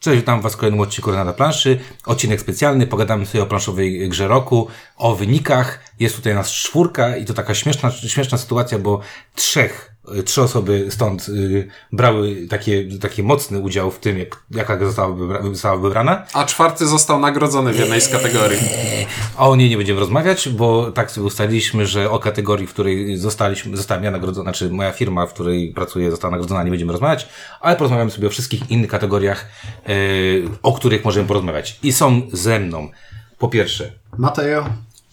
Cześć, 0.00 0.16
witam 0.16 0.40
Was 0.40 0.54
w 0.54 0.56
kolejnym 0.56 0.80
odcinku 0.80 1.12
na 1.12 1.32
planszy. 1.32 1.80
Odcinek 2.06 2.40
specjalny, 2.40 2.86
pogadamy 2.86 3.26
sobie 3.26 3.42
o 3.42 3.46
planszowej 3.46 4.08
grze 4.08 4.28
roku, 4.28 4.68
o 4.96 5.14
wynikach. 5.14 5.84
Jest 5.98 6.16
tutaj 6.16 6.34
nas 6.34 6.50
czwórka 6.50 7.16
i 7.16 7.24
to 7.24 7.34
taka 7.34 7.54
śmieszna, 7.54 7.90
śmieszna 7.90 8.38
sytuacja, 8.38 8.78
bo 8.78 9.00
trzech, 9.34 9.89
trzy 10.24 10.42
osoby 10.42 10.86
stąd 10.90 11.28
y, 11.28 11.68
brały 11.92 12.46
takie, 12.50 12.98
taki 12.98 13.22
mocny 13.22 13.58
udział 13.58 13.90
w 13.90 13.98
tym, 13.98 14.18
jak, 14.18 14.42
jaka 14.50 14.78
została, 14.78 15.14
wybra, 15.14 15.42
została 15.42 15.76
wybrana. 15.76 16.26
A 16.32 16.44
czwarty 16.44 16.86
został 16.86 17.20
nagrodzony 17.20 17.72
w 17.72 17.78
jednej 17.78 18.00
z 18.00 18.08
kategorii. 18.08 18.58
A 19.36 19.48
o 19.48 19.56
niej 19.56 19.70
nie 19.70 19.76
będziemy 19.76 20.00
rozmawiać, 20.00 20.48
bo 20.48 20.92
tak 20.92 21.10
sobie 21.10 21.26
ustaliliśmy, 21.26 21.86
że 21.86 22.10
o 22.10 22.18
kategorii, 22.18 22.66
w 22.66 22.72
której 22.72 23.16
zostaliśmy, 23.16 23.76
zostałem 23.76 24.04
ja 24.04 24.10
nagrodzona, 24.10 24.44
znaczy 24.44 24.70
moja 24.70 24.92
firma, 24.92 25.26
w 25.26 25.32
której 25.32 25.72
pracuję, 25.72 26.10
została 26.10 26.30
nagrodzona, 26.30 26.62
nie 26.62 26.70
będziemy 26.70 26.92
rozmawiać, 26.92 27.28
ale 27.60 27.76
porozmawiamy 27.76 28.10
sobie 28.10 28.26
o 28.26 28.30
wszystkich 28.30 28.70
innych 28.70 28.90
kategoriach, 28.90 29.46
e, 29.86 29.92
o 30.62 30.72
których 30.72 31.04
możemy 31.04 31.28
porozmawiać. 31.28 31.78
I 31.82 31.92
są 31.92 32.22
ze 32.32 32.60
mną, 32.60 32.88
po 33.38 33.48
pierwsze, 33.48 33.92
Mateo. 34.18 34.64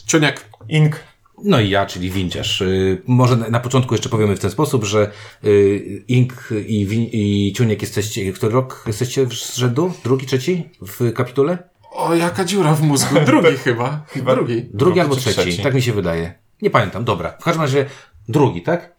Ciuniek. 0.05 0.45
Ink. 0.69 1.03
No 1.43 1.59
i 1.59 1.69
ja, 1.69 1.85
czyli 1.85 2.09
Winciarz. 2.11 2.61
Y, 2.61 3.01
Może 3.07 3.35
na 3.37 3.59
początku 3.59 3.93
jeszcze 3.93 4.09
powiemy 4.09 4.35
w 4.35 4.39
ten 4.39 4.51
sposób, 4.51 4.83
że 4.83 5.11
y, 5.43 6.03
Ink 6.07 6.49
i, 6.67 6.87
Win- 6.87 7.09
i 7.11 7.53
Ciuniek 7.57 7.81
jesteście, 7.81 8.33
który 8.33 8.53
rok 8.53 8.83
jesteście 8.87 9.27
z 9.29 9.55
rzędu? 9.55 9.93
Drugi, 10.03 10.25
trzeci 10.25 10.69
w 10.81 11.13
kapitule? 11.13 11.57
O, 11.91 12.15
jaka 12.15 12.45
dziura 12.45 12.73
w 12.73 12.81
mózgu. 12.81 13.15
Drugi 13.25 13.57
chyba. 13.57 14.05
Chyba- 14.07 14.35
Drugi. 14.35 14.53
Drugi 14.55 14.69
Drugi 14.77 14.99
albo 14.99 15.15
trzeci, 15.15 15.39
trzeci? 15.41 15.63
tak 15.63 15.73
mi 15.73 15.81
się 15.81 15.93
wydaje. 15.93 16.33
Nie 16.61 16.69
pamiętam, 16.69 17.03
dobra. 17.03 17.37
W 17.39 17.43
każdym 17.43 17.61
razie 17.61 17.85
drugi, 18.29 18.61
tak? 18.61 18.96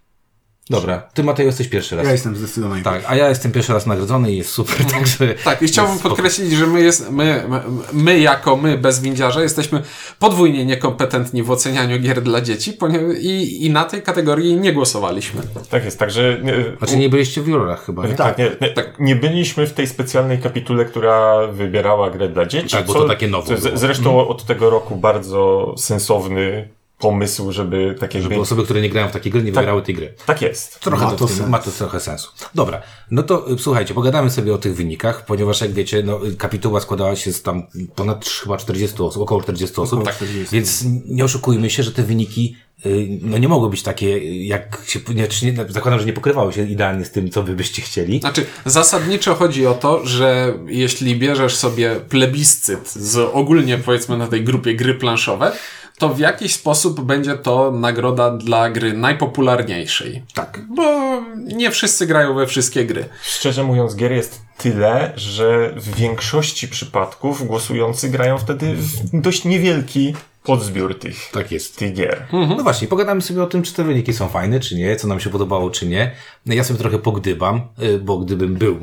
Dobra, 0.70 1.02
ty 1.14 1.24
Matej 1.24 1.46
jesteś 1.46 1.68
pierwszy 1.68 1.96
raz. 1.96 2.06
Ja 2.06 2.12
jestem 2.12 2.36
zdecydowanie. 2.36 2.82
Tak, 2.82 3.02
a 3.06 3.16
ja 3.16 3.28
jestem 3.28 3.52
pierwszy 3.52 3.72
raz 3.72 3.86
nagrodzony 3.86 4.32
i 4.32 4.36
jest 4.36 4.50
super, 4.50 4.76
także... 4.92 5.34
Tak, 5.44 5.62
i 5.62 5.66
chciałbym 5.66 5.98
podkreślić, 5.98 6.52
że 6.52 6.66
my, 6.66 6.80
jest, 6.80 7.10
my, 7.10 7.44
my, 7.92 8.18
jako 8.18 8.56
my 8.56 8.78
bez 8.78 9.00
windziarza 9.00 9.42
jesteśmy 9.42 9.82
podwójnie 10.18 10.64
niekompetentni 10.64 11.42
w 11.42 11.50
ocenianiu 11.50 11.98
gier 11.98 12.22
dla 12.22 12.40
dzieci 12.40 12.72
ponieważ 12.72 13.16
i, 13.20 13.66
i 13.66 13.70
na 13.70 13.84
tej 13.84 14.02
kategorii 14.02 14.56
nie 14.56 14.72
głosowaliśmy. 14.72 15.42
Tak 15.70 15.84
jest, 15.84 15.98
także 15.98 16.38
nie, 16.42 16.54
Znaczy 16.78 16.96
nie 16.96 17.08
byliście 17.08 17.42
w 17.42 17.48
jurorach 17.48 17.84
chyba, 17.84 18.06
nie? 18.06 18.14
tak, 18.14 18.38
nie, 18.38 18.44
nie, 18.60 18.74
nie 18.98 19.16
byliśmy 19.16 19.66
w 19.66 19.72
tej 19.72 19.86
specjalnej 19.86 20.38
kapitule, 20.38 20.84
która 20.84 21.46
wybierała 21.46 22.10
grę 22.10 22.28
dla 22.28 22.46
dzieci. 22.46 22.76
Tak, 22.76 22.86
bo 22.86 22.94
to 22.94 23.08
takie 23.08 23.28
nowe 23.28 23.56
z, 23.56 23.80
Zresztą 23.80 24.28
od 24.28 24.44
tego 24.44 24.70
roku 24.70 24.96
bardzo 24.96 25.74
sensowny 25.78 26.68
pomysł, 26.98 27.52
żeby 27.52 27.94
takie 28.00 28.22
Żeby 28.22 28.34
gry... 28.34 28.42
osoby, 28.42 28.64
które 28.64 28.80
nie 28.80 28.90
grają 28.90 29.08
w 29.08 29.12
takie 29.12 29.30
gry, 29.30 29.42
nie 29.42 29.52
wybierały 29.52 29.82
tej 29.82 29.94
gry. 29.94 30.14
Tak 30.26 30.42
jest. 30.42 30.80
Trochę 30.80 31.04
Ma 31.04 31.12
to, 31.12 31.28
ma 31.48 31.58
to 31.58 31.70
trochę 31.70 32.00
sensu. 32.00 32.28
Dobra, 32.54 32.82
no 33.10 33.22
to 33.22 33.52
y, 33.52 33.58
słuchajcie, 33.58 33.94
pogadamy 33.94 34.30
sobie 34.30 34.54
o 34.54 34.58
tych 34.58 34.76
wynikach, 34.76 35.24
ponieważ 35.24 35.60
jak 35.60 35.72
wiecie, 35.72 36.02
no, 36.02 36.26
y, 36.26 36.36
kapituła 36.36 36.80
składała 36.80 37.16
się 37.16 37.32
z 37.32 37.42
tam 37.42 37.62
ponad 37.94 38.26
chyba 38.26 38.56
40 38.56 39.02
osób, 39.02 39.22
około 39.22 39.42
40 39.42 39.80
osób, 39.80 39.98
Około 40.00 40.16
40. 40.16 40.54
więc 40.54 40.84
nie 41.06 41.24
oszukujmy 41.24 41.70
się, 41.70 41.82
że 41.82 41.92
te 41.92 42.02
wyniki 42.02 42.56
y, 42.86 43.08
no 43.22 43.38
nie 43.38 43.48
mogły 43.48 43.70
być 43.70 43.82
takie, 43.82 44.18
jak 44.44 44.82
się, 44.86 45.00
nie, 45.08 45.52
nie, 45.52 45.66
zakładam, 45.68 46.00
że 46.00 46.06
nie 46.06 46.12
pokrywały 46.12 46.52
się 46.52 46.68
idealnie 46.68 47.04
z 47.04 47.10
tym, 47.10 47.30
co 47.30 47.42
wy 47.42 47.54
byście 47.54 47.82
chcieli. 47.82 48.20
Znaczy, 48.20 48.46
zasadniczo 48.64 49.34
chodzi 49.34 49.66
o 49.66 49.74
to, 49.74 50.06
że 50.06 50.54
jeśli 50.66 51.16
bierzesz 51.16 51.56
sobie 51.56 51.96
plebiscyt 52.08 52.92
z 52.92 53.16
ogólnie 53.32 53.78
powiedzmy 53.78 54.18
na 54.18 54.26
tej 54.26 54.44
grupie 54.44 54.74
gry 54.74 54.94
planszowe, 54.94 55.52
to 55.98 56.08
w 56.08 56.18
jakiś 56.18 56.54
sposób 56.54 57.00
będzie 57.00 57.34
to 57.36 57.70
nagroda 57.70 58.30
dla 58.30 58.70
gry 58.70 58.92
najpopularniejszej. 58.92 60.22
Tak. 60.34 60.60
Bo 60.70 61.20
nie 61.36 61.70
wszyscy 61.70 62.06
grają 62.06 62.34
we 62.34 62.46
wszystkie 62.46 62.86
gry. 62.86 63.04
Szczerze 63.22 63.64
mówiąc, 63.64 63.96
gier 63.96 64.12
jest 64.12 64.40
tyle, 64.58 65.12
że 65.16 65.72
w 65.76 65.94
większości 65.94 66.68
przypadków 66.68 67.46
głosujący 67.46 68.08
grają 68.08 68.38
wtedy 68.38 68.74
w 68.74 69.20
dość 69.20 69.44
niewielki 69.44 70.14
podzbiór 70.56 70.98
tych, 70.98 71.30
Tak 71.32 71.52
jest. 71.52 71.76
tych 71.76 71.94
gier. 71.94 72.26
No 72.32 72.62
właśnie, 72.62 72.88
pogadamy 72.88 73.22
sobie 73.22 73.42
o 73.42 73.46
tym, 73.46 73.62
czy 73.62 73.72
te 73.74 73.84
wyniki 73.84 74.12
są 74.12 74.28
fajne, 74.28 74.60
czy 74.60 74.76
nie, 74.76 74.96
co 74.96 75.08
nam 75.08 75.20
się 75.20 75.30
podobało, 75.30 75.70
czy 75.70 75.86
nie. 75.86 76.10
Ja 76.46 76.64
sobie 76.64 76.78
trochę 76.78 76.98
pogdybam, 76.98 77.60
y, 77.82 77.98
bo 77.98 78.18
gdybym 78.18 78.54
był 78.54 78.74
y, 78.74 78.80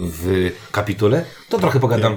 w 0.00 0.50
kapitule, 0.72 1.24
to 1.48 1.58
trochę 1.58 1.80
pogadam, 1.80 2.16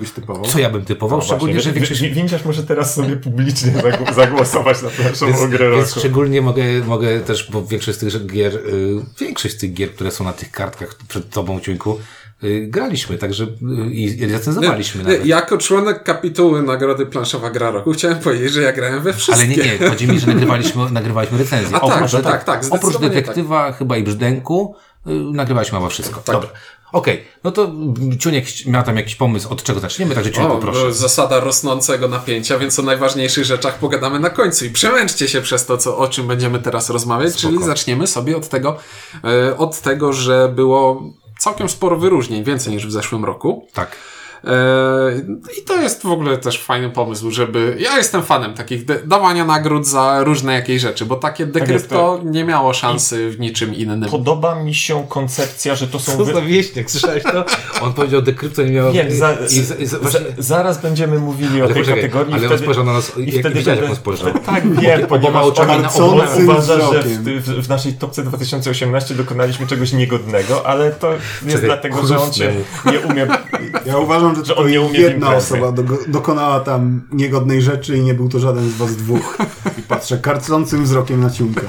co 0.51 0.59
ja 0.59 0.69
bym 0.69 0.85
typował, 0.85 1.19
No 1.19 1.25
szczególnie, 1.25 1.53
właśnie, 1.53 1.63
że 1.63 1.73
wi- 1.73 1.79
większość... 1.79 2.01
wi- 2.01 2.11
Windziarz 2.11 2.45
może 2.45 2.63
teraz 2.63 2.95
sobie 2.95 3.15
publicznie 3.15 3.71
zagł- 3.83 4.13
zagłosować 4.13 4.81
na 4.81 4.89
planszową 4.89 5.49
grę 5.49 5.71
Więc 5.71 5.87
roku. 5.87 5.99
szczególnie 5.99 6.41
mogę, 6.41 6.63
mogę 6.87 7.19
też, 7.19 7.51
bo 7.51 7.65
większość 7.65 7.97
z 7.97 8.01
tych 8.01 8.25
gier, 8.25 8.55
y, 8.55 8.61
większość 9.19 9.55
z 9.55 9.57
tych 9.57 9.73
gier, 9.73 9.91
które 9.91 10.11
są 10.11 10.23
na 10.23 10.33
tych 10.33 10.51
kartkach 10.51 10.95
przed 11.07 11.29
tobą, 11.29 11.59
Ciuńku, 11.59 11.99
graliśmy, 12.67 13.17
także 13.17 13.43
y, 13.43 13.91
i 13.91 14.27
recenzowaliśmy 14.27 15.03
nawet. 15.03 15.25
Jako 15.25 15.57
członek 15.57 16.03
kapituły 16.03 16.63
Nagrody 16.63 17.05
Planszowa 17.05 17.49
Gra 17.49 17.71
Roku 17.71 17.91
chciałem 17.91 18.19
powiedzieć, 18.19 18.53
że 18.53 18.61
ja 18.61 18.71
grałem 18.71 19.01
we 19.01 19.13
wszystkie. 19.13 19.45
Ale 19.45 19.47
nie, 19.47 19.57
nie, 19.79 19.89
chodzi 19.89 20.07
mi, 20.07 20.19
że 20.19 20.27
nagrywaliśmy, 20.27 20.89
nagrywaliśmy 20.91 21.37
recenzję. 21.37 21.77
A 21.77 21.79
tak, 21.79 21.95
oprócz, 21.95 22.11
tak, 22.11 22.23
tak, 22.23 22.43
tak, 22.43 22.63
oprócz 22.69 22.97
detektywa, 22.97 23.71
chyba 23.71 23.97
i 23.97 24.03
brzdęku, 24.03 24.75
y, 25.07 25.09
nagrywaliśmy 25.11 25.77
chyba 25.77 25.89
wszystko. 25.89 26.21
Tak. 26.21 26.35
Dobra. 26.35 26.49
Okej, 26.91 27.23
no 27.43 27.51
to 27.51 27.71
Ciuniek 28.19 28.45
miał 28.65 28.83
tam 28.83 28.97
jakiś 28.97 29.15
pomysł, 29.15 29.49
od 29.49 29.63
czego 29.63 29.79
zaczniemy, 29.79 30.15
także 30.15 30.31
Ciuniek 30.31 30.59
proszę. 30.59 30.83
bo 30.85 30.91
zasada 30.91 31.39
rosnącego 31.39 32.07
napięcia, 32.07 32.59
więc 32.59 32.79
o 32.79 32.81
najważniejszych 32.81 33.45
rzeczach 33.45 33.79
pogadamy 33.79 34.19
na 34.19 34.29
końcu 34.29 34.65
i 34.65 34.69
przemęczcie 34.69 35.27
się 35.27 35.41
przez 35.41 35.65
to, 35.65 35.77
co, 35.77 35.97
o 35.97 36.07
czym 36.07 36.27
będziemy 36.27 36.59
teraz 36.59 36.89
rozmawiać, 36.89 37.33
Spoko. 37.33 37.47
czyli 37.53 37.63
zaczniemy 37.65 38.07
sobie 38.07 38.37
od 38.37 38.49
tego, 38.49 38.77
od 39.57 39.81
tego, 39.81 40.13
że 40.13 40.51
było 40.55 41.03
całkiem 41.39 41.69
sporo 41.69 41.95
wyróżnień, 41.95 42.43
więcej 42.43 42.73
niż 42.73 42.87
w 42.87 42.91
zeszłym 42.91 43.25
roku. 43.25 43.67
Tak. 43.73 43.95
E, 44.43 44.49
I 45.61 45.63
to 45.65 45.81
jest 45.81 46.01
w 46.03 46.11
ogóle 46.11 46.37
też 46.37 46.61
fajny 46.63 46.89
pomysł, 46.89 47.31
żeby. 47.31 47.75
Ja 47.79 47.97
jestem 47.97 48.23
fanem 48.23 48.53
takich 48.53 48.85
de- 48.85 48.99
dawania 49.05 49.45
nagród 49.45 49.87
za 49.87 50.23
różne 50.23 50.53
jakieś 50.53 50.81
rzeczy, 50.81 51.05
bo 51.05 51.15
takie 51.15 51.45
dekrypto 51.45 52.19
nie 52.25 52.43
miało 52.43 52.73
szansy 52.73 53.29
w 53.29 53.39
niczym 53.39 53.75
innym. 53.75 54.09
Podoba 54.09 54.55
mi 54.63 54.75
się 54.75 55.05
koncepcja, 55.09 55.75
że 55.75 55.87
to 55.87 55.99
są... 55.99 56.17
Co 56.17 56.25
wy- 56.25 56.33
za 56.33 56.41
wieśniak, 56.41 56.91
słyszałeś 56.91 57.23
to? 57.23 57.45
On 57.85 57.93
powiedział, 57.93 58.21
dekrypto 58.21 58.63
nie 58.63 58.71
miał... 58.71 58.91
Wiem, 58.91 59.11
za, 59.11 59.33
i, 59.33 59.81
i, 59.83 59.85
za, 59.85 59.99
właśnie, 59.99 60.19
zaraz 60.37 60.81
będziemy 60.81 61.19
mówili 61.19 61.61
o 61.61 61.65
tej 61.67 61.75
poczekaj, 61.75 61.95
kategorii. 62.01 62.33
ale 62.33 62.41
i 62.41 62.45
on 62.45 62.49
wtedy, 62.49 62.63
spojrzał 62.63 62.83
na 62.85 62.93
nas, 62.93 63.17
i 63.17 63.25
jak 63.31 63.39
wtedy 63.39 63.55
widziałeś, 63.55 63.81
jak 63.81 63.89
on 63.89 63.95
spojrzał. 63.95 64.27
Tak, 64.45 64.75
wiem, 64.75 65.01
Oboma 65.09 65.41
oczami 65.41 65.71
na 65.71 65.77
Marcący 65.77 66.03
oboma. 66.03 66.25
wzrokiem. 66.25 66.49
uważa, 66.49 66.93
że 66.93 67.03
w, 67.03 67.23
w, 67.45 67.65
w 67.65 67.69
naszej 67.69 67.93
topce 67.93 68.23
2018 68.23 69.15
dokonaliśmy 69.15 69.67
czegoś 69.67 69.93
niegodnego, 69.93 70.65
ale 70.67 70.91
to 70.91 71.11
jest 71.13 71.23
Czekaj, 71.47 71.61
dlatego, 71.65 72.07
że 72.07 72.19
on 72.19 72.33
się 72.33 72.53
nie 72.91 72.99
umie... 72.99 73.27
Ja 73.85 73.97
uważam, 73.97 74.28
że, 74.35 74.45
Że 74.45 74.53
to 74.55 74.61
on 74.61 74.71
nie 74.71 74.81
umie 74.81 74.99
jedna 74.99 75.35
osoba 75.35 75.71
do, 75.71 75.83
dokonała 76.07 76.59
tam 76.59 77.01
niegodnej 77.11 77.61
rzeczy 77.61 77.97
i 77.97 78.01
nie 78.01 78.13
był 78.13 78.29
to 78.29 78.39
żaden 78.39 78.69
z 78.69 78.73
was 78.73 78.95
dwóch. 78.95 79.37
I 79.77 79.81
patrzę 79.81 80.17
karcącym 80.17 80.83
wzrokiem 80.83 81.21
na 81.21 81.29
ciunkę. 81.29 81.61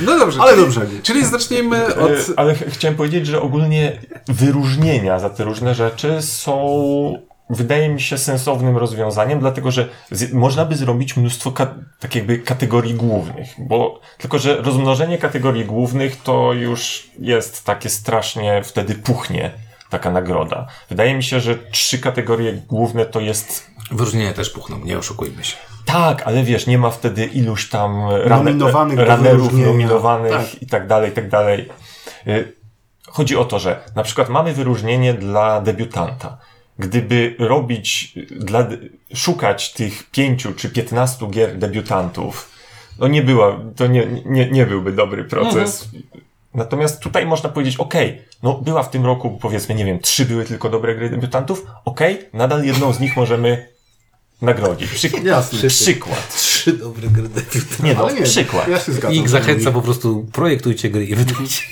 No 0.00 0.18
dobrze. 0.18 0.40
Ale 0.40 0.50
czyli, 0.52 0.62
dobrze. 0.64 0.86
Czyli 1.02 1.24
zacznijmy 1.24 1.96
od. 1.96 2.10
E, 2.10 2.16
Ale 2.36 2.54
ch- 2.54 2.64
chciałem 2.68 2.96
powiedzieć, 2.96 3.26
że 3.26 3.42
ogólnie 3.42 4.00
wyróżnienia 4.28 5.18
za 5.18 5.30
te 5.30 5.44
różne 5.44 5.74
rzeczy 5.74 6.22
są, 6.22 7.28
wydaje 7.50 7.88
mi 7.88 8.00
się, 8.00 8.18
sensownym 8.18 8.76
rozwiązaniem, 8.76 9.40
dlatego 9.40 9.70
że 9.70 9.88
można 10.32 10.64
by 10.64 10.76
zrobić 10.76 11.16
mnóstwo 11.16 11.52
ka- 11.52 11.74
tak 12.00 12.14
jakby 12.14 12.38
kategorii 12.38 12.94
głównych, 12.94 13.48
bo 13.58 14.00
tylko, 14.18 14.38
że 14.38 14.56
rozmnożenie 14.62 15.18
kategorii 15.18 15.64
głównych 15.64 16.22
to 16.22 16.52
już 16.52 17.10
jest 17.18 17.64
takie 17.64 17.88
strasznie, 17.90 18.62
wtedy 18.64 18.94
puchnie 18.94 19.50
taka 19.90 20.10
nagroda. 20.10 20.66
Wydaje 20.88 21.14
mi 21.14 21.22
się, 21.22 21.40
że 21.40 21.54
trzy 21.56 21.98
kategorie 21.98 22.52
główne 22.52 23.06
to 23.06 23.20
jest 23.20 23.66
Wyróżnienia 23.90 24.32
też 24.32 24.50
puchną, 24.50 24.78
nie 24.78 24.98
oszukujmy 24.98 25.44
się. 25.44 25.56
tak, 25.84 26.22
ale 26.26 26.42
wiesz, 26.42 26.66
nie 26.66 26.78
ma 26.78 26.90
wtedy 26.90 27.24
iluś 27.26 27.68
tam 27.68 28.00
Nominowanych 28.28 28.98
wyróżnienia. 29.20 29.66
nominowanych 29.66 30.32
Tak. 30.32 30.62
i 30.62 30.66
tak 30.66 30.86
dalej, 30.86 31.10
i 31.10 31.14
tak 31.14 31.28
dalej. 31.28 31.68
Y, 32.26 32.52
Chodzi 33.10 33.36
o 33.36 33.44
to, 33.44 33.58
że 33.58 33.80
na 33.96 34.02
przykład 34.02 34.28
mamy 34.28 34.52
wyróżnienie 34.52 35.14
dla 35.14 35.60
debiutanta. 35.60 36.38
Gdyby 36.78 37.34
robić, 37.38 38.14
dla, 38.30 38.66
szukać 39.14 39.72
tych 39.72 40.10
pięciu 40.10 40.54
czy 40.54 40.70
piętnastu 40.70 41.28
gier 41.28 41.58
debiutantów, 41.58 42.50
no 42.98 43.08
nie 43.08 43.22
była, 43.22 43.58
to 43.76 43.86
nie, 43.86 44.06
nie, 44.24 44.50
nie 44.50 44.66
byłby 44.66 44.92
dobry 44.92 45.24
proces. 45.24 45.88
Natomiast 46.54 47.00
tutaj 47.00 47.26
można 47.26 47.48
powiedzieć, 47.48 47.76
okej, 47.76 48.22
no 48.42 48.54
była 48.54 48.82
w 48.82 48.90
tym 48.90 49.06
roku, 49.06 49.38
powiedzmy, 49.42 49.74
nie 49.74 49.84
wiem, 49.84 49.98
trzy 50.00 50.24
były 50.24 50.44
tylko 50.44 50.70
dobre 50.70 50.94
gry 50.94 51.10
debiutantów, 51.10 51.66
okej, 51.84 52.28
nadal 52.32 52.64
jedną 52.64 52.92
z 52.92 53.00
nich 53.00 53.16
możemy 53.16 53.68
nagrodzić. 54.42 54.90
Przyk- 54.90 55.24
Jasne. 55.24 55.68
Przykład. 55.68 56.36
Trzy 56.36 56.72
dobre 56.72 57.08
gry 57.08 57.28
debiutantów. 57.28 57.82
Nie 57.82 57.94
no, 57.94 58.10
nie, 58.10 58.22
przykład. 58.22 58.68
Ja 58.68 58.80
się 58.80 58.92
zgadzam. 58.92 59.12
I 59.12 59.18
ich 59.18 59.28
zachęca 59.28 59.70
po 59.72 59.82
prostu, 59.82 60.26
projektujcie 60.32 60.90
gry 60.90 61.04
i 61.06 61.14
wydajcie. 61.14 61.62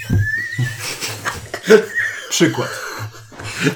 Przykład. 2.31 2.86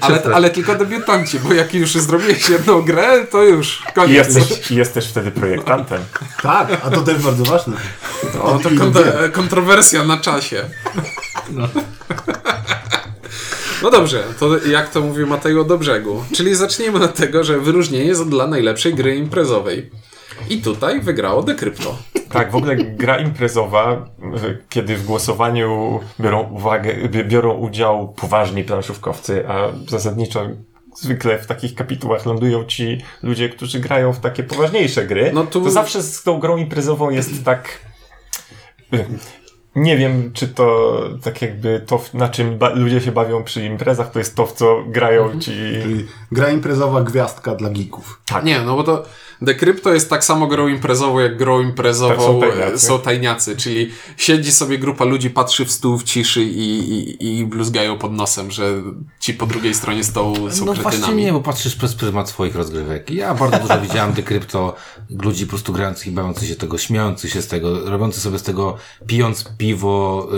Ale, 0.00 0.23
ale 0.35 0.50
tylko 0.50 0.75
debiutanci, 0.75 1.41
bo 1.41 1.55
jak 1.55 1.75
już 1.75 1.93
zrobiłeś 1.93 2.49
jedną 2.49 2.82
grę, 2.82 3.27
to 3.31 3.43
już 3.43 3.82
koniec. 3.94 4.35
jesteś, 4.35 4.71
i 4.71 4.75
jesteś 4.75 5.06
wtedy 5.06 5.31
projektantem. 5.31 6.03
Tak, 6.43 6.69
a 6.85 6.91
to 6.91 7.00
też 7.00 7.23
bardzo 7.23 7.44
ważne. 7.44 7.77
To 8.32 8.59
kont- 8.62 9.31
kontrowersja 9.32 10.05
na 10.05 10.17
czasie. 10.17 10.65
No 13.82 13.91
dobrze, 13.91 14.25
to 14.38 14.67
jak 14.67 14.91
to 14.91 15.00
mówił 15.00 15.27
Mateo 15.27 15.65
do 15.65 15.79
brzegu. 15.79 16.25
Czyli 16.37 16.55
zacznijmy 16.55 17.05
od 17.05 17.15
tego, 17.15 17.44
że 17.44 17.61
wyróżnienie 17.61 18.05
jest 18.05 18.29
dla 18.29 18.47
najlepszej 18.47 18.94
gry 18.94 19.17
imprezowej. 19.17 19.91
I 20.50 20.62
tutaj 20.62 21.00
wygrało 21.00 21.43
Decrypto. 21.43 21.97
Tak, 22.29 22.50
w 22.52 22.56
ogóle 22.56 22.76
gra 22.76 23.19
imprezowa, 23.19 24.06
kiedy 24.69 24.97
w 24.97 25.05
głosowaniu 25.06 26.00
biorą, 26.20 26.41
uwagę, 26.50 26.94
bi- 27.08 27.25
biorą 27.25 27.55
udział 27.55 28.08
poważni 28.08 28.64
planszówkowcy, 28.64 29.49
a 29.49 29.69
zasadniczo 29.88 30.47
zwykle 30.97 31.38
w 31.38 31.47
takich 31.47 31.75
kapitułach 31.75 32.26
lądują 32.26 32.64
ci 32.64 32.99
ludzie, 33.23 33.49
którzy 33.49 33.81
grają 33.81 34.12
w 34.12 34.20
takie 34.20 34.43
poważniejsze 34.43 35.06
gry, 35.06 35.31
No 35.35 35.47
tu- 35.47 35.61
to 35.64 35.70
zawsze 35.70 36.02
z 36.02 36.23
tą 36.23 36.38
grą 36.38 36.56
imprezową 36.56 37.11
jest 37.11 37.44
tak... 37.44 37.81
Nie 39.76 39.97
wiem, 39.97 40.31
czy 40.35 40.49
to 40.49 41.00
tak 41.23 41.43
jakby 41.43 41.85
to, 41.87 42.00
na 42.14 42.29
czym 42.29 42.58
ludzie 42.75 43.00
się 43.00 43.12
bawią 43.12 43.44
przy 43.44 43.64
imprezach, 43.64 44.11
to 44.11 44.19
jest 44.19 44.37
to, 44.37 44.47
w 44.47 44.52
co 44.52 44.85
grają 44.87 45.41
ci... 45.41 45.50
Czyli 45.82 46.06
gra 46.32 46.50
imprezowa 46.50 47.02
gwiazdka 47.02 47.55
dla 47.55 47.70
geeków. 47.70 48.20
Tak. 48.26 48.44
Nie, 48.44 48.61
no 48.61 48.76
bo 48.76 48.85
to 48.85 49.05
Decrypto 49.42 49.94
jest 49.94 50.10
tak 50.10 50.25
samo 50.25 50.46
grą 50.46 50.69
imprezową, 50.69 51.19
jak 51.19 51.37
grą 51.37 51.60
imprezową 51.60 52.14
Tak, 52.14 52.22
są 52.25 52.42
e, 52.42 52.50
tajniacy. 52.50 52.87
są 52.87 52.98
tajniacy, 52.98 53.56
czyli 53.56 53.90
siedzi 54.16 54.52
sobie 54.52 54.78
grupa 54.78 55.04
ludzi, 55.04 55.31
patrzy 55.31 55.64
w 55.64 55.70
stół 55.72 55.98
w 55.98 56.04
ciszy 56.04 56.42
i, 56.42 56.78
i, 57.22 57.38
i 57.38 57.46
bluzgają 57.46 57.98
pod 57.98 58.12
nosem, 58.12 58.50
że 58.50 58.82
ci 59.20 59.34
po 59.34 59.46
drugiej 59.46 59.75
stronie 59.75 60.04
stołu 60.04 60.50
są 60.50 60.64
No 60.64 60.75
właśnie 60.75 60.90
kretynami. 60.90 61.22
nie, 61.25 61.32
bo 61.32 61.40
patrzysz 61.40 61.76
przez 61.76 61.94
pryzmat 61.94 62.28
swoich 62.28 62.54
rozgrywek. 62.56 63.10
Ja 63.10 63.34
bardzo 63.34 63.58
dużo 63.58 63.81
widziałem 63.88 64.12
dekrypto 64.12 64.75
ludzi 65.10 65.44
po 65.46 65.50
prostu 65.50 65.72
grających 65.72 66.06
i 66.06 66.10
bawiących 66.10 66.48
się 66.48 66.56
tego, 66.56 66.78
śmiejących 66.78 67.32
się 67.32 67.42
z 67.42 67.46
tego, 67.48 67.90
robiących 67.90 68.22
sobie 68.22 68.38
z 68.38 68.42
tego, 68.42 68.76
pijąc 69.06 69.44
piwo, 69.58 70.28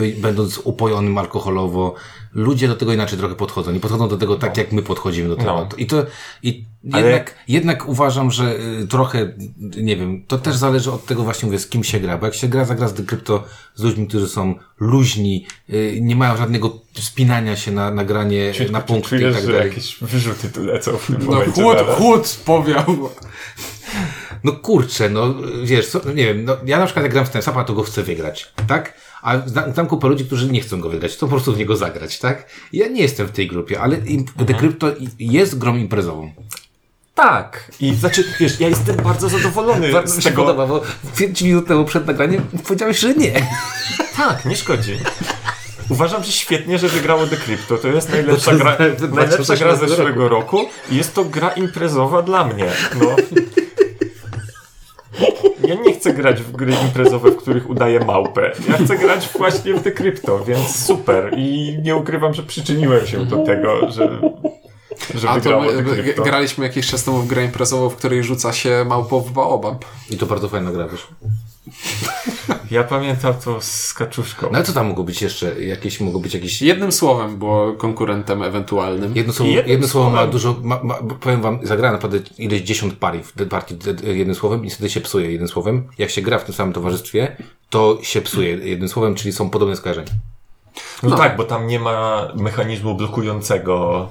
yy, 0.00 0.12
będąc 0.12 0.60
upojonym 0.64 1.18
alkoholowo. 1.18 1.94
Ludzie 2.32 2.68
do 2.68 2.76
tego 2.76 2.92
inaczej 2.92 3.18
trochę 3.18 3.34
podchodzą. 3.34 3.72
Nie 3.72 3.80
podchodzą 3.80 4.08
do 4.08 4.16
tego 4.16 4.36
tak, 4.36 4.56
jak 4.56 4.72
my 4.72 4.82
podchodzimy 4.82 5.28
do 5.28 5.36
tego. 5.36 5.52
No. 5.52 5.68
I 5.78 5.86
to, 5.86 6.06
i 6.42 6.64
Ale- 6.92 7.02
jednak, 7.06 7.34
jednak 7.48 7.88
uważam, 7.88 8.30
że 8.30 8.56
y, 8.82 8.86
trochę, 8.86 9.32
nie 9.76 9.96
wiem, 9.96 10.24
to 10.26 10.38
też 10.38 10.56
zależy 10.56 10.92
od 10.92 11.06
tego 11.06 11.22
właśnie, 11.22 11.46
mówię, 11.46 11.58
z 11.58 11.68
kim 11.68 11.84
się 11.84 12.00
gra. 12.00 12.18
Bo 12.18 12.26
jak 12.26 12.34
się 12.34 12.48
gra, 12.48 12.64
zagra 12.64 12.88
z 12.88 12.94
dekrypto 12.94 13.44
z 13.74 13.82
ludźmi, 13.82 14.06
którzy 14.06 14.28
są 14.28 14.54
luźni, 14.80 15.46
y, 15.70 15.98
nie 16.00 16.16
mają 16.16 16.36
żadnego 16.36 16.80
spinania 17.00 17.56
się 17.56 17.72
na, 17.72 17.90
na 17.90 18.04
granie, 18.04 18.52
na 18.70 18.80
punkty 18.80 19.16
i 19.16 19.18
Czujesz, 19.18 19.34
tak 19.34 19.44
że 19.46 19.52
dalej. 19.52 19.68
jakieś 19.68 19.98
wyrzuty 20.00 20.48
tu 20.50 20.64
lecą 20.64 20.96
w 20.96 21.06
tym 21.06 21.16
No 21.20 21.24
momencie. 21.24 21.62
chłód, 21.62 21.76
chłód 21.96 22.38
powiał. 22.44 22.84
No 24.44 24.52
kurczę, 24.52 25.08
no 25.10 25.34
wiesz, 25.64 25.88
co, 25.88 26.00
nie 26.12 26.24
wiem, 26.24 26.44
no, 26.44 26.56
ja 26.66 26.78
na 26.78 26.84
przykład 26.84 27.02
jak 27.04 27.12
gram 27.12 27.26
w 27.26 27.30
ten 27.30 27.42
sapa, 27.42 27.64
to 27.64 27.74
go 27.74 27.82
chcę 27.82 28.02
wygrać, 28.02 28.52
tak? 28.68 28.94
A 29.28 29.48
znam 29.72 29.86
kupę 29.86 30.08
ludzi, 30.08 30.24
którzy 30.24 30.48
nie 30.52 30.60
chcą 30.60 30.80
go 30.80 30.90
wygrać, 30.90 31.12
chcą 31.12 31.26
po 31.26 31.30
prostu 31.30 31.52
w 31.52 31.58
niego 31.58 31.76
zagrać, 31.76 32.18
tak? 32.18 32.46
Ja 32.72 32.88
nie 32.88 33.02
jestem 33.02 33.26
w 33.26 33.30
tej 33.30 33.46
grupie, 33.48 33.80
ale 33.80 33.96
Decrypto 34.36 34.90
i- 35.18 35.32
jest 35.32 35.58
grą 35.58 35.76
imprezową. 35.76 36.32
Tak. 37.14 37.70
I 37.80 37.94
znaczy, 37.94 38.24
wiesz, 38.40 38.60
ja 38.60 38.68
jestem 38.68 38.96
bardzo 38.96 39.28
zadowolony 39.28 39.92
Bardzo 39.92 40.12
z 40.12 40.16
mi 40.16 40.22
się 40.22 40.30
tego. 40.30 40.42
podoba, 40.42 40.66
bo 40.66 40.82
5 41.16 41.42
minut 41.42 41.66
temu 41.66 41.84
przed 41.84 42.06
nagraniem 42.06 42.42
powiedziałeś, 42.66 42.98
że 42.98 43.14
nie. 43.14 43.46
Tak, 44.16 44.44
nie 44.44 44.56
szkodzi. 44.56 44.92
Uważam, 45.88 46.24
że 46.24 46.32
świetnie, 46.32 46.78
że 46.78 46.88
wygrało 46.88 47.26
Decrypto. 47.26 47.78
To 47.78 47.88
jest 47.88 48.10
najlepsza 48.10 48.54
gra, 48.54 48.76
najlepsza 48.78 49.06
gra 49.06 49.08
2018 49.08 49.88
zeszłego 49.88 50.28
roku. 50.28 50.66
i 50.90 50.96
jest 50.96 51.14
to 51.14 51.24
gra 51.24 51.48
imprezowa 51.50 52.22
dla 52.22 52.44
mnie. 52.44 52.66
No. 53.00 53.16
Ja 55.68 55.74
nie 55.74 55.94
chcę 55.94 56.12
grać 56.12 56.42
w 56.42 56.52
gry 56.52 56.72
imprezowe, 56.72 57.30
w 57.30 57.36
których 57.36 57.70
udaję 57.70 58.00
małpę. 58.00 58.52
Ja 58.68 58.76
chcę 58.84 58.98
grać 58.98 59.28
właśnie 59.38 59.74
w 59.74 59.82
Decrypto, 59.82 60.44
więc 60.44 60.84
super. 60.86 61.34
I 61.36 61.78
nie 61.82 61.96
ukrywam, 61.96 62.34
że 62.34 62.42
przyczyniłem 62.42 63.06
się 63.06 63.26
do 63.26 63.36
tego, 63.44 63.90
że, 63.90 64.18
że 65.14 65.30
A 65.30 65.40
to 65.40 65.60
my, 65.60 65.82
graliśmy 66.24 66.64
jakiś 66.64 66.86
czas 66.86 67.04
temu 67.04 67.18
w 67.18 67.26
grę 67.26 67.44
imprezową, 67.44 67.88
w 67.88 67.96
której 67.96 68.22
rzuca 68.24 68.52
się 68.52 68.84
małpą 68.86 69.20
w 69.20 69.32
baobab. 69.32 69.84
I 70.10 70.16
to 70.16 70.26
bardzo 70.26 70.48
fajna 70.48 70.70
gra, 70.70 70.88
wiesz. 70.88 71.06
Ja 72.70 72.84
pamiętam 72.84 73.34
to 73.44 73.60
z 73.60 73.94
kaczuszką. 73.94 74.48
No 74.50 74.56
ale 74.58 74.64
co 74.66 74.72
tam 74.72 74.86
mogło 74.88 75.04
być 75.04 75.22
jeszcze? 75.22 75.60
Jakieś, 75.64 76.00
mogło 76.00 76.20
być 76.20 76.34
jakieś... 76.34 76.62
Jednym 76.62 76.92
słowem 76.92 77.38
było 77.38 77.72
konkurentem 77.72 78.42
ewentualnym. 78.42 79.16
Jedno 79.16 79.32
słowo, 79.32 79.52
słowo 79.86 80.10
ma 80.10 80.16
słowem. 80.16 80.30
dużo, 80.30 80.56
ma, 80.62 80.80
ma, 80.82 80.94
powiem 81.20 81.42
wam, 81.42 81.58
zagrałem 81.62 81.94
naprawdę 81.94 82.18
ileś 82.38 82.62
dziesiąt 82.62 82.94
pari 82.94 83.20
w 83.22 83.48
partii 83.48 83.76
jednym 84.02 84.34
słowem 84.34 84.64
i 84.64 84.70
wtedy 84.70 84.90
się 84.90 85.00
psuje 85.00 85.30
jednym 85.32 85.48
słowem. 85.48 85.88
Jak 85.98 86.10
się 86.10 86.22
gra 86.22 86.38
w 86.38 86.44
tym 86.44 86.54
samym 86.54 86.72
towarzystwie, 86.74 87.36
to 87.70 87.98
się 88.02 88.20
psuje 88.20 88.48
jednym 88.50 88.88
słowem, 88.88 89.14
czyli 89.14 89.32
są 89.32 89.50
podobne 89.50 89.76
skojarzenia. 89.76 90.10
No, 91.02 91.08
No. 91.10 91.16
tak, 91.16 91.36
bo 91.36 91.44
tam 91.44 91.66
nie 91.66 91.80
ma 91.80 92.28
mechanizmu 92.34 92.94
blokującego. 92.94 94.08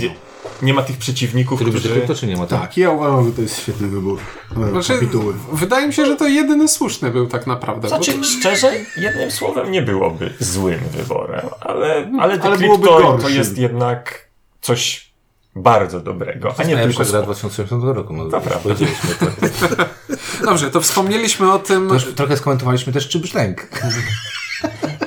Nie, 0.00 0.14
nie 0.62 0.74
ma 0.74 0.82
tych 0.82 0.96
przeciwników, 0.98 1.58
Ty 1.58 1.64
lubisz 1.64 1.80
którzy... 1.80 1.94
Decrypto, 1.94 2.20
czy 2.20 2.26
nie 2.26 2.36
ma? 2.36 2.46
Tak, 2.46 2.76
ja 2.76 2.90
uważam, 2.90 3.24
że 3.24 3.32
to 3.32 3.42
jest 3.42 3.58
świetny 3.60 3.88
wybór. 3.88 4.20
e, 4.66 4.70
Znaczy, 4.70 4.92
Kapituły. 4.94 5.34
wydaje 5.52 5.86
mi 5.86 5.92
się, 5.92 6.06
że 6.06 6.16
to 6.16 6.26
jedyny 6.26 6.68
słuszny 6.68 7.10
był 7.10 7.26
tak 7.26 7.46
naprawdę. 7.46 7.82
bo 7.82 7.88
Znaczy, 7.88 8.24
szczerze, 8.24 8.72
jednym 8.96 9.30
słowem 9.30 9.70
nie 9.70 9.82
byłoby 9.82 10.34
złym 10.40 10.80
wyborem, 10.92 11.46
ale, 11.60 12.10
ale, 12.20 12.40
Ale 12.42 12.58
byłoby 12.58 12.86
to 13.22 13.28
jest 13.28 13.58
jednak 13.58 14.28
coś 14.60 15.06
bardzo 15.56 16.00
dobrego, 16.00 16.54
a 16.58 16.62
nie 16.62 16.74
Najlepsza 16.74 17.04
tylko 17.04 17.12
gra 17.12 17.20
słowo. 17.34 17.34
2018 17.34 17.92
roku. 18.00 18.12
No, 18.12 18.40
prawda. 18.40 18.70
to. 20.40 20.46
Dobrze, 20.46 20.70
to 20.70 20.80
wspomnieliśmy 20.80 21.52
o 21.52 21.58
tym. 21.58 21.88
to 21.88 22.12
trochę 22.16 22.36
skomentowaliśmy 22.36 22.92
też, 22.92 23.08
czy 23.08 23.18
brzdęk. 23.18 23.68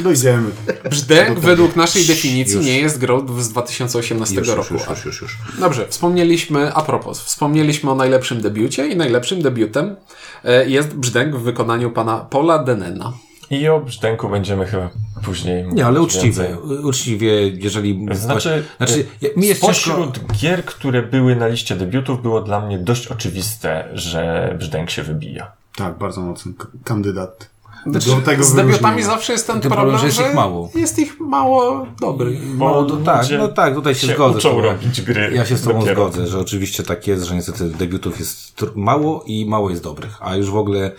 Dojdziemy. 0.00 0.50
Brzdęk 0.84 1.38
według 1.38 1.76
naszej 1.76 2.04
definicji 2.04 2.56
już. 2.56 2.66
nie 2.66 2.80
jest 2.80 2.98
grą 2.98 3.42
z 3.42 3.48
2018 3.48 4.34
Już, 4.36 4.48
roku. 4.48 4.74
już, 4.74 4.86
już, 4.88 5.04
już, 5.04 5.22
już. 5.22 5.38
Dobrze, 5.60 5.88
wspomnieliśmy, 5.88 6.74
a 6.74 6.82
propos, 6.82 7.20
wspomnieliśmy 7.20 7.90
o 7.90 7.94
najlepszym 7.94 8.40
debiucie 8.40 8.88
i 8.88 8.96
najlepszym 8.96 9.42
debiutem 9.42 9.96
e, 10.44 10.68
jest 10.68 10.94
Brzdęk 10.96 11.36
w 11.36 11.42
wykonaniu 11.42 11.90
pana 11.90 12.16
Paula 12.18 12.58
Denena. 12.58 13.12
I 13.50 13.68
o 13.68 13.80
brzdęku 13.80 14.28
będziemy 14.28 14.66
chyba 14.66 14.90
później 15.24 15.66
Nie, 15.72 15.86
ale 15.86 16.00
uczciwie. 16.00 16.24
więcej. 16.48 16.78
Uczciwie, 16.84 17.48
jeżeli... 17.48 18.06
Znaczy, 18.12 18.64
znaczy 18.76 19.06
ja- 19.20 19.28
mi 19.36 19.46
jest 19.46 19.60
ciężko... 19.60 19.74
spośród 19.74 20.20
gier, 20.32 20.64
które 20.64 21.02
były 21.02 21.36
na 21.36 21.48
liście 21.48 21.76
debiutów, 21.76 22.22
było 22.22 22.40
dla 22.40 22.60
mnie 22.60 22.78
dość 22.78 23.06
oczywiste, 23.06 23.88
że 23.92 24.54
brzdęk 24.58 24.90
się 24.90 25.02
wybija. 25.02 25.52
Tak, 25.76 25.98
bardzo 25.98 26.20
mocny 26.20 26.52
kandydat. 26.84 27.48
Znaczy, 27.86 28.10
Do 28.10 28.16
tego 28.16 28.44
z 28.44 28.54
debiutami 28.54 29.02
zawsze 29.02 29.32
jest 29.32 29.46
ten 29.46 29.60
Ten 29.60 29.70
problem, 29.70 29.90
problem, 29.96 30.12
że 30.12 30.20
jest 30.22 30.30
ich 30.30 30.36
mało. 30.36 30.70
Jest 30.74 30.98
ich 30.98 31.20
mało 31.20 31.86
dobrych. 32.00 32.54
Mało, 32.54 32.82
no, 32.82 32.96
tak, 32.96 33.26
no 33.38 33.48
tak, 33.48 33.74
tutaj 33.74 33.94
się, 33.94 34.06
się 34.06 34.14
zgodzę. 34.14 34.38
uczą 34.38 34.60
robić 34.60 35.00
gry 35.02 35.32
Ja 35.34 35.46
się 35.46 35.56
z 35.56 35.62
Tobą 35.62 35.80
dopiero. 35.80 36.02
zgodzę, 36.10 36.26
że 36.26 36.38
oczywiście 36.38 36.82
tak 36.82 37.06
jest, 37.06 37.24
że 37.24 37.34
niestety 37.34 37.68
debiutów 37.70 38.18
jest 38.18 38.52
mało 38.74 39.24
i 39.26 39.46
mało 39.46 39.70
jest 39.70 39.82
dobrych, 39.82 40.16
a 40.20 40.36
już 40.36 40.50
w 40.50 40.56
ogóle 40.56 40.92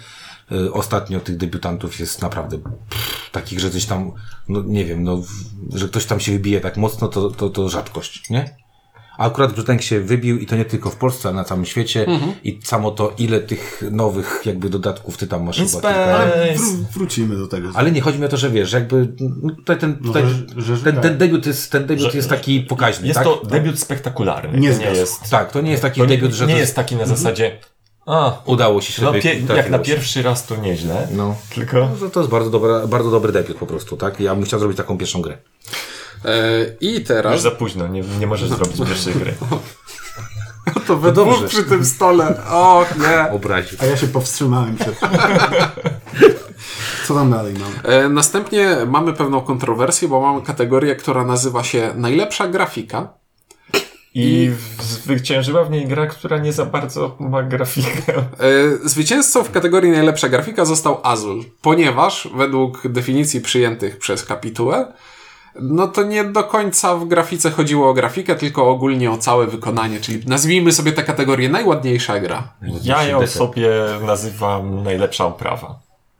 y, 0.51 0.73
ostatnio 0.73 1.19
tych 1.19 1.37
debiutantów 1.37 1.99
jest 1.99 2.21
naprawdę 2.21 2.57
pff, 2.57 3.29
takich, 3.31 3.59
że 3.59 3.69
coś 3.71 3.85
tam, 3.85 4.11
no 4.49 4.63
nie 4.65 4.85
wiem, 4.85 5.03
no, 5.03 5.21
że 5.73 5.87
ktoś 5.87 6.05
tam 6.05 6.19
się 6.19 6.31
wybije 6.31 6.61
tak 6.61 6.77
mocno, 6.77 7.07
to, 7.07 7.29
to, 7.29 7.49
to 7.49 7.69
rzadkość, 7.69 8.29
nie? 8.29 8.55
A 9.19 9.25
akurat 9.25 9.53
Brzdęk 9.53 9.81
się 9.81 9.99
wybił 10.01 10.37
i 10.37 10.45
to 10.45 10.55
nie 10.55 10.65
tylko 10.65 10.89
w 10.89 10.95
Polsce, 10.95 11.29
ale 11.29 11.35
na 11.35 11.43
całym 11.43 11.65
świecie 11.65 12.05
i 12.43 12.59
samo 12.63 12.91
to, 12.91 13.13
ile 13.17 13.39
tych 13.39 13.83
nowych 13.91 14.41
jakby 14.45 14.69
dodatków 14.69 15.17
ty 15.17 15.27
tam 15.27 15.43
masz 15.43 15.57
chyba. 15.71 15.89
Ale 15.89 16.53
wró- 16.55 16.83
wrócimy 16.93 17.35
do 17.37 17.47
tego. 17.47 17.69
Ale 17.73 17.91
nie 17.91 18.01
chodzi 18.01 18.19
mi 18.19 18.25
o 18.25 18.29
to, 18.29 18.37
że 18.37 18.49
wiesz, 18.49 18.69
że 18.69 18.77
jakby 18.77 19.07
no 19.43 19.55
tutaj 19.55 19.77
ten, 19.77 19.95
tutaj, 19.97 20.23
że- 20.23 20.61
że- 20.61 20.77
że 20.77 20.83
ten, 20.83 20.93
tak. 20.93 21.03
ten 21.03 21.17
debiut 21.17 21.45
jest, 21.45 21.71
ten 21.71 21.85
debiut 21.87 22.11
Że- 22.11 22.17
jest 22.17 22.29
taki 22.29 22.61
pokaźny, 22.61 23.07
Jest 23.07 23.15
tak? 23.15 23.23
to 23.23 23.41
debiut 23.45 23.79
spektakularny. 23.79 24.59
Nie 24.59 24.71
to 24.73 24.79
nie 24.79 24.85
jest. 24.85 25.29
Tak, 25.29 25.51
to 25.51 25.61
nie 25.61 25.71
jest 25.71 25.81
taki 25.83 26.01
To 26.01 26.07
debiut, 26.07 26.33
że 26.33 26.47
nie 26.47 26.53
to 26.53 26.59
jest 26.59 26.75
taki 26.75 26.95
na 26.95 27.05
zasadzie. 27.05 27.57
A, 28.05 28.41
udało 28.45 28.81
ci 28.81 28.93
się. 28.93 29.01
no, 29.03 29.13
pie, 29.13 29.41
jak 29.55 29.69
na 29.69 29.79
pierwszy 29.79 30.21
raz 30.21 30.45
to 30.45 30.55
nieźle. 30.55 31.07
No. 31.11 31.35
Tylko. 31.55 31.89
No, 32.01 32.09
to 32.09 32.19
jest 32.19 32.31
bardzo, 32.31 32.49
dobra, 32.49 32.87
bardzo 32.87 33.11
dobry 33.11 33.31
debiut 33.31 33.57
po 33.57 33.65
prostu, 33.65 33.97
tak? 33.97 34.19
Ja 34.19 34.35
bym 34.35 34.43
chciał 34.45 34.59
zrobić 34.59 34.77
taką 34.77 34.97
pierwszą 34.97 35.21
grę. 35.21 35.37
E, 36.25 36.31
I 36.81 36.93
Już 36.95 37.03
teraz 37.07 37.41
za 37.41 37.51
późno, 37.51 37.87
nie, 37.87 38.01
nie 38.19 38.27
możesz 38.27 38.49
zrobić 38.49 38.77
pierwszej 38.77 39.13
gry. 39.13 39.33
to 40.87 40.97
we 40.97 41.11
dobrze. 41.11 41.35
dwóch 41.37 41.49
przy 41.49 41.63
tym 41.63 41.85
stole. 41.85 42.43
Och 42.51 42.97
nie. 42.97 43.31
Obraził. 43.31 43.77
A 43.81 43.85
ja 43.85 43.97
się 43.97 44.07
powstrzymałem 44.07 44.75
przed... 44.75 44.95
Co 47.07 47.15
tam 47.15 47.31
dalej 47.31 47.53
mamy? 47.53 47.95
E, 47.97 48.09
następnie 48.09 48.77
mamy 48.87 49.13
pewną 49.13 49.41
kontrowersję, 49.41 50.07
bo 50.07 50.21
mamy 50.21 50.41
kategorię, 50.41 50.95
która 50.95 51.25
nazywa 51.25 51.63
się 51.63 51.91
najlepsza 51.95 52.47
grafika. 52.47 53.13
I 54.13 54.51
zwyciężyła 54.81 55.63
w 55.63 55.71
niej 55.71 55.87
gra, 55.87 56.07
która 56.07 56.37
nie 56.37 56.53
za 56.53 56.65
bardzo 56.65 57.15
ma 57.19 57.43
grafikę. 57.43 58.13
E, 58.17 58.23
Zwycięzcą 58.89 59.43
w 59.43 59.51
kategorii 59.51 59.91
najlepsza 59.91 60.29
grafika 60.29 60.65
został 60.65 60.99
Azul, 61.03 61.43
ponieważ 61.61 62.29
według 62.35 62.87
definicji 62.87 63.41
przyjętych 63.41 63.97
przez 63.97 64.25
kapitułę, 64.25 64.93
no 65.61 65.87
to 65.87 66.03
nie 66.03 66.23
do 66.23 66.43
końca 66.43 66.95
w 66.95 67.07
grafice 67.07 67.51
chodziło 67.51 67.89
o 67.89 67.93
grafikę, 67.93 68.35
tylko 68.35 68.69
ogólnie 68.69 69.11
o 69.11 69.17
całe 69.17 69.47
wykonanie, 69.47 69.99
czyli 69.99 70.23
nazwijmy 70.27 70.71
sobie 70.71 70.91
tę 70.91 71.03
kategorię 71.03 71.49
najładniejsza 71.49 72.19
gra. 72.19 72.53
Ja 72.83 73.03
ją 73.03 73.27
sobie 73.27 73.69
nazywam 74.05 74.83
najlepsza 74.83 75.25
oprawa. 75.25 75.79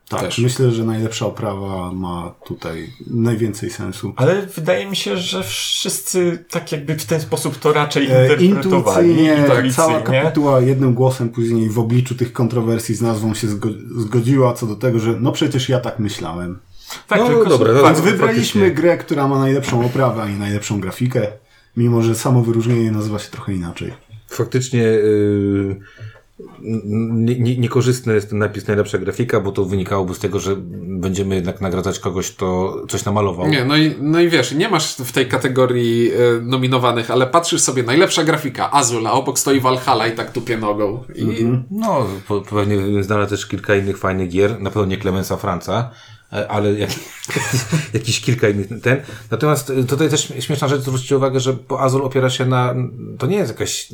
Tak, 0.10 0.22
Też. 0.22 0.40
myślę, 0.40 0.72
że 0.72 0.84
najlepsza 0.84 1.26
oprawa 1.26 1.92
ma 1.92 2.32
tutaj 2.46 2.94
najwięcej 3.08 3.70
sensu. 3.70 4.14
Ale 4.16 4.42
wydaje 4.42 4.86
mi 4.86 4.96
się, 4.96 5.18
że 5.18 5.44
wszyscy 5.44 6.46
tak 6.50 6.72
jakby 6.72 6.96
w 6.96 7.06
ten 7.06 7.22
sposób 7.22 7.58
to 7.58 7.74
raczej 7.74 8.08
E, 8.12 8.36
interpretowali. 8.36 9.10
Intuicyjnie 9.10 9.72
cała 9.74 10.02
kapituła 10.02 10.60
jednym 10.62 10.94
głosem 10.94 11.30
później 11.30 11.70
w 11.70 11.80
obliczu 11.80 12.16
tych 12.16 12.34
kontrowersji 12.34 12.96
z 12.96 13.02
nazwą 13.02 13.34
się 13.34 13.48
zgo- 13.48 14.00
zgodziła 14.00 14.54
co 14.54 14.66
do 14.66 14.76
tego, 14.76 15.00
że 15.00 15.14
no 15.20 15.32
przecież 15.32 15.70
ja 15.70 15.80
tak 15.80 16.00
myślałem. 16.00 16.60
Tak, 17.08 17.19
No, 17.19 17.27
tylko 17.27 17.50
dobra, 17.50 17.74
no, 17.74 17.84
Więc 17.84 17.98
no, 17.98 18.03
wybraliśmy 18.03 18.62
faktycznie. 18.62 18.72
grę, 18.72 18.98
która 18.98 19.27
ma 19.27 19.39
najlepszą 19.39 19.86
oprawę, 19.86 20.22
a 20.22 20.27
nie 20.29 20.38
najlepszą 20.38 20.79
grafikę, 20.79 21.27
mimo 21.77 22.01
że 22.01 22.15
samo 22.15 22.41
wyróżnienie 22.43 22.91
nazywa 22.91 23.19
się 23.19 23.31
trochę 23.31 23.53
inaczej. 23.53 23.93
Faktycznie 24.27 24.81
yy, 24.81 25.79
nie- 27.13 27.39
nie- 27.39 27.58
niekorzystny 27.58 28.13
jest 28.13 28.29
ten 28.29 28.39
napis 28.39 28.67
najlepsza 28.67 28.98
grafika, 28.98 29.39
bo 29.39 29.51
to 29.51 29.65
wynikałoby 29.65 30.13
z 30.13 30.19
tego, 30.19 30.39
że 30.39 30.55
będziemy 30.81 31.36
jednak 31.36 31.62
nagradzać 31.62 32.00
kogoś, 32.00 32.31
kto 32.31 32.77
coś 32.89 33.05
namalował. 33.05 33.48
Nie, 33.48 33.65
no 33.65 33.77
i, 33.77 33.96
no 34.01 34.19
i 34.19 34.29
wiesz, 34.29 34.51
nie 34.51 34.69
masz 34.69 34.96
w 34.96 35.12
tej 35.12 35.27
kategorii 35.27 36.12
e, 36.12 36.41
nominowanych, 36.41 37.12
ale 37.12 37.27
patrzysz 37.27 37.62
sobie, 37.62 37.84
najlepsza 37.84 38.24
grafika, 38.24 38.72
Azul, 38.72 39.08
a 39.08 39.12
obok 39.12 39.39
stoi 39.39 39.60
Valhalla 39.60 40.08
i 40.08 40.12
tak 40.15 40.31
tupie 40.31 40.58
nogą. 40.58 41.03
I 41.15 41.48
No, 41.72 42.05
po, 42.27 42.41
pewnie 42.41 43.03
znalazł 43.03 43.29
też 43.29 43.46
kilka 43.48 43.75
innych 43.75 43.98
fajnych 43.98 44.29
gier, 44.29 44.62
na 44.62 44.69
pewno 44.69 44.86
nie 44.86 44.98
Clemensa 44.98 45.38
Franca, 45.38 45.91
ale 46.32 46.74
jak, 46.74 46.90
jakiś 47.94 48.22
kilka 48.22 48.50
innych 48.50 48.68
ten. 48.82 49.02
Natomiast 49.32 49.70
e, 49.70 49.84
tutaj 49.84 50.10
też 50.10 50.34
śmieszna 50.40 50.68
rzecz, 50.68 50.82
zwróćcie 50.82 51.18
uwagę, 51.18 51.40
że 51.40 51.56
Azul 51.80 52.06
opiera 52.06 52.30
się 52.30 52.46
na, 52.46 52.76
to 53.18 53.28
nie 53.28 53.38
jest 53.38 53.52
jakaś 53.52 53.90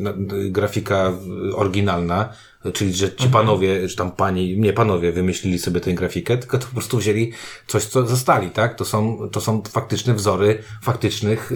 grafika 0.49 0.95
e, 0.95 1.55
oryginalna, 1.55 2.29
czyli 2.73 2.93
że 2.93 3.15
ci 3.15 3.27
panowie, 3.29 3.87
czy 3.87 3.95
tam 3.95 4.11
pani, 4.11 4.57
nie 4.59 4.73
panowie 4.73 5.11
wymyślili 5.11 5.59
sobie 5.59 5.79
tę 5.81 5.93
grafikę, 5.93 6.37
tylko 6.37 6.57
to 6.57 6.65
po 6.65 6.71
prostu 6.73 6.97
wzięli 6.97 7.31
coś, 7.67 7.83
co 7.85 8.07
zostali, 8.07 8.49
tak? 8.49 8.75
To 8.77 8.85
są, 8.85 9.29
to 9.31 9.41
są 9.41 9.61
faktyczne 9.69 10.13
wzory 10.13 10.63
faktycznych 10.83 11.51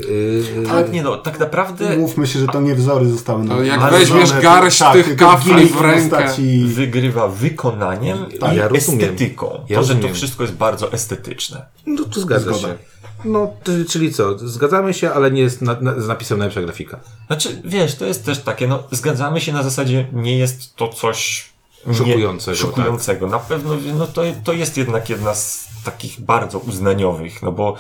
yy, 0.56 0.68
Tak, 0.68 0.92
nie 0.92 1.04
no, 1.04 1.18
tak 1.18 1.40
naprawdę 1.40 1.98
Mówmy 1.98 2.28
się, 2.28 2.40
że 2.40 2.48
to 2.48 2.62
nie 2.62 2.76
wzory 2.76 3.10
zostały 3.10 3.44
na 3.44 3.56
jak 3.58 3.80
nałożone, 3.80 4.00
weźmiesz 4.00 4.42
garść 4.42 4.84
tych 4.94 5.06
tylko 5.06 5.26
kafli 5.26 5.66
w 5.66 5.82
rękę. 5.82 6.18
postaci- 6.18 6.66
wygrywa 6.66 7.28
wykonaniem 7.28 8.18
Tak, 8.40 8.54
i 8.54 8.56
ja 8.56 8.68
estetyką. 8.68 9.66
Ja 9.70 9.78
to, 9.80 9.84
że 9.84 9.96
to 9.96 10.10
wszystko 10.14 10.44
jest 10.44 10.56
bardzo 10.56 10.94
estetyczne. 10.94 11.66
No 11.86 12.04
to 12.04 12.20
zgadza 12.22 12.54
Zgoda. 12.54 12.68
się. 12.68 12.99
No, 13.26 13.54
czyli 13.90 14.14
co? 14.14 14.38
Zgadzamy 14.38 14.94
się, 14.94 15.12
ale 15.14 15.32
nie 15.32 15.42
jest 15.42 15.62
na, 15.62 15.82
na, 15.82 16.02
z 16.02 16.08
napisem 16.08 16.38
najlepsza 16.38 16.62
grafika. 16.62 17.00
Znaczy, 17.28 17.62
wiesz, 17.66 17.96
to 17.96 18.06
jest 18.06 18.26
też 18.26 18.40
takie, 18.40 18.68
no, 18.68 18.84
zgadzamy 18.92 19.42
się 19.42 19.54
na 19.54 19.64
zasadzie, 19.64 20.08
nie 20.14 20.38
jest 20.38 20.76
to 20.76 20.88
coś 20.88 21.50
nie- 21.88 21.96
Szokującego, 21.96 22.58
szokującego. 22.58 23.28
Na 23.28 23.40
pewno, 23.40 23.76
no, 23.98 24.08
to, 24.08 24.22
to 24.44 24.54
jest 24.54 24.78
jednak 24.78 25.10
jedna 25.10 25.36
z 25.36 25.68
takich 25.84 26.22
bardzo 26.22 26.60
uznaniowych, 26.60 27.42
no 27.44 27.52
bo 27.52 27.76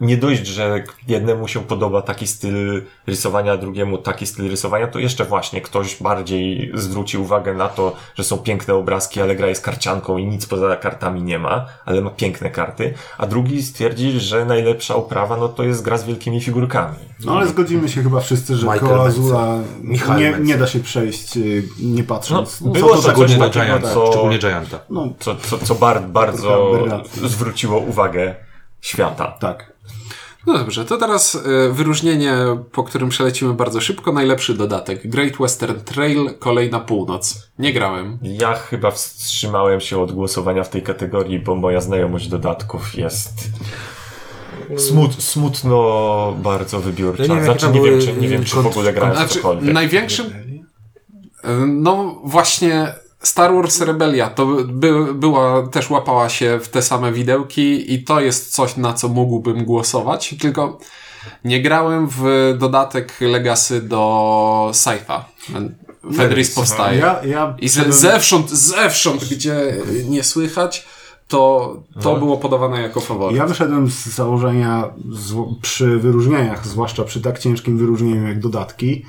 nie 0.00 0.16
dość, 0.16 0.46
że 0.46 0.84
jednemu 1.08 1.48
się 1.48 1.60
podoba 1.60 2.02
taki 2.02 2.26
styl 2.26 2.82
rysowania, 3.06 3.52
a 3.52 3.56
drugiemu 3.56 3.98
taki 3.98 4.26
styl 4.26 4.50
rysowania, 4.50 4.86
to 4.86 4.98
jeszcze 4.98 5.24
właśnie 5.24 5.60
ktoś 5.60 6.02
bardziej 6.02 6.70
zwróci 6.74 7.18
uwagę 7.18 7.54
na 7.54 7.68
to, 7.68 7.96
że 8.14 8.24
są 8.24 8.38
piękne 8.38 8.74
obrazki, 8.74 9.20
ale 9.22 9.36
gra 9.36 9.46
jest 9.46 9.64
karcianką 9.64 10.18
i 10.18 10.26
nic 10.26 10.46
poza 10.46 10.76
kartami 10.76 11.22
nie 11.22 11.38
ma, 11.38 11.66
ale 11.84 12.00
ma 12.00 12.10
piękne 12.10 12.50
karty, 12.50 12.94
a 13.18 13.26
drugi 13.26 13.62
stwierdzi, 13.62 14.20
że 14.20 14.44
najlepsza 14.44 14.94
oprawa, 14.94 15.36
no 15.36 15.48
to 15.48 15.62
jest 15.62 15.82
gra 15.82 15.98
z 15.98 16.04
wielkimi 16.04 16.40
figurkami. 16.40 16.96
No 17.24 17.36
ale 17.36 17.48
zgodzimy 17.48 17.88
się 17.88 18.02
chyba 18.02 18.20
wszyscy, 18.20 18.56
że 18.56 18.66
Menzel. 18.66 19.00
Azula 19.00 19.58
Michał 19.82 20.18
nie, 20.18 20.34
nie 20.40 20.56
da 20.58 20.66
się 20.66 20.80
przejść 20.80 21.36
y, 21.36 21.62
nie 21.82 22.04
patrząc. 22.04 22.60
No, 22.60 22.72
Co 22.72 22.78
było 22.80 22.92
tak- 22.92 23.02
Szczególnie 23.02 23.38
na 23.38 23.48
Gianta. 23.48 23.94
co- 23.94 24.06
Szczególnie 24.12 24.38
Gianta. 24.38 24.78
No 24.90 25.08
co, 25.18 25.36
co, 25.36 25.58
co 25.58 25.74
bar, 25.74 26.02
bardzo 26.02 26.72
zwróciło 27.24 27.78
uwagę 27.78 28.34
świata. 28.80 29.26
tak. 29.40 29.69
No 30.46 30.58
dobrze, 30.58 30.84
to 30.84 30.96
teraz 30.96 31.34
e, 31.34 31.72
wyróżnienie, 31.72 32.34
po 32.72 32.84
którym 32.84 33.08
przelecimy 33.08 33.54
bardzo 33.54 33.80
szybko. 33.80 34.12
Najlepszy 34.12 34.54
dodatek. 34.54 35.08
Great 35.08 35.36
Western 35.40 35.80
Trail, 35.80 36.30
kolejna 36.38 36.80
północ. 36.80 37.48
Nie 37.58 37.72
grałem. 37.72 38.18
Ja 38.22 38.54
chyba 38.54 38.90
wstrzymałem 38.90 39.80
się 39.80 40.02
od 40.02 40.12
głosowania 40.12 40.64
w 40.64 40.68
tej 40.68 40.82
kategorii, 40.82 41.38
bo 41.38 41.54
moja 41.54 41.80
znajomość 41.80 42.28
dodatków 42.28 42.94
jest 42.94 43.34
smut, 44.76 45.22
smutno 45.22 46.36
bardzo 46.42 46.80
wybiórcza. 46.80 47.22
Ja 47.22 47.28
nie 47.28 47.34
wiem, 47.34 47.44
znaczy, 47.44 47.68
nie 47.72 47.80
wiem, 47.82 48.00
czy, 48.00 48.12
nie 48.12 48.28
wiem, 48.28 48.44
czy 48.44 48.56
w 48.56 48.66
ogóle 48.66 48.92
grałem 48.92 49.14
w 49.14 49.18
Znaczy, 49.18 49.34
cokolwiek. 49.34 49.74
największym... 49.74 50.26
No 51.66 52.20
właśnie 52.24 52.94
Star 53.22 53.54
Wars 53.54 53.80
Rebellia 53.80 54.30
to 54.30 54.46
by, 54.66 55.14
była, 55.14 55.66
też 55.68 55.90
łapała 55.90 56.28
się 56.28 56.58
w 56.62 56.68
te 56.68 56.82
same 56.82 57.12
widełki 57.12 57.94
i 57.94 58.04
to 58.04 58.20
jest 58.20 58.52
coś, 58.52 58.76
na 58.76 58.92
co 58.92 59.08
mógłbym 59.08 59.64
głosować, 59.64 60.34
tylko 60.40 60.78
nie 61.44 61.62
grałem 61.62 62.08
w 62.10 62.54
dodatek 62.58 63.20
Legacy 63.20 63.82
do 63.82 64.70
Scytha. 64.72 65.24
Fenris 66.16 66.54
powstaje. 66.54 66.98
Ja, 66.98 67.20
ja 67.24 67.56
I 67.58 67.68
ze, 67.68 67.92
zewsząd, 67.92 68.50
zewsząd, 68.50 69.24
gdzie 69.24 69.76
nie 70.08 70.24
słychać, 70.24 70.86
to, 71.28 71.76
to 72.02 72.16
było 72.16 72.36
podawane 72.36 72.82
jako 72.82 73.00
faworyt. 73.00 73.36
Ja 73.36 73.46
wyszedłem 73.46 73.90
z 73.90 74.06
założenia 74.06 74.90
zw- 75.12 75.60
przy 75.62 75.98
wyróżnieniach, 75.98 76.66
zwłaszcza 76.66 77.04
przy 77.04 77.20
tak 77.20 77.38
ciężkim 77.38 77.78
wyróżnieniu 77.78 78.28
jak 78.28 78.40
dodatki, 78.40 79.04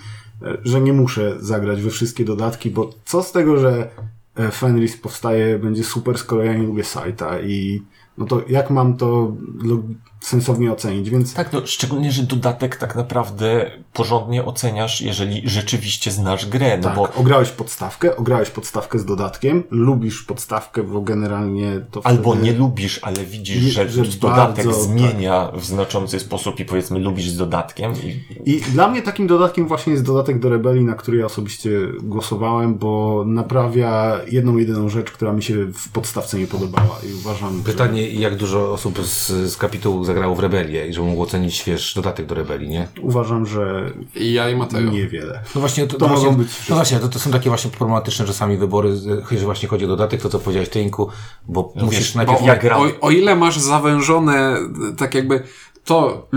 że 0.64 0.82
nie 0.82 0.94
muszę 0.94 1.36
zagrać 1.40 1.82
we 1.82 1.90
wszystkie 1.90 2.26
dodatki, 2.26 2.72
bo 2.72 2.90
co 3.06 3.24
z 3.24 3.32
tego, 3.32 3.58
że 3.58 3.90
e, 4.36 4.52
Fenris 4.52 4.98
powstaje, 4.98 5.60
będzie 5.60 5.84
super, 5.84 6.18
skoro 6.18 6.44
ja 6.44 6.54
nie 6.54 6.64
lubię 6.64 6.84
Sajta 6.84 7.42
i 7.42 7.82
no 8.18 8.26
to 8.26 8.42
jak 8.50 8.70
mam 8.70 8.98
to 8.98 9.36
log- 9.64 9.94
sensownie 10.22 10.72
ocenić, 10.72 11.10
więc 11.10 11.34
Tak, 11.34 11.54
no, 11.54 11.62
szczególnie, 11.66 12.12
że 12.12 12.24
dodatek 12.24 12.75
tak 12.75 12.96
naprawdę 12.96 13.72
porządnie 13.94 14.46
oceniasz, 14.46 15.01
jeżeli 15.01 15.42
rzeczywiście 15.46 16.12
znasz 16.12 16.46
grę, 16.46 16.78
no 16.78 16.84
tak, 16.84 16.96
bo 16.96 17.13
ograłeś 17.16 17.50
podstawkę, 17.50 18.18
ograłeś 18.18 18.50
podstawkę 18.50 19.00
z 19.00 19.06
dodatkiem, 19.06 19.63
lubisz 19.72 20.24
podstawkę, 20.24 20.84
bo 20.84 21.01
generalnie 21.01 21.82
to 21.92 22.01
Albo 22.06 22.32
wtedy- 22.32 22.46
nie 22.46 22.54
lubisz, 22.54 23.00
ale 23.04 23.25
widzisz, 23.25 23.63
że, 23.63 23.90
że 23.90 24.04
dodatek 24.04 24.66
bardzo, 24.66 24.84
zmienia 24.84 25.51
w 25.56 25.66
znaczący 25.66 26.20
sposób 26.20 26.60
i 26.60 26.66
powiedzmy 26.66 27.00
lubisz 27.00 27.30
z 27.30 27.38
dodatkiem 27.38 27.94
i, 28.04 28.51
I 28.51 28.62
dla 28.62 28.88
mnie 28.88 29.01
takim 29.01 29.28
dodatkiem 29.28 29.68
właśnie 29.68 29.94
jest 29.94 30.06
dodatek 30.06 30.40
do 30.40 30.50
Rebelii, 30.50 30.86
na 30.86 30.94
który 30.94 31.18
ja 31.18 31.25
osobiście 31.25 31.70
głosowałem, 32.04 32.75
bo 32.75 33.24
naprawia 33.28 34.20
jedną 34.32 34.58
jedyną 34.58 34.90
rzecz, 34.90 35.12
która 35.12 35.34
mi 35.34 35.44
się 35.44 35.66
w 35.66 35.90
podstawce 35.90 36.40
nie 36.40 36.48
podobała 36.48 37.00
i 37.10 37.13
uważam, 37.13 37.63
Pytanie, 37.63 38.10
jak 38.10 38.36
dużo 38.36 38.72
osób 38.74 39.00
z, 39.06 39.28
z 39.28 39.58
kapitułu 39.58 40.04
zagrało 40.13 40.36
w 40.36 40.39
Rebelię 40.39 40.88
i 40.88 40.94
że 40.94 41.01
mogło 41.01 41.24
ocenić, 41.24 41.63
wiesz, 41.68 41.94
dodatek 41.96 42.25
do 42.25 42.36
Rebelii, 42.36 42.70
nie? 42.70 42.88
uważam, 43.01 43.46
że 43.46 43.91
I 44.15 44.34
ja 44.34 44.50
i 44.50 44.56
Mateo. 44.56 44.82
niewiele. 44.82 45.39
No 45.56 45.62
właśnie, 45.62 45.88
to, 45.88 45.98
To 45.98 46.08
właśnie, 46.08 46.25
mogą 46.25 46.38
być 46.38 46.48
no 46.48 46.53
wszystkie. 46.53 46.74
właśnie, 46.74 47.00
to, 47.00 47.08
to 47.10 47.20
są 47.20 47.32
takie 47.32 47.50
właśnie 47.50 47.72
problematyczne 47.72 48.25
czasami 48.25 48.58
wybory, 48.58 48.89
jeżeli 49.22 49.46
właśnie 49.46 49.70
chodzi 49.70 49.86
o 49.86 49.88
dodatek, 49.88 50.22
to 50.22 50.30
co 50.30 50.39
powiedziałeś 50.39 50.70
Tynku, 50.70 51.10
bo 51.48 51.74
musisz 51.75 52.00
wiesz, 52.00 52.15
najpierw... 52.15 52.41
bo 52.41 52.48
ja 52.48 52.56
gram. 52.56 52.82
O, 52.82 53.08
o 53.08 53.12
ile 53.12 53.36
masz 53.36 53.58
zawężone, 53.60 54.58
tak 54.98 55.15
jakby 55.15 55.44
to 55.86 56.27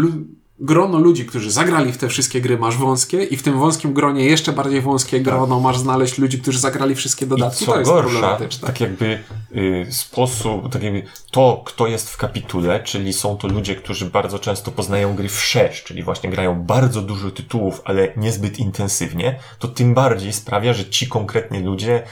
grono 0.59 0.99
ludzi, 0.99 1.27
którzy 1.27 1.51
zagrali 1.51 1.93
w 1.93 1.99
te 1.99 2.09
wszystkie 2.09 2.41
gry, 2.41 2.59
masz 2.59 2.77
wąskie 2.77 3.25
i 3.25 3.37
w 3.37 3.43
tym 3.43 3.59
wąskim 3.59 3.93
gronie 3.93 4.25
jeszcze 4.25 4.53
bardziej 4.53 4.81
wąskie 4.81 5.21
grono 5.21 5.61
masz 5.61 5.79
znaleźć 5.79 6.19
ludzi, 6.19 6.39
którzy 6.39 6.59
zagrali 6.59 6.95
wszystkie 6.95 7.27
I 7.27 7.29
dodatki. 7.29 7.65
co 7.65 7.73
to 7.73 7.79
jest 7.79 7.91
gorsza, 7.91 8.11
problematyczne. 8.11 8.67
tak 8.67 8.81
jakby 8.81 9.19
y, 9.57 9.87
sposób, 9.91 10.73
tak 10.73 10.83
jakby 10.83 11.03
to, 11.31 11.63
kto 11.67 11.87
jest 11.87 12.11
w 12.11 12.17
kapitule, 12.17 12.83
czyli 12.83 13.13
są 13.13 13.37
to 13.37 13.49
ludzie, 13.49 13.75
którzy 13.77 14.07
bardzo 14.07 14.39
często 14.39 14.71
poznają 14.73 15.15
gry 15.15 15.29
wszerz, 15.29 15.85
czyli 15.85 16.03
właśnie 16.03 16.31
grają 16.31 16.63
bardzo 16.63 17.03
dużo 17.03 17.31
tytułów, 17.31 17.83
ale 17.85 18.13
niezbyt 18.17 18.59
intensywnie, 18.59 19.39
to 19.59 19.69
tym 19.69 19.95
bardziej 19.95 20.33
sprawia, 20.33 20.73
że 20.73 20.85
ci 20.85 21.09
konkretni 21.09 21.59
ludzie 21.63 22.03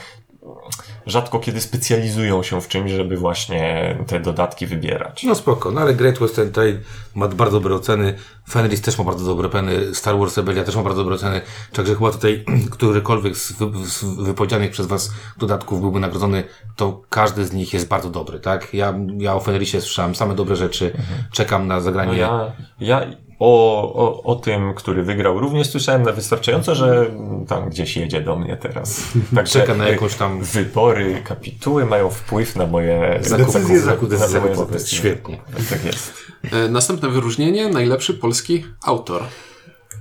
rzadko 1.07 1.39
kiedy 1.39 1.61
specjalizują 1.61 2.43
się 2.43 2.61
w 2.61 2.69
czymś, 2.69 2.91
żeby 2.91 3.17
właśnie 3.17 3.97
te 4.07 4.21
dodatki 4.21 4.67
wybierać. 4.67 5.25
No 5.25 5.35
spoko, 5.35 5.71
no 5.71 5.81
ale 5.81 5.95
Great 5.95 6.19
Western 6.19 6.51
Trail 6.51 6.81
ma 7.15 7.29
bardzo 7.29 7.61
dobre 7.61 7.75
oceny, 7.75 8.15
Fenris 8.51 8.81
też 8.81 8.99
ma 8.99 9.05
bardzo 9.05 9.25
dobre 9.25 9.49
oceny, 9.49 9.95
Star 9.95 10.19
Wars 10.19 10.37
Rebellia 10.37 10.65
też 10.65 10.77
ma 10.77 10.83
bardzo 10.83 11.01
dobre 11.01 11.15
oceny, 11.15 11.41
także 11.73 11.95
chyba 11.95 12.11
tutaj 12.11 12.45
którykolwiek 12.71 13.37
z, 13.37 13.53
wy, 13.53 13.87
z 13.87 14.05
wypowiedzianych 14.05 14.71
przez 14.71 14.87
was 14.87 15.11
dodatków 15.39 15.81
byłby 15.81 16.01
nagrodzony, 16.01 16.45
to 16.77 17.03
każdy 17.09 17.45
z 17.45 17.53
nich 17.53 17.73
jest 17.73 17.89
bardzo 17.89 18.11
dobry, 18.11 18.41
tak? 18.41 18.75
Ja, 18.75 18.95
ja 19.19 19.35
o 19.35 19.41
Fenrisie 19.41 19.81
słyszałem 19.81 20.15
same 20.15 20.35
dobre 20.35 20.57
rzeczy, 20.57 20.93
czekam 21.33 21.67
na 21.67 21.81
zagranie... 21.81 22.13
No 22.13 22.19
ja, 22.19 22.53
ja 22.81 23.07
o, 23.45 23.93
o, 23.95 24.23
o 24.23 24.35
tym, 24.35 24.75
który 24.75 25.03
wygrał, 25.03 25.41
również 25.41 25.71
słyszałem 25.71 26.03
na 26.03 26.13
wystarczająco, 26.13 26.75
że 26.75 27.07
tam 27.49 27.69
gdzieś 27.71 27.97
jedzie 27.97 28.21
do 28.21 28.37
mnie 28.37 28.57
teraz. 28.57 29.03
Także 29.35 29.61
Czeka 29.61 29.75
na 29.75 29.89
jakąś 29.89 30.15
tam- 30.15 30.43
Wybory, 30.45 31.23
kapituły 31.25 31.87
mają 31.87 32.11
wpływ 32.11 32.57
na 32.57 32.67
moje 32.67 33.21
Decyzje 33.39 33.81
zakupy. 33.81 34.19
na 34.19 34.41
moje 34.41 34.57
decyzje. 34.57 34.99
Świetnie. 34.99 35.39
Tak 35.71 35.85
jest. 35.85 36.13
E, 36.53 36.69
Następne 36.69 37.09
wyróżnienie, 37.09 37.69
najlepszy 37.69 38.15
polski 38.15 38.65
autor. 38.83 39.23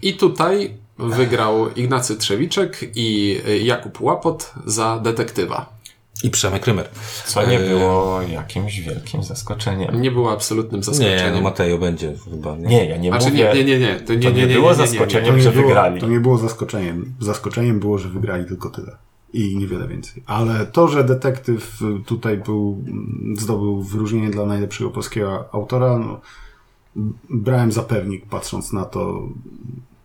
I 0.02 0.14
tutaj 0.14 0.78
wygrał 1.00 1.74
Ignacy 1.74 2.18
Trzewiczek 2.18 2.80
i 2.96 3.40
e, 3.48 3.58
Jakub 3.58 4.02
Łapot 4.02 4.54
za 4.66 5.00
detektywa. 5.00 5.81
I 6.24 6.30
Przemek 6.30 6.62
Krymer. 6.64 6.90
Co 7.26 7.46
nie 7.46 7.60
było 7.60 8.22
jakimś 8.22 8.80
wielkim 8.80 9.24
zaskoczeniem. 9.24 10.02
Nie 10.02 10.12
było 10.12 10.32
absolutnym 10.32 10.80
Nie, 10.80 10.84
zaskoczeniem. 10.86 11.34
no 11.34 11.42
Mateo 11.42 11.78
będzie 11.78 12.14
chyba. 12.32 12.58
Nie? 12.58 12.68
Nie, 12.68 12.86
ja 12.86 12.98
nie 12.98 13.10
Znaczy 13.10 13.26
mówię... 13.30 13.52
nie, 13.56 13.64
nie, 13.64 13.80
nie, 13.80 13.80
nie. 13.80 14.00
To 14.00 14.14
nie, 14.14 14.22
To 14.22 14.30
nie, 14.30 14.36
nie 14.36 14.48
nie, 14.48 14.54
było 14.54 14.72
nie, 14.72 14.78
nie, 14.78 14.82
nie, 14.84 14.88
zaskoczeniem. 14.88 15.36
nie. 15.36 15.42
że 15.42 15.52
było, 15.52 15.68
wygrali. 15.68 16.02
to 16.02 16.08
nie 16.08 16.20
było 16.20 16.38
zaskoczeniem. 16.38 17.14
Zaskoczeniem 17.20 17.80
było, 17.80 17.98
że 17.98 18.10
wygrali 18.10 18.46
tylko 18.46 18.70
tyle. 18.70 18.98
I 19.34 19.58
niewiele 19.58 19.88
więcej. 19.88 20.24
Ale 20.26 20.66
to, 20.66 20.88
że 20.88 21.04
detektyw 21.04 21.82
y, 21.82 22.04
tutaj 22.06 22.38
był, 22.38 22.84
mm, 22.88 23.36
zdobył 23.40 23.82
wyróżnienie 23.84 24.30
dla 24.30 24.46
najlepszego 24.46 24.90
polskiego 24.90 25.46
autora, 25.52 25.98
no, 25.98 26.22
brałem 27.30 27.72
za 27.72 27.84
pewnik, 27.84 28.26
patrząc 28.26 28.74
na 28.74 28.86
to, 28.86 29.22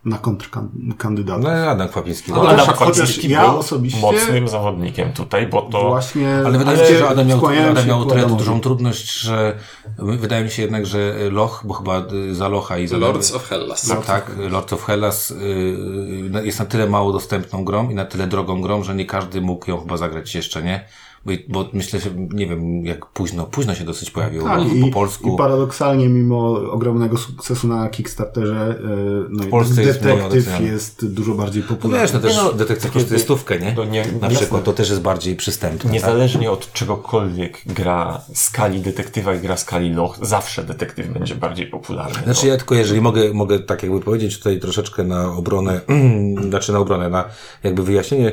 na 0.07 0.17
kontrkandydatów. 0.17 1.43
No 1.43 1.49
Adam 1.49 1.89
Kwapiński. 1.89 2.31
No, 2.31 2.41
Adam 2.41 2.59
Adam 2.59 2.75
Kwapiński 2.75 3.29
ja 3.29 3.49
był 3.49 3.59
osobiście- 3.59 4.01
mocnym 4.01 4.47
zawodnikiem 4.47 5.13
tutaj, 5.13 5.47
bo 5.47 5.61
to... 5.61 5.87
Właśnie. 5.87 6.35
ale 6.45 6.57
wydaje 6.57 6.81
mi 6.81 6.87
się, 6.87 6.97
że 6.97 7.09
Adam 7.09 7.27
miał, 7.27 7.47
Adam 7.47 7.87
miał 7.87 8.05
tyle 8.05 8.25
dużą 8.25 8.59
trudność, 8.59 9.19
że 9.19 9.55
wydaje 9.97 10.43
mi 10.43 10.51
się 10.51 10.61
jednak, 10.61 10.85
że 10.85 11.15
Loch, 11.31 11.61
bo 11.65 11.73
chyba 11.73 12.03
y, 12.13 12.35
za 12.35 12.47
Locha 12.47 12.77
i 12.77 12.87
za 12.87 12.97
Lords 12.97 13.33
of 13.33 13.49
Hellas. 13.49 13.87
Tak, 13.87 14.05
tak. 14.05 14.31
Lords 14.37 14.73
of 14.73 14.85
Hellas 14.85 15.31
y, 15.31 16.41
jest 16.43 16.59
na 16.59 16.65
tyle 16.65 16.89
mało 16.89 17.13
dostępną 17.13 17.65
grą 17.65 17.89
i 17.89 17.95
na 17.95 18.05
tyle 18.05 18.27
drogą 18.27 18.61
grą, 18.61 18.83
że 18.83 18.95
nie 18.95 19.05
każdy 19.05 19.41
mógł 19.41 19.69
ją 19.69 19.79
chyba 19.79 19.97
zagrać 19.97 20.35
jeszcze, 20.35 20.63
nie? 20.63 20.85
Bo, 21.25 21.31
bo 21.49 21.69
myślę, 21.73 21.99
że 21.99 22.09
nie 22.15 22.47
wiem, 22.47 22.85
jak 22.85 23.05
późno, 23.05 23.43
późno 23.43 23.75
się 23.75 23.83
dosyć 23.83 24.11
pojawił 24.11 24.43
Tak, 24.43 24.59
po 24.59 24.87
i, 24.87 24.91
polsku. 24.91 25.33
i 25.33 25.37
paradoksalnie, 25.37 26.09
mimo 26.09 26.47
ogromnego 26.71 27.17
sukcesu 27.17 27.67
na 27.67 27.89
Kickstarterze, 27.89 28.79
e, 28.83 28.87
no, 29.29 29.43
Polsce 29.45 29.83
jest 29.83 30.01
mniej 30.01 30.15
detektyw 30.17 30.45
doceniany. 30.45 30.73
jest 30.73 31.13
dużo 31.13 31.33
bardziej 31.33 31.63
no 31.69 31.75
popularny. 31.75 32.03
wiesz, 32.05 32.13
no 32.13 32.19
też 32.19 32.35
no, 32.37 32.53
detektyw 32.53 32.91
kosztuje 32.91 33.19
stówkę, 33.19 33.59
nie? 33.59 33.71
to 33.71 33.85
nie- 33.85 34.05
na 34.05 34.11
jasne. 34.27 34.29
przykład, 34.29 34.63
to 34.63 34.73
też 34.73 34.89
jest 34.89 35.01
bardziej 35.01 35.35
przystępne. 35.35 35.79
tak? 35.79 35.91
Niezależnie 35.91 36.51
od 36.51 36.73
czegokolwiek 36.73 37.61
gra 37.65 38.21
skali 38.33 38.79
detektywa 38.81 39.35
i 39.35 39.39
gra 39.39 39.57
skali 39.57 39.93
loch, 39.93 40.17
zawsze 40.21 40.63
detektyw 40.63 41.07
będzie 41.07 41.35
bardziej 41.35 41.67
popularny. 41.67 42.23
Znaczy 42.23 42.47
ja 42.47 42.57
tylko, 42.57 42.75
jeżeli 42.75 43.01
mogę, 43.01 43.33
mogę 43.33 43.59
tak 43.59 43.83
jakby 43.83 43.99
powiedzieć 43.99 44.37
tutaj 44.37 44.59
troszeczkę 44.59 45.03
na 45.03 45.31
obronę, 45.33 45.81
znaczy 46.49 46.73
na 46.73 46.79
obronę, 46.79 47.09
na 47.09 47.25
jakby 47.63 47.83
wyjaśnienie, 47.83 48.31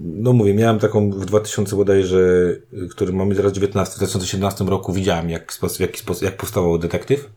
no 0.00 0.32
mówię, 0.32 0.54
miałem 0.54 0.78
taką 0.78 1.10
w 1.10 1.24
2000 1.26 1.76
bodajże, 1.76 2.18
yy, 2.72 2.88
który 2.88 3.12
mamy 3.12 3.34
teraz 3.34 3.52
19, 3.52 3.94
w 3.94 3.98
2017 3.98 4.64
roku 4.64 4.92
widziałem 4.92 5.30
jak, 5.30 5.52
w 5.52 5.80
jaki 5.80 5.98
sposób, 5.98 6.22
jak 6.22 6.36
powstawał 6.36 6.78
detektyw 6.78 7.30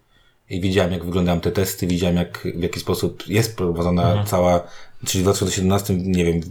i 0.49 0.61
widziałem 0.61 0.91
jak 0.91 1.05
wyglądają 1.05 1.39
te 1.41 1.51
testy, 1.51 1.87
widziałem 1.87 2.15
jak, 2.15 2.47
w 2.55 2.61
jaki 2.61 2.79
sposób 2.79 3.27
jest 3.27 3.55
prowadzona 3.55 4.23
cała, 4.23 4.63
czyli 5.05 5.21
w 5.21 5.23
2017, 5.23 5.95
nie 5.95 6.25
wiem, 6.25 6.41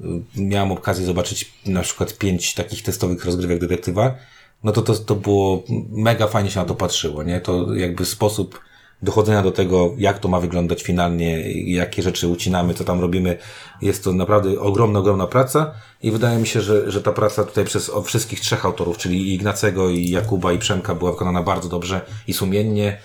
yy, 0.00 0.22
miałem 0.36 0.72
okazję 0.72 1.06
zobaczyć 1.06 1.52
na 1.66 1.82
przykład 1.82 2.18
pięć 2.18 2.54
takich 2.54 2.82
testowych 2.82 3.24
rozgrywek 3.24 3.60
detektywa, 3.60 4.14
no 4.64 4.72
to, 4.72 4.82
to 4.82 4.94
to 4.94 5.14
było 5.14 5.62
mega 5.90 6.26
fajnie 6.26 6.50
się 6.50 6.60
na 6.60 6.66
to 6.66 6.74
patrzyło, 6.74 7.22
nie? 7.22 7.40
To 7.40 7.74
jakby 7.74 8.04
sposób 8.04 8.60
dochodzenia 9.02 9.42
do 9.42 9.52
tego, 9.52 9.94
jak 9.98 10.18
to 10.18 10.28
ma 10.28 10.40
wyglądać 10.40 10.82
finalnie, 10.82 11.52
jakie 11.52 12.02
rzeczy 12.02 12.28
ucinamy, 12.28 12.74
co 12.74 12.84
tam 12.84 13.00
robimy. 13.00 13.38
Jest 13.82 14.04
to 14.04 14.12
naprawdę 14.12 14.60
ogromna, 14.60 14.98
ogromna 14.98 15.26
praca 15.26 15.74
i 16.02 16.10
wydaje 16.10 16.38
mi 16.38 16.46
się, 16.46 16.60
że, 16.60 16.90
że 16.90 17.02
ta 17.02 17.12
praca 17.12 17.44
tutaj 17.44 17.64
przez 17.64 17.90
wszystkich 18.04 18.40
trzech 18.40 18.66
autorów, 18.66 18.98
czyli 18.98 19.34
Ignacego, 19.34 19.90
i 19.90 20.10
Jakuba, 20.10 20.52
i 20.52 20.58
Przemka 20.58 20.94
była 20.94 21.10
wykonana 21.10 21.42
bardzo 21.42 21.68
dobrze 21.68 22.00
i 22.26 22.34
sumiennie 22.34 22.98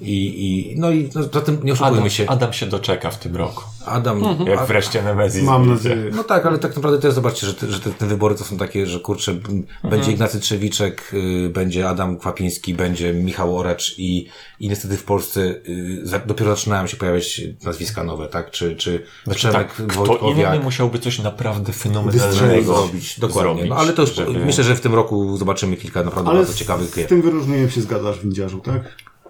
i, 0.00 0.44
i 0.74 0.74
no 0.80 0.90
i 0.90 1.10
no, 1.14 1.22
zatem 1.22 1.58
nie 1.64 1.72
oszukujmy 1.72 1.96
Adam, 1.98 2.10
się. 2.10 2.26
Adam 2.28 2.52
się 2.52 2.66
doczeka 2.66 3.10
w 3.10 3.18
tym 3.18 3.36
roku. 3.36 3.62
Adam, 3.86 4.22
Jak 4.46 4.58
a- 4.58 4.66
wreszcie 4.66 5.02
Nemezis 5.02 5.42
Mam 5.42 5.68
nadzieję. 5.74 6.10
no 6.16 6.24
tak, 6.24 6.46
ale 6.46 6.58
tak 6.58 6.76
naprawdę 6.76 6.98
też 6.98 7.14
zobaczcie, 7.14 7.46
że 7.46 7.54
te, 7.54 7.72
że 7.72 7.80
te, 7.80 7.90
te 7.90 8.06
wybory 8.06 8.34
to 8.34 8.44
są 8.44 8.56
takie, 8.56 8.86
że 8.86 9.00
kurczę, 9.00 9.32
m, 9.32 9.66
będzie 9.90 10.12
Ignacy 10.12 10.40
Trzewiczek, 10.40 11.10
y, 11.46 11.48
będzie 11.48 11.88
Adam 11.88 12.18
Kwapiński, 12.18 12.74
będzie 12.74 13.12
Michał 13.12 13.58
Oracz 13.58 13.94
i, 13.98 14.28
i 14.60 14.68
niestety 14.68 14.96
w 14.96 15.04
Polsce 15.04 15.40
y, 15.40 16.00
za, 16.02 16.18
dopiero 16.18 16.50
zaczynają 16.56 16.86
się 16.86 16.96
pojawiać 16.96 17.40
nazwiska 17.64 18.04
nowe, 18.04 18.26
tak? 18.28 18.50
Czy, 18.50 18.76
czy 18.76 19.02
Przemek 19.34 19.56
Tak, 19.76 19.86
kto 19.88 20.04
Wojtkowiak. 20.04 20.54
inny 20.54 20.64
musiałby 20.64 20.98
coś 20.98 21.18
naprawdę 21.18 21.72
fenomenalnego 21.72 22.74
zrobić, 22.76 23.20
dokładnie. 23.20 23.52
zrobić, 23.52 23.70
no, 23.70 23.76
ale 23.76 23.92
to 23.92 24.02
już, 24.02 24.14
żeby- 24.14 24.44
myślę, 24.46 24.64
że 24.64 24.74
w 24.76 24.80
tym 24.80 24.94
roku 24.94 25.36
zobaczymy 25.36 25.76
kilka 25.76 26.02
naprawdę 26.02 26.30
Ale 26.30 26.38
bardzo 26.38 26.52
z, 26.52 26.56
ciekawych 26.56 26.88
z 26.90 26.96
gier. 26.96 27.08
tym 27.08 27.22
wyróżnieniem 27.22 27.70
się 27.70 27.80
zgadzasz, 27.80 28.20
windziarzu, 28.20 28.60
tak? 28.60 28.82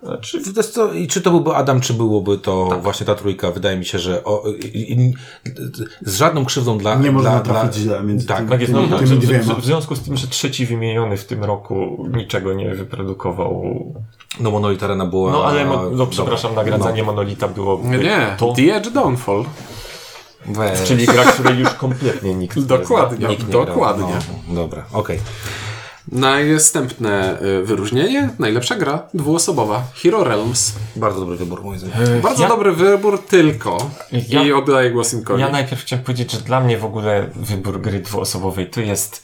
Znaczy, 0.07 0.53
To 0.55 0.61
jest 0.61 0.75
to, 0.75 0.93
I 0.93 1.07
czy 1.07 1.21
to 1.21 1.31
byłby 1.31 1.55
Adam, 1.55 1.81
czy 1.81 1.95
byłoby 1.95 2.39
to 2.39 2.79
właśnie 2.83 3.07
ta 3.07 3.15
trójka? 3.15 3.51
Wydaje 3.51 3.77
mi 3.77 3.85
się, 3.85 3.99
że 3.99 4.25
o, 4.25 4.43
i, 4.75 4.93
i, 4.93 5.15
z 6.03 6.17
żadną 6.17 6.45
krzywdą 6.45 6.79
dla... 6.79 6.95
Nie 6.95 7.13
można 7.13 7.41
trafić 7.41 7.85
dla, 7.85 7.97
źle 7.97 8.07
między 8.07 8.27
tak, 8.27 8.39
tym- 8.39 8.49
tak 8.49 8.61
jest, 8.61 8.73
no, 8.73 8.79
tymi, 8.79 8.91
no, 8.91 8.99
tymi 8.99 9.11
w, 9.11 9.19
dwiema. 9.19 9.55
w, 9.55 9.61
w 9.61 9.65
związku 9.65 9.97
z 9.97 10.01
tym, 10.03 10.17
że 10.17 10.27
trzeci 10.27 10.67
wymieniony 10.67 11.17
w 11.17 11.25
tym 11.25 11.45
roku 11.45 12.07
niczego 12.17 12.53
nie 12.55 12.75
wyprodukował. 12.75 13.63
No 14.41 14.51
Monolith 14.51 14.85
Arena 14.85 15.07
była... 15.07 15.33
No 15.33 15.45
ale, 15.45 15.65
mo- 15.65 15.91
no, 15.91 16.07
przepraszam, 16.07 16.51
dobra. 16.51 16.65
nagradzanie 16.65 17.03
Monolita 17.03 17.49
było 17.49 17.81
Nie, 17.85 18.37
to, 18.39 18.53
The 18.53 18.77
Edge 18.77 18.89
Downfall. 18.91 19.45
Weź. 20.47 20.83
czyli 20.83 21.07
gra, 21.07 21.25
której 21.25 21.59
już 21.59 21.71
kompletnie 21.71 22.35
nikt 22.35 22.57
nie 22.57 22.63
Dokładnie. 22.63 23.29
Nikt 23.29 23.47
nie 23.47 23.53
Dokładnie. 23.53 24.07
Grał. 24.07 24.21
No, 24.49 24.55
dobra, 24.55 24.85
okej. 24.93 25.19
Następne 26.13 27.43
y, 27.43 27.63
wyróżnienie. 27.63 28.31
Najlepsza 28.39 28.75
gra 28.77 29.03
dwuosobowa. 29.15 29.83
Hero 29.95 30.25
Realms. 30.25 30.73
Bardzo 30.97 31.21
dobry 31.21 31.37
wybór, 31.37 31.65
moim 31.65 31.79
zdaniem. 31.79 32.21
Bardzo 32.21 32.43
ja- 32.43 32.49
dobry 32.49 32.73
wybór, 32.73 33.23
tylko. 33.27 33.91
Ja- 34.29 34.43
I 34.43 34.53
oddaję 34.53 34.91
głos 34.91 35.13
Imkowi. 35.13 35.41
Ja 35.41 35.49
najpierw 35.49 35.83
chciałem 35.83 36.05
powiedzieć, 36.05 36.33
że 36.33 36.39
dla 36.41 36.61
mnie 36.61 36.79
w 36.79 36.85
ogóle 36.85 37.31
wybór 37.37 37.81
gry 37.81 38.01
dwuosobowej 38.01 38.71
to 38.71 38.81
jest, 38.81 39.23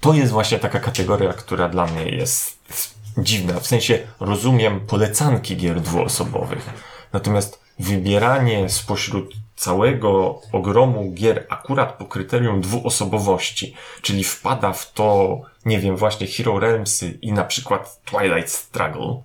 to 0.00 0.12
jest 0.14 0.32
właśnie 0.32 0.58
taka 0.58 0.80
kategoria, 0.80 1.32
która 1.32 1.68
dla 1.68 1.86
mnie 1.86 2.04
jest 2.04 2.58
dziwna. 3.18 3.60
W 3.60 3.66
sensie 3.66 3.98
rozumiem 4.20 4.80
polecanki 4.80 5.56
gier 5.56 5.80
dwuosobowych. 5.80 6.70
Natomiast 7.12 7.60
wybieranie 7.78 8.68
spośród 8.68 9.34
całego 9.64 10.40
ogromu 10.52 11.12
gier 11.14 11.46
akurat 11.48 11.92
po 11.92 12.04
kryterium 12.04 12.60
dwuosobowości, 12.60 13.74
czyli 14.02 14.24
wpada 14.24 14.72
w 14.72 14.92
to, 14.92 15.40
nie 15.64 15.78
wiem, 15.78 15.96
właśnie 15.96 16.26
Hero 16.26 16.58
Realmsy 16.58 17.18
i 17.22 17.32
na 17.32 17.44
przykład 17.44 18.00
Twilight 18.04 18.50
Struggle, 18.52 19.22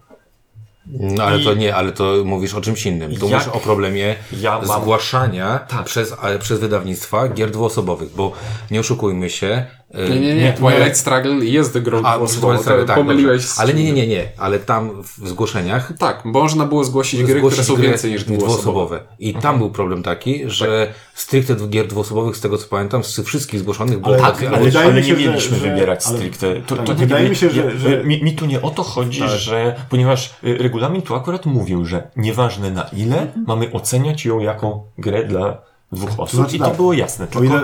No 0.88 1.24
ale 1.24 1.39
I- 1.39 1.43
to 1.45 1.54
nie, 1.54 1.76
ale 1.76 1.91
to 1.91 2.13
mówisz 2.26 2.54
o 2.54 2.62
czymś 2.62 2.86
innym. 2.86 3.15
Tu 3.15 3.30
mówisz 3.30 3.48
o 3.48 3.60
problemie 3.60 4.15
Ja 4.39 4.60
mam- 4.67 4.82
zgłaszania 4.82 5.60
Tak. 5.60 5.84
przez, 5.86 6.15
ale 6.21 6.39
przez 6.39 6.60
wydawnictwa 6.60 7.28
gier 7.28 7.52
dwuosobowych, 7.52 8.10
bo 8.15 8.32
nie 8.71 8.80
oszukujmy 8.80 9.30
się. 9.30 9.65
Nie, 10.10 10.19
nie, 10.19 10.36
nie. 10.36 10.53
Twilight 10.53 10.97
Struggle 10.97 11.31
jest 11.45 11.79
grą 11.79 12.01
A, 12.03 12.15
dwuosobową. 12.15 12.47
Twilight 12.47 12.63
Struggle, 12.65 12.86
tak, 12.86 12.95
Pomyliłeś 12.95 13.41
dobrze. 13.45 13.62
Ale 13.62 13.73
nie, 13.73 13.84
nie, 13.84 13.93
nie, 13.93 14.08
nie. 14.08 14.23
Ale 14.38 14.60
tam 14.60 15.03
w 15.03 15.27
zgłoszeniach 15.29 15.93
Tak, 15.99 16.25
można 16.25 16.65
było 16.65 16.84
zgłosić 16.84 17.23
gry, 17.23 17.38
zgłosić 17.39 17.60
które 17.60 17.63
są 17.67 17.75
gry 17.75 17.89
więcej 17.89 18.12
niż 18.12 18.23
dwuosobowe. 18.23 18.99
I 19.19 19.34
tam 19.34 19.58
był 19.58 19.69
problem 19.69 20.03
taki, 20.03 20.41
że 20.49 20.93
stricte 21.13 21.55
gier 21.69 21.88
dwuosobowych, 21.88 22.38
z 22.38 22.41
tego 22.41 22.58
co 22.58 22.67
pamiętam, 22.67 23.03
z 23.03 23.19
wszystkich 23.19 23.60
zgłoszonych 23.60 23.99
było 23.99 24.13
Ale- 24.13 24.23
tak, 24.23 24.43
ale 24.43 24.58
ale, 24.58 24.79
Ale, 24.79 25.01
nie 25.01 25.13
mieliśmy 25.13 25.58
że- 25.58 25.69
wybierać 25.69 26.05
ale- 26.08 26.17
stricte. 26.17 26.55
To, 26.62 26.75
tak, 26.75 26.86
to 26.86 26.93
nie, 26.93 26.99
wydaje 26.99 27.23
nie, 27.23 27.29
mi 27.29 27.36
się, 27.36 27.49
że- 27.49 27.77
że- 27.79 28.03
Mi, 28.03 28.23
mi 28.23 28.36
tu 28.36 28.45
nie 28.45 28.62
o 28.62 28.69
to 28.69 28.84
chodzi, 28.84 29.21
że 29.29 29.75
ponieważ 29.89 30.34
y, 30.43 30.58
regulamin 30.58 31.01
tu 31.01 31.15
akurat 31.15 31.45
mówił, 31.45 31.86
że 31.86 32.08
nieważne 32.15 32.71
na 32.71 32.84
ile 32.93 33.27
mamy 33.47 33.71
oceniać 33.71 34.25
ją 34.25 34.39
jako 34.39 34.84
grę 34.97 35.23
dla 35.23 35.58
dwóch 35.91 36.10
osób. 36.17 36.39
znaczy 36.39 36.55
I 36.55 36.60
to 36.60 36.65
tak, 36.65 36.75
było 36.75 36.93
jasne. 36.93 37.25
O 37.25 37.27
Tylko 37.27 37.45
ile 37.45 37.62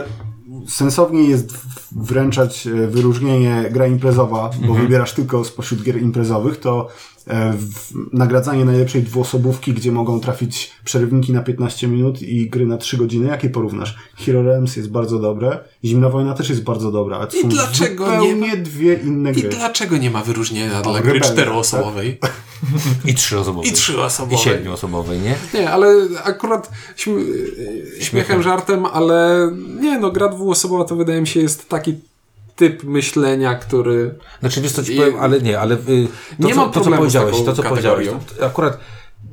sensowniej 0.67 1.29
jest 1.29 1.57
wręczać 1.91 2.67
e, 2.67 2.87
wyróżnienie 2.87 3.65
gra 3.71 3.87
imprezowa, 3.87 4.49
bo 4.61 4.67
Mhm. 4.67 4.81
wybierasz 4.81 5.13
tylko 5.13 5.43
spośród 5.45 5.83
gier 5.83 6.01
imprezowych, 6.01 6.59
to 6.59 6.87
nagradzanie 8.13 8.65
najlepszej 8.65 9.03
dwuosobówki, 9.03 9.73
gdzie 9.73 9.91
mogą 9.91 10.19
trafić 10.19 10.71
przerywniki 10.83 11.33
na 11.33 11.41
15 11.43 11.87
minut 11.87 12.21
i 12.21 12.49
gry 12.49 12.65
na 12.65 12.77
3 12.77 12.97
godziny, 12.97 13.27
jakie 13.27 13.49
porównasz? 13.49 13.95
Hero 14.15 14.43
Realms 14.43 14.75
jest 14.75 14.91
bardzo 14.91 15.19
dobre, 15.19 15.59
Zimna 15.85 16.09
Wojna 16.09 16.33
też 16.33 16.49
jest 16.49 16.63
bardzo 16.63 16.91
dobra, 16.91 17.17
ale 17.17 17.27
to 17.27 17.37
I 17.37 17.41
są 17.41 17.49
dlaczego 17.49 18.05
zupełnie 18.05 18.33
nie 18.33 18.57
dwie 18.57 18.93
inne 18.93 19.31
I 19.31 19.33
gry. 19.33 19.49
dlaczego 19.49 19.97
nie 19.97 20.11
ma 20.11 20.23
wyróżnienia 20.23 20.81
dla 20.81 21.01
gry 21.01 21.21
czteroosobowej 21.21 22.19
i 23.05 23.13
trzyosobowej. 23.15 23.69
i 23.69 23.73
I 23.73 23.75
trzyosobowej? 23.75 24.37
siedmioosobowej, 24.37 25.19
nie? 25.19 25.35
Nie, 25.53 25.71
ale 25.71 25.87
akurat 26.23 26.71
śm 26.95 27.11
śmiechem, 28.01 28.43
żartem, 28.43 28.85
ale 28.85 29.49
nie, 29.81 29.99
no 29.99 30.11
gra 30.11 30.27
dwuosobowa 30.27 30.85
to 30.85 30.95
wydaje 30.95 31.21
mi 31.21 31.27
się 31.27 31.39
jest 31.39 31.69
taki 31.69 31.93
typ 32.55 32.83
myślenia, 32.83 33.55
który... 33.55 34.15
Znaczy, 34.39 34.61
wiesz 34.61 34.71
co 34.71 34.83
ci 34.83 34.95
powiem, 34.95 35.15
ale 35.19 35.41
nie, 35.41 35.59
ale 35.59 35.75
y, 35.75 35.77
to, 36.41 36.47
Nie 36.47 36.53
co, 36.53 36.61
mam 36.61 36.71
to, 36.71 36.81
co 36.81 36.91
powiedziałeś, 36.91 37.31
taką 37.35 37.45
to, 37.45 37.53
co 37.53 37.63
powiedziałeś, 37.63 38.07
to, 38.37 38.45
akurat 38.45 38.77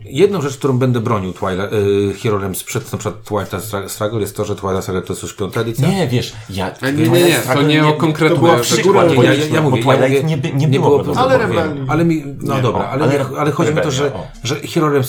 jedną 0.04 0.40
rzecz, 0.42 0.56
którą 0.56 0.78
będę 0.78 1.00
bronił 1.00 1.32
Twilight, 1.32 1.72
y, 1.72 2.14
Hero 2.22 2.38
Realms 2.38 2.64
przed 2.64 2.92
na 2.92 2.98
przykład 2.98 3.24
Twilight 3.24 3.90
Struggle 3.92 4.20
jest 4.20 4.36
to, 4.36 4.44
że 4.44 4.56
Twilight 4.56 4.82
Struggle 4.82 5.02
to 5.02 5.12
jest 5.12 5.22
już 5.22 5.34
piąta 5.34 5.60
edycja. 5.60 5.88
nie, 5.88 6.08
wiesz, 6.08 6.32
ja... 6.50 6.74
Nie, 6.82 6.92
nie, 6.92 7.08
nie, 7.08 7.20
nie 7.20 7.38
to 7.54 7.62
nie 7.62 7.86
o 7.86 7.92
konkretne 7.92 8.38
była 8.38 8.56
przykład, 8.56 9.08
Nie, 9.10 9.24
ja, 9.24 9.34
ja, 9.34 9.62
mówię, 9.62 9.80
ja 9.80 9.84
Twilight 9.84 10.22
mówię, 10.22 10.22
nie 10.22 10.36
by- 10.36 10.52
nie 10.52 10.68
było 10.68 10.88
było 10.90 11.04
problemu, 11.04 11.20
Ale 11.28 11.38
wiem. 11.48 11.86
Ale 11.90 12.04
mi, 12.04 12.24
no 12.40 12.56
Nie, 12.56 12.62
dobra, 12.62 12.80
o, 12.84 12.88
ale, 12.88 13.04
ale 13.04 13.26
ale, 13.38 13.50
chodzi 13.50 13.72
mi 13.74 13.80
o 13.80 13.82
to, 13.82 13.90
że, 13.90 14.14
o. 14.14 14.26
że 14.44 14.56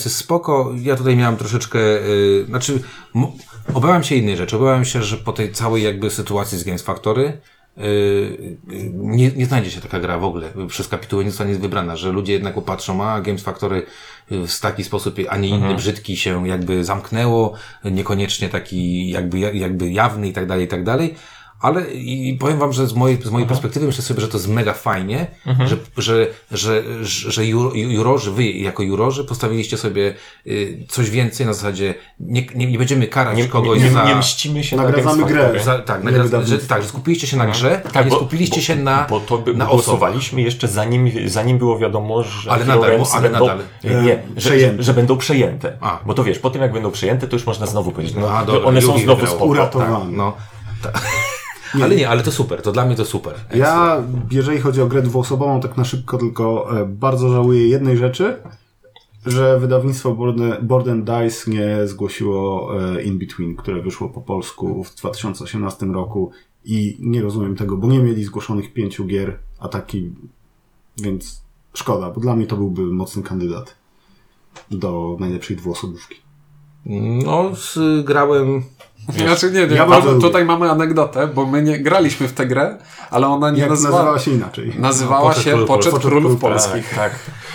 jest 0.04 0.16
spoko, 0.16 0.72
ja 0.82 0.96
tutaj 0.96 1.16
miałem 1.16 1.36
troszeczkę, 1.36 1.78
y, 1.78 2.44
znaczy, 2.48 2.82
m- 3.14 3.26
obawiam 3.74 4.02
się 4.04 4.14
innej 4.14 4.36
rzeczy, 4.36 4.56
obawiam 4.56 4.84
się, 4.84 5.02
że 5.02 5.16
po 5.16 5.32
tej 5.32 5.52
całej 5.52 5.82
jakby 5.82 6.10
sytuacji 6.10 6.58
z 6.58 6.64
Games 6.64 6.82
Factory, 6.82 7.40
nie, 8.92 9.30
nie 9.30 9.46
znajdzie 9.46 9.70
się 9.70 9.80
taka 9.80 10.00
gra 10.00 10.18
w 10.18 10.24
ogóle. 10.24 10.52
Przez 10.68 10.88
kapitułę 10.88 11.24
nie 11.24 11.30
zostanie 11.30 11.54
wybrana, 11.54 11.96
że 11.96 12.12
ludzie 12.12 12.32
jednak 12.32 12.54
popatrzą, 12.54 13.04
a 13.04 13.20
Games 13.20 13.42
Factory 13.42 13.86
w 14.30 14.60
taki 14.60 14.84
sposób, 14.84 15.14
a 15.28 15.36
nie 15.36 15.48
inny 15.48 15.74
brzydki 15.74 16.16
się 16.16 16.48
jakby 16.48 16.84
zamknęło, 16.84 17.54
niekoniecznie 17.84 18.48
taki 18.48 19.10
jakby, 19.10 19.38
jakby 19.38 19.90
jawny 19.90 20.28
i 20.28 20.32
tak 20.32 20.46
dalej, 20.46 20.64
i 20.64 20.68
tak 20.68 20.84
dalej. 20.84 21.14
Ale 21.60 21.90
i 21.90 22.36
powiem 22.40 22.58
wam, 22.58 22.72
że 22.72 22.86
z 22.86 22.92
mojej, 22.94 23.22
z 23.22 23.30
mojej 23.30 23.48
perspektywy 23.48 23.86
myślę 23.86 24.04
sobie, 24.04 24.20
że 24.20 24.28
to 24.28 24.36
jest 24.36 24.48
mega 24.48 24.72
fajnie, 24.72 25.26
że, 25.46 25.76
że, 25.96 26.26
że, 26.50 26.82
że, 27.04 27.30
że 27.32 27.42
ju- 27.42 27.70
ju- 27.72 27.90
jurorzy, 27.90 28.32
wy 28.32 28.44
jako 28.44 28.82
jurorzy 28.82 29.24
postawiliście 29.24 29.76
sobie 29.76 30.14
y, 30.46 30.84
coś 30.88 31.10
więcej 31.10 31.46
na 31.46 31.52
zasadzie, 31.52 31.94
nie, 32.20 32.46
nie, 32.54 32.66
nie 32.66 32.78
będziemy 32.78 33.06
karać 33.06 33.36
Nie, 33.36 33.44
kogoś 33.44 33.78
nie, 33.78 33.84
nie, 33.84 33.90
za... 33.90 34.04
nie 34.04 34.14
mścimy 34.14 34.64
się 34.64 34.76
Nagradzamy 34.76 35.22
na 35.22 35.28
grę. 35.28 35.60
Za 35.64 35.78
tak, 35.78 36.02
nagra- 36.04 36.44
że, 36.46 36.58
tak, 36.58 36.82
że 36.82 36.88
skupiliście 36.88 37.26
się 37.26 37.36
na 37.36 37.46
grze, 37.46 37.80
Tak, 37.92 38.04
nie 38.04 38.10
bo- 38.10 38.16
skupiliście 38.16 38.56
bo, 38.56 38.62
się 38.62 38.76
na, 38.76 39.06
Bo 39.10 39.20
to 39.20 39.38
by, 39.38 39.54
na 39.54 39.64
osobach. 39.70 39.84
głosowaliśmy 39.86 40.42
jeszcze 40.42 40.68
zanim, 40.68 41.10
zanim 41.26 41.58
było 41.58 41.78
wiadomo, 41.78 42.22
że 42.22 42.50
Ale 42.52 42.64
nadal, 42.64 42.90
Heroes 42.90 43.14
ale 43.14 43.22
będą, 43.30 43.46
nadal. 43.46 43.64
Nie, 43.84 43.90
nie 43.90 44.12
E, 44.14 44.22
że, 44.36 44.50
przejęte. 44.50 44.76
że, 44.76 44.82
że 44.82 44.94
będą 44.94 45.16
przejęte. 45.16 45.76
A. 45.80 45.98
Bo 46.06 46.14
to 46.14 46.24
wiesz, 46.24 46.38
po 46.38 46.50
tym 46.50 46.62
jak 46.62 46.72
będą 46.72 46.90
przejęte, 46.90 47.26
to 47.28 47.36
już 47.36 47.46
można 47.46 47.66
znowu 47.66 47.92
powiedzieć, 47.92 48.16
no, 48.20 48.30
A, 48.30 48.44
dobra, 48.44 48.62
one 48.68 48.82
są 48.82 48.98
znowu 48.98 49.26
spoko. 49.26 49.44
Uratowane. 49.44 49.94
Tak, 49.94 50.04
no. 50.10 50.36
Tak. 51.72 51.82
Ale 51.82 51.96
nie, 51.96 52.08
ale 52.08 52.22
to 52.22 52.32
super, 52.32 52.62
to 52.62 52.72
dla 52.72 52.86
mnie 52.86 52.96
to 52.96 53.04
super. 53.04 53.34
Ja, 53.54 54.02
jeżeli 54.30 54.60
chodzi 54.60 54.82
o 54.82 54.86
grę 54.86 55.02
dwuosobową, 55.02 55.60
tak 55.60 55.76
na 55.76 55.84
szybko 55.84 56.18
tylko 56.18 56.76
e, 56.80 56.86
bardzo 56.86 57.28
żałuję 57.28 57.68
jednej 57.68 57.96
rzeczy, 57.96 58.36
że 59.26 59.58
wydawnictwo 59.60 60.16
Board, 60.62 60.88
and 60.88 61.04
Dice 61.04 61.50
nie 61.50 61.86
zgłosiło 61.86 62.70
e, 62.82 63.02
In 63.02 63.18
Between, 63.18 63.56
które 63.56 63.82
wyszło 63.82 64.08
po 64.08 64.20
polsku 64.20 64.84
w 64.84 64.94
2018 64.94 65.86
roku 65.86 66.30
i 66.64 66.96
nie 67.00 67.22
rozumiem 67.22 67.56
tego, 67.56 67.76
bo 67.76 67.88
nie 67.88 67.98
mieli 67.98 68.24
zgłoszonych 68.24 68.72
pięciu 68.72 69.04
gier, 69.04 69.38
a 69.58 69.68
taki, 69.68 70.10
więc 71.02 71.42
szkoda, 71.74 72.10
bo 72.10 72.20
dla 72.20 72.36
mnie 72.36 72.46
to 72.46 72.56
byłby 72.56 72.82
mocny 72.82 73.22
kandydat 73.22 73.74
do 74.70 75.16
najlepszej 75.20 75.56
dwuosobówki. 75.56 76.29
No, 76.86 77.56
z, 77.56 77.78
grałem 78.04 78.62
Znaczy 79.08 79.50
nie, 79.50 79.66
nie, 79.66 79.76
Ja 79.76 79.84
lubię. 79.84 80.20
tutaj 80.20 80.44
mamy 80.44 80.70
anegdotę, 80.70 81.26
bo 81.26 81.46
my 81.46 81.62
nie 81.62 81.78
graliśmy 81.78 82.28
w 82.28 82.32
tę 82.32 82.46
grę, 82.46 82.78
ale 83.10 83.26
ona 83.26 83.50
nie 83.50 83.60
Jak 83.60 83.70
nazywa, 83.70 83.90
nazywała 83.90 84.18
się 84.18 84.30
inaczej? 84.30 84.72
nazywała 84.78 85.28
Poczet 85.30 85.44
się 85.44 85.66
Poczet. 85.66 85.94
Królów 85.94 86.40
Polskich. 86.40 86.88
Tak, 86.88 86.96
tak. 86.96 87.12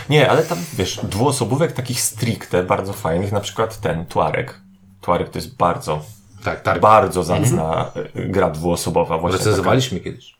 Nie, 0.09 0.29
ale 0.31 0.43
tam, 0.43 0.57
wiesz, 0.73 0.99
dwuosobówek 1.03 1.71
takich 1.71 2.01
stricte, 2.01 2.63
bardzo 2.63 2.93
fajnych, 2.93 3.31
na 3.31 3.39
przykład 3.39 3.81
ten, 3.81 4.05
Tuareg. 4.05 4.61
Tuareg 5.01 5.29
to 5.29 5.37
jest 5.37 5.57
bardzo, 5.57 6.01
tak, 6.43 6.61
tak. 6.61 6.79
bardzo 6.81 7.23
zacna 7.23 7.91
y, 8.15 8.25
gra 8.29 8.49
dwuosobowa. 8.49 9.17
Właśnie 9.17 9.37
Recenzowaliśmy 9.37 9.99
kiedyś. 9.99 10.35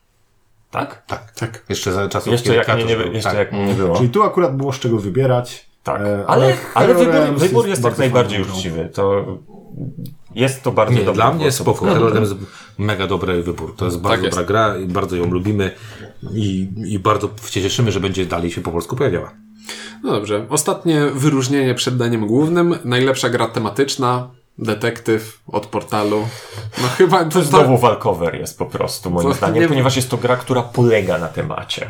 taka. 0.70 0.86
Tak? 0.94 1.06
Tak. 1.06 1.32
Tak. 1.32 1.62
Jeszcze 1.68 1.92
za 1.92 2.08
czasów 2.08 2.32
Jeszcze 2.32 2.54
jak 2.54 2.74
mnie 2.74 2.84
nie, 2.84 2.92
jeszcze 2.92 3.30
tak. 3.30 3.38
jak 3.38 3.52
mnie 3.52 3.66
nie 3.66 3.74
było. 3.74 3.96
Czyli 3.96 4.08
tu 4.08 4.22
akurat 4.22 4.56
było 4.56 4.72
z 4.72 4.78
czego 4.78 4.98
wybierać. 4.98 5.65
Tak, 5.86 6.00
E, 6.00 6.24
ale, 6.26 6.54
ale 6.74 6.86
Hero 6.94 6.98
wybór, 6.98 7.38
wybór 7.38 7.68
jest 7.68 7.84
jak 7.84 7.98
najbardziej 7.98 8.44
grą. 8.44 8.54
uczciwy. 8.54 8.90
To 8.94 9.26
jest 10.34 10.62
to 10.62 10.72
bardzo 10.72 10.92
Nie, 10.94 10.98
dobry 10.98 11.14
dla 11.14 11.32
mnie 11.32 11.52
spoko. 11.52 11.84
Hero 11.86 12.08
Realms 12.10 12.30
jest 12.30 12.42
mega 12.78 13.06
dobry 13.06 13.42
wybór. 13.42 13.76
To 13.76 13.84
jest 13.84 14.00
bardzo 14.00 14.24
jest. 14.24 14.36
dobra 14.38 14.44
gra 14.48 14.76
i 14.76 14.86
bardzo 14.86 15.16
ją 15.16 15.30
lubimy 15.30 15.70
i, 16.34 16.68
i 16.86 16.98
bardzo 16.98 17.28
się 17.50 17.62
cieszymy, 17.62 17.92
że 17.92 18.00
będzie 18.00 18.26
dalej 18.26 18.50
się 18.50 18.60
po 18.60 18.70
polsku 18.72 18.96
pojawiała. 18.96 19.32
No 20.02 20.12
dobrze. 20.12 20.46
Ostatnie 20.50 21.06
wyróżnienie 21.06 21.74
przed 21.74 21.96
daniem 21.96 22.26
głównym. 22.26 22.78
Najlepsza 22.84 23.28
gra 23.30 23.46
tematyczna. 23.48 24.28
Detektyw 24.58 25.40
od 25.52 25.66
portalu. 25.66 26.28
No 26.82 26.88
chyba 26.88 27.24
to, 27.24 27.30
To 27.30 27.42
znowu 27.42 27.78
walkover 27.78 28.34
jest 28.34 28.58
po 28.58 28.66
prostu, 28.66 29.10
moim 29.10 29.28
To 29.28 29.34
zdaniem, 29.34 29.62
nie- 29.62 29.68
ponieważ 29.68 29.96
jest 29.96 30.10
to 30.10 30.16
gra, 30.16 30.36
która 30.36 30.62
polega 30.62 31.18
na 31.18 31.28
temacie. 31.28 31.88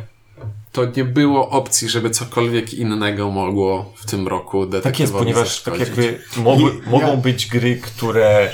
To 0.77 0.85
nie 0.97 1.05
było 1.05 1.51
opcji, 1.51 1.89
żeby 1.89 2.11
cokolwiek 2.11 2.75
innego 2.75 3.31
mogło 3.31 3.93
w 3.97 4.07
tym 4.07 4.29
roku 4.29 4.67
detektywowi 4.67 4.83
Tak 4.83 5.01
jest, 5.01 5.13
ponieważ 5.13 5.63
tak 5.63 5.79
jakby 5.79 6.19
mogły, 6.37 6.71
I- 6.71 6.91
mogą 6.91 7.07
ja- 7.07 7.17
być 7.17 7.47
gry, 7.47 7.77
które 7.77 8.51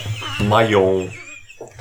mają 0.49 1.09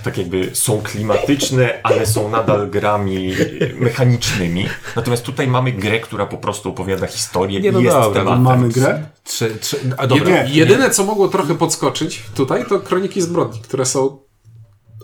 tak 0.04 0.18
jakby 0.18 0.50
są 0.54 0.82
klimatyczne, 0.82 1.80
ale 1.84 2.06
są 2.06 2.30
nadal 2.30 2.70
grami 2.70 3.34
mechanicznymi. 3.80 4.66
Natomiast 4.96 5.24
tutaj 5.24 5.48
mamy 5.48 5.72
grę, 5.72 6.00
która 6.00 6.26
po 6.26 6.38
prostu 6.38 6.70
opowiada 6.70 7.08
historię 7.08 7.60
Nie, 7.60 7.72
no 7.72 7.80
i 7.80 7.84
jest 7.84 7.98
dobra, 7.98 8.22
tematem. 8.22 8.42
Mamy 8.44 8.70
grę? 8.70 9.04
Trzy, 9.24 9.56
trzy, 9.62 9.78
a 9.98 10.08
dobra. 10.08 10.44
Nie. 10.44 10.50
Jedyne, 10.54 10.90
co 10.90 11.04
mogło 11.04 11.28
trochę 11.28 11.56
podskoczyć 11.56 12.24
tutaj, 12.36 12.66
to 12.70 12.80
Kroniki 12.80 13.22
Zbrodni, 13.22 13.60
które 13.60 13.86
są 13.86 14.18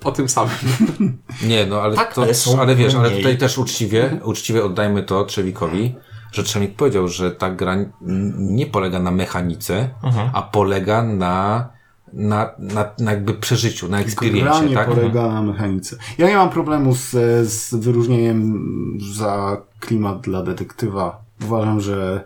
o 0.03 0.11
tym 0.11 0.29
samym. 0.29 0.51
Nie, 1.49 1.65
no 1.65 1.81
ale 1.81 1.95
Tak, 1.95 2.13
to, 2.13 2.21
ale 2.23 2.33
ale, 2.59 2.75
wiesz, 2.75 2.95
ale 2.95 3.11
tutaj 3.11 3.37
też 3.37 3.57
uczciwie, 3.57 4.19
uczciwie 4.23 4.65
oddajmy 4.65 5.03
to 5.03 5.25
Trzewikowi, 5.25 5.95
że 6.31 6.43
Trzewik 6.43 6.75
powiedział, 6.75 7.07
że 7.07 7.31
ta 7.31 7.49
gra 7.49 7.75
nie 8.37 8.65
polega 8.65 8.99
na 8.99 9.11
mechanice, 9.11 9.89
Mhm. 10.03 10.29
a 10.33 10.41
polega 10.41 11.03
na, 11.03 11.69
na, 12.13 12.49
na, 12.59 12.85
na 12.99 13.11
jakby 13.11 13.33
przeżyciu, 13.33 13.87
na 13.89 13.99
nie 14.69 14.75
tak? 14.75 14.87
polega 14.89 15.27
na 15.27 15.41
mechanice. 15.41 15.97
Ja 16.17 16.27
nie 16.27 16.35
mam 16.37 16.49
problemu 16.49 16.95
z, 16.95 17.09
z 17.49 17.75
wyróżnieniem 17.75 18.63
za 19.15 19.61
klimat 19.79 20.21
dla 20.21 20.43
detektywa. 20.43 21.21
Uważam, 21.45 21.81
że 21.81 22.23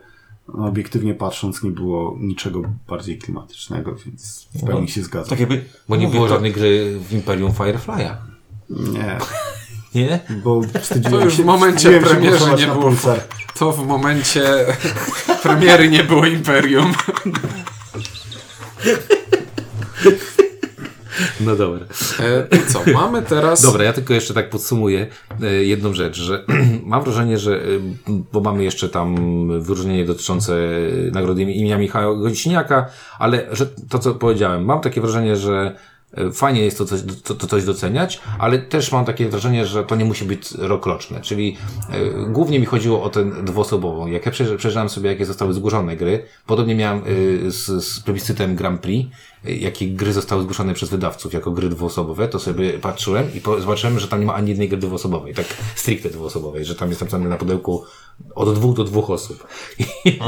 obiektywnie 0.57 1.13
patrząc 1.13 1.63
nie 1.63 1.71
było 1.71 2.15
niczego 2.19 2.61
bardziej 2.87 3.17
klimatycznego, 3.17 3.95
więc 4.05 4.47
w 4.55 4.65
pełni 4.65 4.89
się 4.89 5.01
zgadzam. 5.01 5.29
Tak 5.29 5.39
jakby, 5.39 5.65
Bo 5.89 5.95
nie 5.95 6.05
mówię, 6.05 6.15
było 6.17 6.27
to- 6.27 6.33
żadnej 6.33 6.51
gry 6.51 6.99
w 7.09 7.13
Imperium 7.13 7.51
Firefly'a. 7.51 8.15
Nie, 8.69 9.17
Nie? 9.95 10.19
bo 10.43 10.61
wstydziłem 10.81 11.19
To 11.19 11.25
już 11.25 11.37
się, 11.37 11.43
w 11.43 11.45
momencie 11.45 11.99
premiery 11.99 12.37
nie 12.57 12.67
było. 12.67 12.91
To 13.59 13.71
w 13.71 13.87
momencie 13.87 14.65
premiery 15.43 15.89
nie 15.89 16.03
było 16.03 16.25
Imperium. 16.25 16.93
No 21.45 21.55
dobra. 21.55 21.85
E, 22.19 22.47
co, 22.67 22.83
mamy 22.93 23.21
teraz... 23.21 23.61
Dobra, 23.61 23.83
ja 23.83 23.93
tylko 23.93 24.13
jeszcze 24.13 24.33
tak 24.33 24.49
podsumuję 24.49 25.07
e, 25.41 25.53
jedną 25.53 25.93
rzecz, 25.93 26.17
że 26.17 26.45
mam 26.83 27.03
wrażenie, 27.03 27.37
że, 27.37 27.55
e, 27.55 27.61
bo 28.33 28.41
mamy 28.41 28.63
jeszcze 28.63 28.89
tam 28.89 29.15
wyróżnienie 29.61 30.05
dotyczące 30.05 30.57
nagrody 31.11 31.41
imienia 31.41 31.77
Michała 31.77 32.15
Godziniaka, 32.15 32.85
ale 33.19 33.47
że 33.51 33.65
to, 33.89 33.99
co 33.99 34.15
powiedziałem, 34.15 34.65
mam 34.65 34.79
takie 34.79 35.01
wrażenie, 35.01 35.35
że 35.35 35.75
fajnie 36.33 36.61
jest 36.61 36.77
to 36.77 36.85
coś, 36.85 36.99
to, 37.23 37.35
to 37.35 37.47
coś 37.47 37.65
doceniać, 37.65 38.21
ale 38.39 38.59
też 38.59 38.91
mam 38.91 39.05
takie 39.05 39.29
wrażenie, 39.29 39.65
że 39.65 39.83
to 39.83 39.95
nie 39.95 40.05
musi 40.05 40.25
być 40.25 40.51
rok 40.51 40.85
roczny, 40.85 41.21
czyli 41.21 41.57
e, 41.89 42.31
głównie 42.31 42.59
mi 42.59 42.65
chodziło 42.65 43.03
o 43.03 43.09
tę 43.09 43.43
dwuosobową. 43.43 44.07
Jak 44.07 44.25
ja 44.25 44.31
przeży- 44.31 44.57
przejrzałem 44.57 44.89
sobie, 44.89 45.09
jakie 45.09 45.25
zostały 45.25 45.53
zgłoszone 45.53 45.95
gry, 45.95 46.23
podobnie 46.45 46.75
miałem 46.75 46.99
e, 46.99 47.51
z, 47.51 47.85
z 47.85 47.99
plebiscytem 47.99 48.55
Grand 48.55 48.81
Prix, 48.81 49.15
jakie 49.43 49.87
gry 49.87 50.13
zostały 50.13 50.43
zgłoszone 50.43 50.73
przez 50.73 50.89
wydawców 50.89 51.33
jako 51.33 51.51
gry 51.51 51.69
dwuosobowe, 51.69 52.27
to 52.27 52.39
sobie 52.39 52.73
patrzyłem 52.73 53.33
i 53.33 53.41
po, 53.41 53.61
zobaczyłem, 53.61 53.99
że 53.99 54.07
tam 54.07 54.19
nie 54.19 54.25
ma 54.25 54.33
ani 54.33 54.49
jednej 54.49 54.69
gry 54.69 54.77
dwuosobowej, 54.77 55.33
tak 55.33 55.45
stricte 55.75 56.09
dwuosobowej, 56.09 56.65
że 56.65 56.75
tam 56.75 56.89
jest 56.89 57.01
napisane 57.01 57.29
na 57.29 57.37
pudełku 57.37 57.83
od 58.35 58.55
dwóch 58.55 58.75
do 58.75 58.83
dwóch 58.83 59.09
osób. 59.09 59.47
I, 59.79 60.19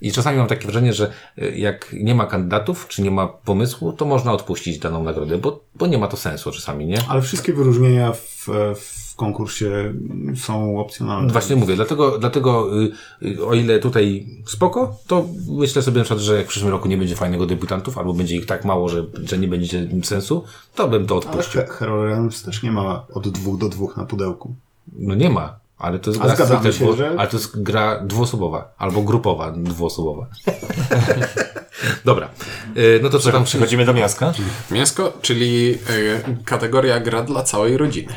I 0.00 0.12
czasami 0.12 0.38
mam 0.38 0.46
takie 0.46 0.64
wrażenie, 0.64 0.92
że 0.92 1.12
e, 1.38 1.50
jak 1.58 1.92
nie 1.92 2.14
ma 2.14 2.26
kandydatów, 2.26 2.88
czy 2.88 3.02
nie 3.02 3.10
ma 3.10 3.26
pomysłu, 3.26 3.92
to 3.92 4.04
można 4.04 4.32
odpuścić 4.32 4.78
daną 4.78 5.02
nagrodę, 5.02 5.38
bo, 5.38 5.64
bo 5.74 5.86
nie 5.86 5.98
ma 5.98 6.08
to 6.08 6.16
sensu 6.16 6.52
czasami, 6.52 6.86
nie? 6.86 6.98
Ale 7.08 7.22
wszystkie 7.22 7.52
wyróżnienia 7.52 8.12
w, 8.12 8.46
w 8.74 8.99
konkursie 9.20 9.94
są 10.36 10.78
opcjonalne. 10.80 11.32
Właśnie 11.32 11.56
mówię, 11.56 11.76
dlatego, 11.76 12.18
dlatego 12.18 12.80
y, 12.82 12.92
y, 13.26 13.46
o 13.46 13.54
ile 13.54 13.78
tutaj 13.78 14.26
spoko, 14.46 14.96
to 15.06 15.24
myślę 15.48 15.82
sobie 15.82 15.98
na 15.98 16.04
przykład, 16.04 16.20
że 16.24 16.36
jak 16.36 16.46
w 16.46 16.48
przyszłym 16.48 16.70
roku 16.72 16.88
nie 16.88 16.96
będzie 16.96 17.16
fajnego 17.16 17.46
debiutantów, 17.46 17.98
albo 17.98 18.12
będzie 18.12 18.36
ich 18.36 18.46
tak 18.46 18.64
mało, 18.64 18.88
że, 18.88 19.04
że 19.24 19.38
nie 19.38 19.48
będzie 19.48 19.88
sensu, 20.02 20.44
to 20.74 20.88
bym 20.88 21.06
to 21.06 21.14
Ale 21.14 21.24
odpuścił. 21.30 21.60
He- 21.60 21.66
Hero 21.66 22.06
Realms 22.06 22.42
też 22.42 22.62
nie 22.62 22.72
ma 22.72 23.04
od 23.14 23.28
dwóch 23.28 23.58
do 23.58 23.68
dwóch 23.68 23.96
na 23.96 24.04
pudełku. 24.04 24.54
No 24.98 25.14
nie 25.14 25.30
ma, 25.30 25.56
ale 25.78 25.98
to 25.98 26.10
jest 26.10 26.22
A 26.22 26.36
gra 26.36 26.72
się, 26.72 26.84
dwu- 26.84 26.96
że- 26.96 27.14
ale 27.18 27.28
to 27.28 27.36
jest 27.36 27.62
gra 27.62 28.00
dwuosobowa, 28.04 28.74
albo 28.78 29.02
grupowa 29.02 29.52
dwuosobowa. 29.52 30.26
Dobra, 32.04 32.28
y, 32.76 33.00
no 33.02 33.10
to 33.10 33.18
co 33.18 33.32
tam 33.32 33.44
Przechodzimy 33.44 33.84
do 33.84 33.94
miaska. 33.94 34.32
Mięsko, 34.70 35.12
czyli 35.22 35.70
e, 35.70 36.34
kategoria 36.44 37.00
gra 37.00 37.22
dla 37.22 37.42
całej 37.42 37.76
rodziny. 37.76 38.12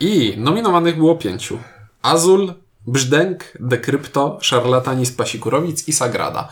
I 0.00 0.34
nominowanych 0.36 0.96
było 0.96 1.16
pięciu. 1.16 1.58
Azul, 2.02 2.54
Brzdęk, 2.86 3.44
Dekrypto, 3.60 4.38
Szarlatani 4.40 5.06
z 5.06 5.12
Pasikurowic 5.12 5.88
i 5.88 5.92
Sagrada. 5.92 6.48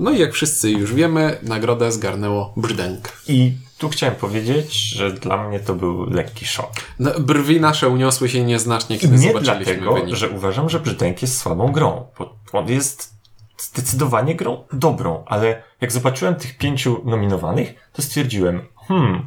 No 0.00 0.10
i 0.10 0.18
jak 0.18 0.32
wszyscy 0.32 0.70
już 0.70 0.94
wiemy, 0.94 1.38
nagrodę 1.42 1.92
zgarnęło 1.92 2.52
Brzdęk. 2.56 3.12
I 3.28 3.52
tu 3.78 3.88
chciałem 3.88 4.14
powiedzieć, 4.14 4.74
że 4.74 5.12
dla 5.12 5.48
mnie 5.48 5.60
to 5.60 5.74
był 5.74 6.10
lekki 6.10 6.46
szok. 6.46 6.70
No, 6.98 7.10
brwi 7.20 7.60
nasze 7.60 7.88
uniosły 7.88 8.28
się 8.28 8.44
nieznacznie, 8.44 8.96
I 8.96 8.98
kiedy 8.98 9.18
nie 9.18 9.28
zobaczyliśmy 9.28 9.64
dlatego, 9.64 9.94
wynik. 9.94 10.14
że 10.16 10.28
uważam, 10.28 10.70
że 10.70 10.80
Brzdęk 10.80 11.22
jest 11.22 11.38
słabą 11.38 11.72
grą, 11.72 12.06
bo 12.18 12.36
on 12.52 12.68
jest 12.68 13.14
zdecydowanie 13.58 14.34
grą 14.34 14.64
dobrą, 14.72 15.24
ale 15.26 15.62
jak 15.80 15.92
zobaczyłem 15.92 16.34
tych 16.34 16.58
pięciu 16.58 17.02
nominowanych, 17.04 17.74
to 17.92 18.02
stwierdziłem, 18.02 18.66
hmm, 18.88 19.26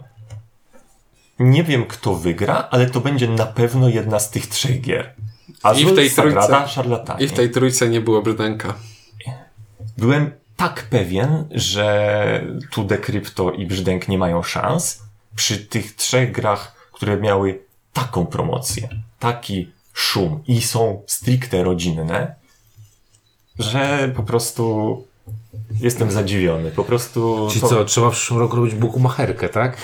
nie 1.42 1.64
wiem 1.64 1.86
kto 1.86 2.16
wygra, 2.16 2.68
ale 2.72 2.90
to 2.90 3.02
będzie 3.02 3.28
na 3.28 3.46
pewno 3.46 3.90
jedna 3.90 4.20
z 4.20 4.30
tych 4.30 4.48
trzech 4.48 4.82
gier. 4.82 5.14
Azul, 5.64 5.90
I 5.90 5.94
w 5.94 5.96
tej 5.96 6.10
Sagrada, 6.10 6.48
trójce- 6.48 6.74
Szarlatanie. 6.74 7.26
I 7.26 7.28
w 7.28 7.34
tej 7.34 7.52
trójce 7.52 7.90
nie 7.90 8.02
było 8.02 8.22
brzdęka. 8.22 8.74
Byłem 9.98 10.32
tak 10.58 10.84
pewien, 10.90 11.48
że 11.52 12.44
tu 12.72 12.84
Decrypto 12.84 13.52
i 13.52 13.66
Brzdęk 13.66 14.08
nie 14.08 14.18
mają 14.18 14.44
szans 14.44 15.02
przy 15.36 15.58
tych 15.58 15.96
trzech 15.96 16.32
grach, 16.32 16.90
które 16.92 17.18
miały 17.18 17.60
taką 17.94 18.26
promocję, 18.26 18.90
taki 19.20 19.72
szum 19.94 20.44
i 20.48 20.62
są 20.62 21.02
stricte 21.08 21.64
rodzinne, 21.64 22.36
że 23.60 24.12
po 24.16 24.24
prostu 24.24 25.08
jestem 25.80 26.12
zadziwiony. 26.12 26.72
Po 26.72 26.84
prostu. 26.84 27.48
To- 27.62 27.68
co, 27.68 27.86
trzeba 27.86 28.10
w 28.10 28.14
przyszłym 28.14 28.40
roku 28.40 28.56
robić 28.56 28.76
bukumacherkę, 28.76 29.50
tak? 29.50 29.78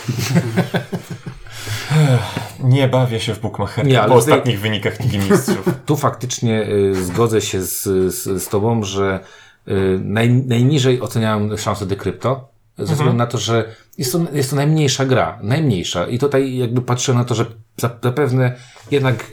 Nie 2.64 2.88
bawię 2.88 3.20
się 3.20 3.34
w 3.34 3.40
Bookmacherkę 3.40 3.92
Nie, 3.92 4.02
ale 4.02 4.10
po 4.10 4.20
tutaj- 4.20 4.34
ostatnich 4.34 4.60
wynikach 4.60 5.00
Ligi 5.00 5.20
Mistrzów. 5.20 5.70
Tu 5.86 5.98
faktycznie 5.98 6.68
y, 6.70 7.06
zgodzę 7.06 7.42
się 7.42 7.62
z, 7.62 7.84
z, 8.14 8.44
z 8.44 8.48
Tobą, 8.50 8.84
że 8.84 9.20
y, 9.68 10.00
naj, 10.04 10.30
najniżej 10.30 11.02
oceniałem 11.02 11.58
szanse 11.58 11.86
Decrypto, 11.86 12.50
ze 12.78 12.82
Mhm. 12.84 12.96
względu 12.98 13.18
na 13.18 13.28
to, 13.28 13.38
że 13.38 13.76
jest 13.98 14.12
to, 14.12 14.20
jest 14.34 14.50
to 14.50 14.56
najmniejsza 14.56 15.06
gra, 15.06 15.40
najmniejsza. 15.44 16.08
I 16.08 16.20
tutaj 16.20 16.58
jakby 16.58 16.82
patrzę 16.82 17.14
na 17.14 17.26
to, 17.26 17.36
że 17.36 17.46
za- 17.78 18.00
zapewne 18.04 18.56
jednak 18.92 19.32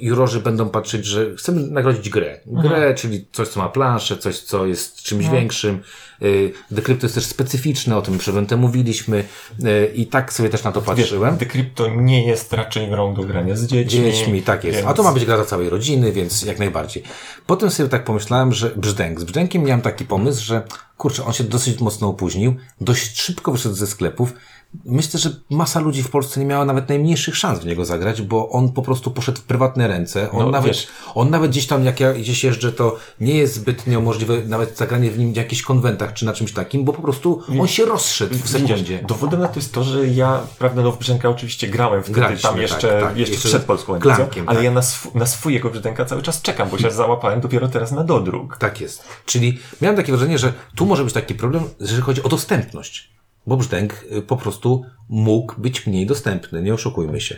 jurorzy 0.00 0.40
będą 0.40 0.68
patrzeć, 0.68 1.04
że 1.06 1.34
chcemy 1.36 1.60
nagrodzić 1.70 2.08
grę. 2.10 2.40
Grę, 2.46 2.74
Mhm. 2.76 2.94
czyli 2.96 3.26
coś, 3.32 3.48
co 3.48 3.60
ma 3.60 3.68
planszę, 3.68 4.16
coś, 4.16 4.38
co 4.40 4.66
jest 4.66 5.02
czymś 5.02 5.26
No. 5.26 5.32
większym. 5.32 5.80
Y, 6.22 6.52
Decrypto 6.70 7.04
jest 7.06 7.14
też 7.14 7.24
specyficzne, 7.26 7.96
o 7.96 8.02
tym 8.02 8.18
przedtem 8.18 8.58
mówiliśmy 8.60 9.24
y, 9.64 9.92
i 9.94 10.06
tak 10.06 10.32
sobie 10.32 10.48
też 10.48 10.64
na 10.64 10.72
to 10.72 10.82
patrzyłem. 10.82 11.36
Decrypto 11.36 11.88
nie 11.94 12.26
jest 12.26 12.52
raczej 12.52 12.88
grą 12.88 13.14
do 13.14 13.22
grania 13.22 13.56
z 13.56 13.66
dziećmi. 13.66 13.90
Dziećmi, 14.00 14.42
tak 14.42 14.64
jest. 14.64 14.78
A 14.78 14.82
więc- 14.82 14.96
to 14.96 15.02
ma 15.02 15.12
być 15.12 15.24
gra 15.24 15.36
dla 15.36 15.44
całej 15.44 15.68
rodziny, 15.70 16.12
więc 16.12 16.42
jak 16.42 16.58
najbardziej. 16.58 17.02
Potem 17.46 17.70
sobie 17.70 17.88
tak 17.88 18.04
pomyślałem, 18.04 18.52
że 18.52 18.70
brzdęk. 18.76 19.20
Z 19.20 19.24
brzdękiem 19.24 19.62
miałem 19.62 19.80
taki 19.82 20.04
pomysł, 20.04 20.44
że 20.44 20.62
kurczę, 20.96 21.24
on 21.24 21.32
się 21.32 21.44
dosyć 21.44 21.80
mocno 21.80 22.08
opóźnił, 22.08 22.54
dość 22.80 23.20
szybko 23.20 23.52
wyszedł 23.52 23.74
ze 23.74 23.86
sklepów. 23.86 24.32
Myślę, 24.84 25.20
że 25.20 25.30
masa 25.50 25.80
ludzi 25.80 26.02
w 26.02 26.10
Polsce 26.10 26.40
nie 26.40 26.46
miała 26.46 26.64
nawet 26.64 26.88
najmniejszych 26.88 27.36
szans 27.36 27.60
w 27.60 27.66
niego 27.66 27.84
zagrać, 27.84 28.22
bo 28.22 28.48
on 28.50 28.72
po 28.72 28.82
prostu 28.82 29.10
poszedł 29.10 29.38
w 29.38 29.42
prywatne 29.44 29.88
ręce. 29.88 30.30
On, 30.30 30.38
No, 30.38 30.50
nawet, 30.50 30.66
wiesz. 30.72 30.86
on 31.14 31.30
nawet 31.30 31.50
gdzieś 31.50 31.66
tam, 31.66 31.84
jak 31.84 32.00
ja 32.00 32.12
gdzieś 32.12 32.44
jeżdżę, 32.44 32.72
to 32.72 32.96
nie 33.20 33.34
jest 33.34 33.54
zbytnio 33.54 34.00
możliwe 34.00 34.38
nawet 34.46 34.76
zagranie 34.78 35.10
w 35.10 35.18
nim 35.18 35.32
w 35.32 35.36
jakichś 35.36 35.62
konwentach 35.62 36.12
czy 36.12 36.26
na 36.26 36.32
czymś 36.32 36.52
takim, 36.52 36.84
bo 36.84 36.92
po 36.92 37.02
prostu 37.02 37.42
on 37.60 37.68
się 37.68 37.84
rozszedł 37.84 38.34
w 38.34 38.48
sekundzie. 38.48 39.04
Dowodem 39.08 39.40
na 39.40 39.48
to 39.48 39.56
jest 39.60 39.72
to, 39.74 39.84
że 39.84 40.06
ja, 40.08 40.40
prawda, 40.58 40.82
no 40.82 40.92
w 40.92 40.98
Brzęka 40.98 41.28
oczywiście 41.28 41.68
grałem 41.68 42.02
wtedy 42.02 42.20
Graliśmy, 42.20 42.42
tam 42.42 42.52
tak, 42.52 42.62
jeszcze, 42.62 43.00
tak. 43.00 43.16
jeszcze, 43.16 43.32
Jeszcze 43.34 43.48
przed 43.48 43.64
polską 43.64 43.94
edycją, 43.94 44.26
ale 44.46 44.56
tak. 44.56 44.64
ja 44.64 44.70
na, 44.70 44.80
sw- 44.80 45.14
na 45.14 45.26
swojego 45.26 45.70
Brzęka 45.70 46.04
cały 46.04 46.22
czas 46.22 46.42
czekam, 46.42 46.68
bo 46.68 46.78
się 46.78 46.90
załapałem 46.90 47.40
dopiero 47.40 47.68
teraz 47.68 47.92
na 47.92 48.04
dodruk. 48.04 48.56
Tak 48.58 48.80
jest. 48.80 49.04
Czyli 49.26 49.58
miałem 49.82 49.96
takie 49.96 50.12
wrażenie, 50.12 50.38
że 50.38 50.52
tu 50.74 50.81
może 50.84 51.04
być 51.04 51.14
taki 51.14 51.34
problem, 51.34 51.62
jeżeli 51.80 52.02
chodzi 52.02 52.22
o 52.22 52.28
dostępność. 52.28 53.12
Bo 53.46 53.56
brzdęk 53.56 54.04
y, 54.12 54.22
po 54.22 54.36
prostu 54.36 54.84
mógł 55.08 55.60
być 55.60 55.86
mniej 55.86 56.06
dostępny, 56.06 56.62
nie 56.62 56.74
oszukujmy 56.74 57.20
się. 57.20 57.36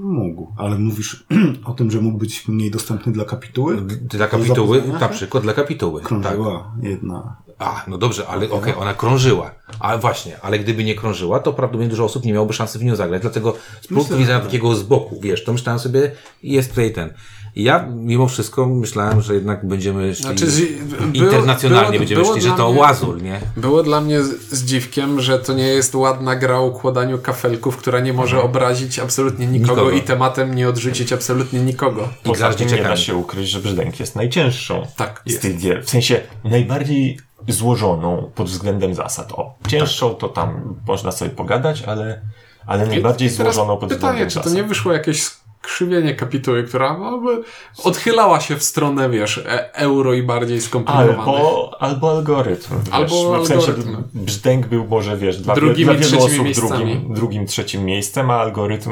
Mógł, 0.00 0.52
ale 0.56 0.78
mówisz 0.78 1.26
o 1.64 1.72
tym, 1.72 1.90
że 1.90 2.00
mógł 2.00 2.18
być 2.18 2.48
mniej 2.48 2.70
dostępny 2.70 3.12
dla 3.12 3.24
kapituły? 3.24 3.76
Dla 4.00 4.28
kapituły, 4.28 4.82
na 4.82 4.98
się? 5.00 5.08
przykład 5.08 5.42
dla 5.42 5.54
kapituły. 5.54 6.00
Tak. 6.00 6.08
Krążyła 6.08 6.72
jedna. 6.82 7.36
A, 7.58 7.84
no 7.88 7.98
dobrze, 7.98 8.26
ale 8.26 8.50
okej, 8.50 8.74
ona 8.74 8.94
krążyła. 8.94 9.50
A 9.80 9.98
właśnie, 9.98 10.40
ale 10.40 10.58
gdyby 10.58 10.84
nie 10.84 10.94
krążyła, 10.94 11.40
to 11.40 11.52
prawdopodobnie 11.52 11.88
dużo 11.88 12.04
osób 12.04 12.24
nie 12.24 12.32
miałoby 12.32 12.52
szansy 12.52 12.78
w 12.78 12.84
nią 12.84 12.96
zagrać. 12.96 13.22
Dlatego 13.22 13.56
z 13.80 13.86
punktu 13.86 14.16
widzenia 14.16 14.40
takiego 14.40 14.74
z 14.74 14.82
boku, 14.82 15.20
wiesz, 15.20 15.44
to 15.44 15.52
myślałem 15.52 15.78
sobie, 15.78 16.12
jest 16.42 16.70
tutaj 16.70 16.92
ten. 16.92 17.12
I 17.58 17.62
ja 17.62 17.86
mimo 17.96 18.28
wszystko 18.28 18.66
myślałem, 18.66 19.20
że 19.20 19.34
jednak 19.34 19.66
będziemy 19.66 20.14
szli 20.14 20.24
Znaczy, 20.24 20.50
z- 20.50 20.60
było- 20.84 21.02
internacjonalnie, 21.12 21.88
było- 21.88 21.98
będziemy 21.98 22.20
było 22.22 22.32
szli, 22.34 22.42
że 22.42 22.50
to 22.50 22.70
mnie- 22.70 22.80
łazul, 22.80 23.22
nie? 23.22 23.40
Było 23.56 23.82
dla 23.82 24.00
mnie 24.00 24.22
z, 24.22 24.50
z 24.50 24.64
dziwkiem, 24.64 25.20
że 25.20 25.38
to 25.38 25.52
nie 25.52 25.66
jest 25.66 25.94
ładna 25.94 26.36
gra 26.36 26.56
o 26.58 26.66
układaniu 26.66 27.18
kafelków, 27.18 27.76
która 27.76 28.00
nie 28.00 28.12
może 28.12 28.42
obrazić 28.42 28.98
absolutnie 28.98 29.46
nikogo, 29.46 29.72
Nikogo. 29.82 29.90
i 29.96 30.02
tematem 30.02 30.54
nie 30.54 30.68
odrzucić 30.68 31.12
absolutnie 31.12 31.60
nikogo. 31.60 32.08
Poza 32.22 32.38
grasz 32.38 32.56
tym 32.56 32.68
nie 32.68 32.82
da 32.82 32.96
się 32.96 33.14
ukryć, 33.16 33.48
że 33.48 33.60
Brzdęk 33.60 34.00
jest 34.00 34.16
najcięższą 34.16 34.86
Tak, 34.96 35.22
z 35.26 35.30
jest. 35.30 35.42
tych 35.42 35.58
gier. 35.58 35.84
W 35.84 35.90
sensie 35.90 36.20
najbardziej 36.44 37.18
złożoną 37.48 38.30
pod 38.34 38.46
względem 38.48 38.94
zasad. 38.94 39.32
O, 39.32 39.54
cięższą 39.68 40.14
to 40.14 40.28
tam 40.28 40.74
można 40.86 41.12
sobie 41.12 41.30
pogadać, 41.30 41.82
ale, 41.82 42.20
ale 42.66 42.86
najbardziej 42.86 43.28
I 43.28 43.30
złożoną 43.30 43.76
pod 43.76 43.88
Pytanie, 43.88 44.26
względem 44.26 44.42
czy 44.44 44.50
to 44.50 44.56
nie 44.56 44.62
wyszło 44.62 44.92
jakieś 44.92 45.37
skrzywienie 45.62 46.14
kapituły, 46.14 46.64
która 46.64 46.98
no, 46.98 47.18
by 47.18 47.42
odchylała 47.84 48.40
się 48.40 48.56
w 48.56 48.62
stronę, 48.62 49.10
wiesz, 49.10 49.38
e 49.38 49.74
euro 49.74 50.14
i 50.14 50.22
bardziej 50.22 50.60
skomplikowanych. 50.60 51.18
Albo, 51.18 51.76
albo 51.80 52.10
algorytm. 52.10 52.74
Wiesz, 52.84 52.92
Albo 52.94 53.44
w 53.44 53.46
sensie 53.46 53.66
algorytm. 53.72 54.02
brzdęk 54.14 54.66
był 54.66 54.86
może, 54.86 55.16
wiesz, 55.16 55.40
dla, 55.42 55.54
Drugim 55.54 55.84
dla 55.88 55.94
wielu 55.94 56.18
osób 56.24 56.42
miejscami. 56.44 56.70
drugim, 56.94 57.14
drugim, 57.14 57.46
trzecim 57.46 57.84
miejscem, 57.84 58.30
a 58.30 58.34
algorytm 58.34 58.90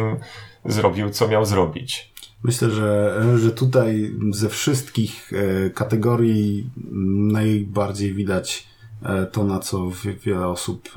zrobił, 0.65 1.11
co 1.11 1.29
miał 1.29 1.45
zrobić. 1.45 2.13
Myślę, 2.43 2.71
że, 2.71 3.23
że 3.39 3.51
tutaj 3.51 4.11
ze 4.31 4.49
wszystkich 4.49 5.33
e, 5.67 5.71
kategorii 5.71 6.71
najbardziej 7.33 8.15
widać 8.15 8.67
e, 9.03 9.27
to, 9.27 9.45
na 9.45 9.59
co 9.59 9.91
wie- 10.05 10.15
wiele 10.15 10.47
osób 10.49 10.89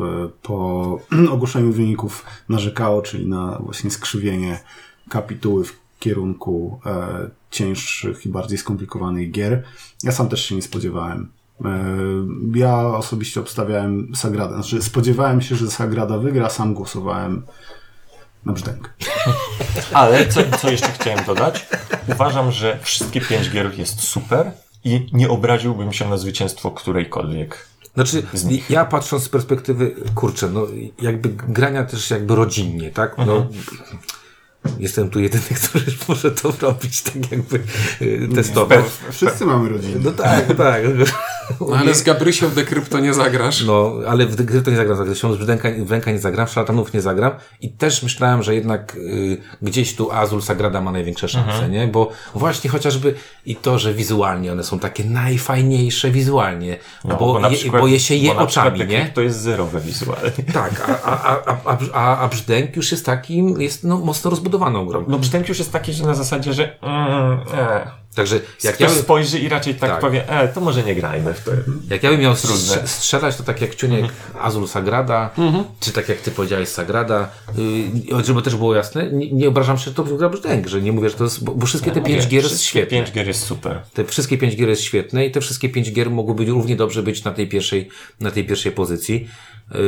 po 0.41 0.99
ogłoszeniu 1.33 1.71
wyników 1.71 2.25
narzekało, 2.49 3.01
czyli 3.01 3.27
na 3.27 3.59
właśnie 3.63 3.91
skrzywienie 3.91 4.59
kapituły 5.09 5.65
w 5.65 5.79
kierunku 5.99 6.79
e, 6.85 7.29
cięższych 7.51 8.25
i 8.25 8.29
bardziej 8.29 8.57
skomplikowanych 8.57 9.31
gier. 9.31 9.63
Ja 10.03 10.11
sam 10.11 10.29
też 10.29 10.45
się 10.45 10.55
nie 10.55 10.61
spodziewałem. 10.61 11.29
E, 11.65 11.69
Ja 12.55 12.77
osobiście 12.87 13.39
obstawiałem 13.39 14.11
Sagradę. 14.15 14.53
Znaczy, 14.53 14.81
spodziewałem 14.81 15.41
się, 15.41 15.55
że 15.55 15.71
Sagrada 15.71 16.17
wygra, 16.17 16.49
sam 16.49 16.73
głosowałem 16.73 17.45
na 18.45 18.53
brzdęk. 18.53 18.93
Ale 19.93 20.27
co, 20.27 20.41
co 20.61 20.71
jeszcze 20.71 20.87
chciałem 20.91 21.25
dodać? 21.25 21.67
Uważam, 22.07 22.51
że 22.51 22.79
wszystkie 22.81 23.21
pięć 23.21 23.49
gier 23.49 23.79
jest 23.79 23.99
super 24.01 24.51
i 24.83 25.09
nie 25.13 25.29
obraziłbym 25.29 25.93
się 25.93 26.09
na 26.09 26.17
zwycięstwo 26.17 26.71
którejkolwiek. 26.71 27.65
Znaczy, 27.93 28.23
z 28.33 28.45
nich. 28.45 28.69
ja 28.69 28.85
patrząc 28.85 29.23
z 29.23 29.29
perspektywy, 29.29 29.95
kurczę, 30.15 30.49
no 30.49 30.67
jakby 31.01 31.29
grania 31.29 31.83
też 31.83 32.11
jakby 32.11 32.35
rodzinnie, 32.35 32.91
tak? 32.91 33.17
No, 33.17 33.23
Mhm. 33.37 33.49
Jestem 34.79 35.09
tu 35.09 35.19
jedyny, 35.19 35.43
który 35.69 35.85
może 36.07 36.31
to 36.31 36.53
robić, 36.61 37.01
tak 37.01 37.31
jakby 37.31 37.59
y, 38.01 38.27
testować. 38.35 38.85
Wszyscy 39.11 39.45
mamy 39.45 39.69
rodzinę. 39.69 39.99
No 40.03 40.11
tak, 40.11 40.55
tak. 40.57 40.81
No, 41.61 41.75
ale 41.77 41.95
z 41.95 42.03
Gabrysią 42.03 42.49
w 42.49 42.55
Decrypto 42.55 42.99
nie 42.99 43.13
zagrasz. 43.13 43.63
No, 43.65 43.93
ale 44.07 44.25
w 44.25 44.35
gry 44.35 44.61
to 44.61 44.71
nie 44.71 44.77
zagram, 44.77 44.97
zagram. 44.97 45.15
Z 45.45 45.49
ręka, 45.49 45.69
w 45.85 45.91
ręka 45.91 46.11
nie 46.11 46.19
zagram, 46.19 46.47
w 46.47 46.49
szalatanów 46.51 46.93
nie 46.93 47.01
zagram. 47.01 47.31
I 47.61 47.69
też 47.69 48.03
myślałem, 48.03 48.43
że 48.43 48.55
jednak 48.55 48.95
y, 48.95 49.37
gdzieś 49.61 49.95
tu 49.95 50.11
Azul 50.11 50.41
Sagrada 50.41 50.81
ma 50.81 50.91
największe 50.91 51.29
szanse, 51.29 51.51
Mhm. 51.51 51.71
nie? 51.71 51.87
Bo 51.87 52.11
właśnie 52.35 52.69
chociażby 52.69 53.13
i 53.45 53.55
to, 53.55 53.79
że 53.79 53.93
wizualnie 53.93 54.51
one 54.51 54.63
są 54.63 54.79
takie 54.79 55.03
najfajniejsze 55.03 56.11
wizualnie, 56.11 56.77
No, 57.05 57.17
bo, 57.17 57.39
na 57.39 57.49
je, 57.49 57.57
przykład- 57.57 57.81
bo 57.81 57.87
je 57.87 57.99
się 57.99 58.15
je 58.15 58.33
bo 58.33 58.39
oczami, 58.39 58.85
nie? 58.87 59.11
To 59.13 59.21
jest 59.21 59.39
zerowe 59.41 59.79
wizualnie. 59.81 60.31
Tak, 60.53 60.89
a, 60.89 61.03
a, 61.03 61.43
a, 61.45 61.57
a, 61.65 61.77
a, 61.93 62.17
a 62.19 62.27
brzdęk 62.27 62.75
już 62.75 62.91
jest 62.91 63.05
takim, 63.05 63.61
jest 63.61 63.83
no, 63.83 63.97
mocno 63.97 64.31
rozbudowaną 64.49 64.85
grą. 64.85 65.05
No 65.07 65.19
brzdęk 65.19 65.49
już 65.49 65.59
jest 65.59 65.71
taki, 65.71 65.93
że 65.93 66.05
na 66.05 66.13
zasadzie, 66.13 66.53
że 66.53 66.81
mm, 66.81 67.39
e. 67.53 67.99
Także 68.15 68.35
jak 68.35 68.63
Jak 68.63 68.79
ja, 68.79 68.85
ktoś 68.85 68.95
bym- 68.95 69.03
spojrzy 69.03 69.39
i 69.39 69.49
raczej 69.49 69.75
tak, 69.75 69.89
Tak. 69.89 69.99
powie, 69.99 70.29
e, 70.29 70.47
to 70.47 70.61
może 70.61 70.83
nie 70.83 70.95
grajmy 70.95 71.33
w 71.33 71.43
to. 71.43 71.51
jak 71.89 72.03
ja 72.03 72.09
bym 72.09 72.19
miał 72.19 72.35
strze- 72.35 72.87
strzelać, 72.87 73.35
to 73.35 73.43
tak 73.43 73.61
jak 73.61 73.75
Ciuniek 73.75 74.05
Azul 74.41 74.67
Sagrada, 74.67 75.29
czy 75.79 75.91
tak 75.91 76.09
jak 76.09 76.17
ty 76.17 76.31
powiedziałeś 76.31 76.69
Sagrada, 76.69 77.29
yy, 78.11 78.23
żeby 78.25 78.41
też 78.41 78.55
było 78.55 78.75
jasne, 78.75 79.11
nie, 79.11 79.31
nie 79.31 79.47
obrażam 79.47 79.77
się, 79.77 79.85
że 79.85 79.93
to 79.93 80.03
gra 80.03 80.29
brzdęk, 80.29 80.67
że 80.67 80.81
nie 80.81 80.91
mówię, 80.91 81.09
że 81.09 81.15
to 81.15 81.23
jest, 81.23 81.43
bo, 81.43 81.51
bo 81.55 81.65
wszystkie 81.65 81.91
te 81.91 82.01
pięć 82.01 82.23
Nie, 82.23 82.29
gier 82.29 82.43
jest 82.43 82.61
świetne. 82.63 82.97
Pięć 82.97 83.11
gier 83.11 83.27
jest 83.27 83.43
super. 83.43 83.81
Te 83.93 84.05
wszystkie 84.05 84.37
pięć 84.37 84.55
gier 84.55 84.69
jest 84.69 84.81
świetne 84.81 85.25
i 85.25 85.31
te 85.31 85.41
wszystkie 85.41 85.69
pięć 85.69 85.91
gier 85.93 86.11
mogłyby 86.11 86.45
równie 86.45 86.75
dobrze 86.75 87.03
być 87.03 87.23
na 87.23 87.31
tej 87.31 87.47
pierwszej, 87.47 87.89
na 88.19 88.31
tej 88.31 88.45
pierwszej 88.45 88.71
pozycji. 88.71 89.27
Yy, 89.73 89.79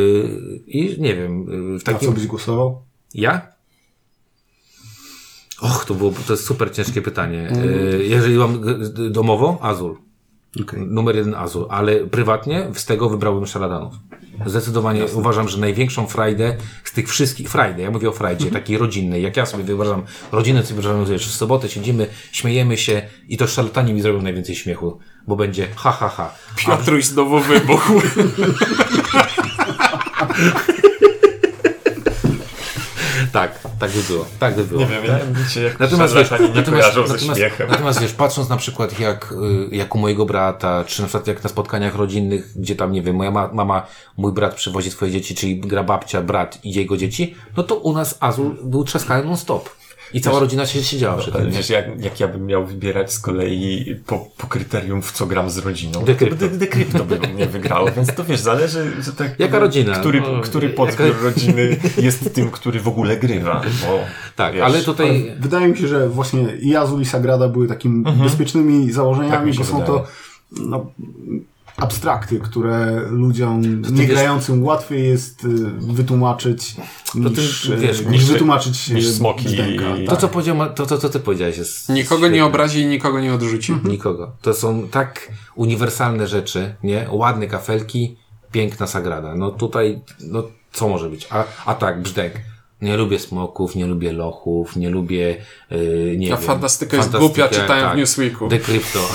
I 0.68 1.02
nie 1.02 1.16
wiem, 1.16 1.46
yy, 1.74 1.80
w 1.80 1.82
A 1.82 1.86
co 1.86 1.92
takim... 1.92 2.14
byś 2.14 2.28
głosował? 2.28 2.82
Ja? 3.14 3.42
Och, 5.62 5.86
to 5.86 5.94
było, 5.94 6.14
to 6.28 6.34
jest 6.34 6.46
super 6.46 6.74
ciężkie 6.74 7.02
pytanie. 7.02 7.52
Yy, 7.66 8.04
jeżeli 8.06 8.36
mam 8.36 8.62
d- 8.62 9.10
domowo, 9.10 9.60
Azul. 9.62 9.98
Okej. 10.62 10.80
Numer 10.88 11.16
jeden 11.16 11.36
Azul, 11.36 11.66
ale 11.70 11.96
prywatnie 11.96 12.68
z 12.74 12.86
tego 12.86 13.10
wybrałbym 13.10 13.46
Szaradanów. 13.48 13.94
Zdecydowanie 14.46 15.06
uważam, 15.14 15.50
że 15.50 15.58
największą 15.58 16.08
frajdę 16.08 16.56
z 16.84 16.92
tych 16.94 17.10
wszystkich, 17.10 17.50
frajdę, 17.50 17.82
ja 17.82 17.92
mówię 17.92 18.10
o 18.10 18.12
frajdzie, 18.12 18.52
takiej 18.52 18.78
rodzinnej, 18.78 19.24
jak 19.24 19.38
ja 19.38 19.46
sobie 19.46 19.64
wyobrażam, 19.64 20.04
rodzinę 20.32 20.64
sobie 20.66 20.82
wyobrażam, 20.82 21.14
wiesz, 21.14 21.28
w 21.28 21.32
sobotę 21.36 21.70
siedzimy, 21.70 22.08
śmiejemy 22.32 22.78
się 22.78 23.02
i 23.28 23.38
to 23.38 23.48
szarlatani 23.48 23.94
mi 23.94 24.02
zrobią 24.02 24.22
najwięcej 24.22 24.56
śmiechu, 24.56 25.00
bo 25.28 25.36
będzie 25.36 25.68
ha, 25.76 25.92
ha, 25.92 26.10
ha. 26.10 26.34
A 26.68 26.78
Piotruś 26.78 27.06
znowu 27.06 27.40
wybuchł. 27.40 28.02
Tak, 33.32 33.60
tak 33.80 33.92
by 33.92 34.04
było. 34.04 34.26
Tak 34.40 34.56
by 34.56 34.64
było. 34.64 34.82
Nie 34.82 34.88
wiem, 34.88 35.36
ja 35.40 35.50
się 35.50 35.74
Natomiast 35.80 36.16
wiesz, 36.16 36.32
nie 36.32 36.48
natomiast, 36.56 36.94
ze 36.94 37.02
natomiast, 37.02 37.40
śmiechem. 37.40 37.70
natomiast 37.70 38.02
wiesz, 38.02 38.14
patrząc 38.14 38.50
na 38.50 38.58
przykład 38.58 39.00
jak, 39.00 39.32
y, 39.72 39.76
jak 39.76 39.96
u 39.96 39.98
mojego 39.98 40.26
brata, 40.26 40.84
czy 40.88 41.02
na 41.02 41.08
przykład 41.08 41.28
jak 41.28 41.44
na 41.44 41.50
spotkaniach 41.50 41.96
rodzinnych, 41.96 42.54
gdzie 42.56 42.76
tam, 42.76 42.92
nie 42.92 43.02
wiem, 43.02 43.16
moja 43.16 43.32
ma, 43.32 43.50
mama, 43.54 43.86
mój 44.18 44.32
brat 44.32 44.56
przywozi 44.56 44.92
swoje 44.92 45.12
dzieci, 45.12 45.36
czyli 45.36 45.60
gra 45.60 45.84
babcia, 45.84 46.22
brat 46.22 46.60
i 46.64 46.74
jego 46.74 46.98
dzieci, 46.98 47.36
no 47.58 47.64
to 47.64 47.76
u 47.76 47.94
nas 47.94 48.18
Azul 48.20 48.58
był 48.64 48.84
trzaskany 48.84 49.24
non 49.24 49.38
stop. 49.38 49.70
I 50.14 50.22
cała 50.22 50.40
rodzina 50.40 50.66
się 50.66 50.84
siedziała 50.84 51.18
przy 51.18 51.32
Ale 51.34 51.42
tym. 51.42 51.52
nie? 51.52 51.58
wiesz, 51.58 51.70
jak, 51.70 51.86
jak 52.04 52.20
ja 52.20 52.28
bym 52.28 52.46
miał 52.46 52.66
wybierać 52.66 53.14
z 53.14 53.20
kolei 53.20 53.96
po, 54.06 54.28
po 54.38 54.48
kryterium, 54.48 55.02
w 55.02 55.12
co 55.12 55.26
gram 55.26 55.50
z 55.50 55.58
rodziną, 55.58 56.04
Dekrypto. 56.04 56.48
to 56.50 56.56
dekrypto 56.56 57.04
by 57.04 57.20
mnie 57.28 57.46
wygrało, 57.46 57.92
więc 57.92 58.16
to 58.16 58.24
wiesz, 58.24 58.40
zależy, 58.40 58.92
że 59.02 59.14
tak, 59.14 59.40
Jaka 59.40 59.60
rodzina? 59.60 59.94
Który, 60.00 60.22
No, 60.22 60.42
który 60.42 60.68
jaka- 60.68 60.78
podbiór 60.78 61.22
rodziny 61.24 61.78
jest 61.98 62.34
tym, 62.34 62.52
który 62.52 62.80
w 62.80 62.88
ogóle 62.88 63.18
grywa, 63.18 63.62
bo 63.82 64.00
Tak, 64.36 64.54
wiesz, 64.54 64.64
ale 64.64 64.82
tutaj... 64.82 65.32
Wydaje 65.40 65.68
mi 65.68 65.78
się, 65.78 65.88
że 65.88 66.10
właśnie 66.10 66.42
i 66.62 66.76
Azul 66.76 67.02
i 67.02 67.06
Sagrada 67.06 67.48
były 67.48 67.68
takimi 67.68 68.04
bezpiecznymi 68.24 68.86
Tak 68.86 68.94
założeniami, 68.94 69.48
mi 69.48 69.54
się 69.54 69.60
bo 69.60 69.66
są 69.66 69.80
wydaje. 69.80 70.00
to 70.00 70.08
no, 70.52 70.92
abstrakty, 71.82 72.40
które 72.40 73.02
ludziom 73.10 73.62
nie 73.82 73.90
wiesz- 74.04 74.08
grającym 74.08 74.64
łatwiej 74.64 75.08
jest 75.10 75.44
y, 75.46 75.48
wytłumaczyć 75.80 76.76
niż, 77.16 77.62
ty 77.68 77.78
wiesz, 77.78 78.00
niż 78.02 78.10
niż- 78.12 78.26
wytłumaczyć 78.32 78.90
niż 78.90 79.06
y, 79.06 79.14
smoki 79.14 79.44
brzdęka, 79.44 79.98
i- 79.98 80.08
To, 80.08 80.16
co 80.16 80.28
powiedział, 80.28 80.58
to, 80.76 80.86
to, 80.86 80.98
co 80.98 81.10
ty 81.10 81.20
powiedziałeś 81.20 81.58
jest 81.58 81.90
Nikogo 81.90 82.22
nie 82.28 82.34
świetne. 82.34 82.46
obrazi 82.46 82.82
i 82.82 82.86
nikogo 82.86 83.20
nie 83.20 83.34
odrzuci. 83.34 83.74
Nikogo. 83.84 84.32
To 84.42 84.54
są 84.54 84.88
tak 84.88 85.32
uniwersalne 85.56 86.28
rzeczy, 86.28 86.76
nie? 86.84 87.08
Ładne 87.12 87.48
kafelki, 87.48 88.18
piękna 88.52 88.88
sagrada. 88.88 89.36
No 89.36 89.52
tutaj, 89.52 90.02
no 90.20 90.44
co 90.74 90.90
może 90.90 91.10
być? 91.10 91.28
A, 91.32 91.44
a 91.66 91.76
tak, 91.76 92.02
brzdęk. 92.02 92.34
Nie 92.82 92.98
lubię 92.98 93.20
smoków, 93.20 93.76
nie 93.76 93.88
lubię 93.88 94.14
lochów, 94.14 94.76
nie 94.76 94.90
lubię, 94.90 95.38
yy, 95.72 96.16
nie 96.18 96.34
A 96.34 96.38
wiem. 96.38 96.46
fantastyka 96.46 96.98
jest 96.98 97.18
głupia, 97.18 97.48
czytałem 97.48 97.94
w 97.94 97.98
Newsweeku. 97.98 98.48
Dekrypto. 98.48 99.00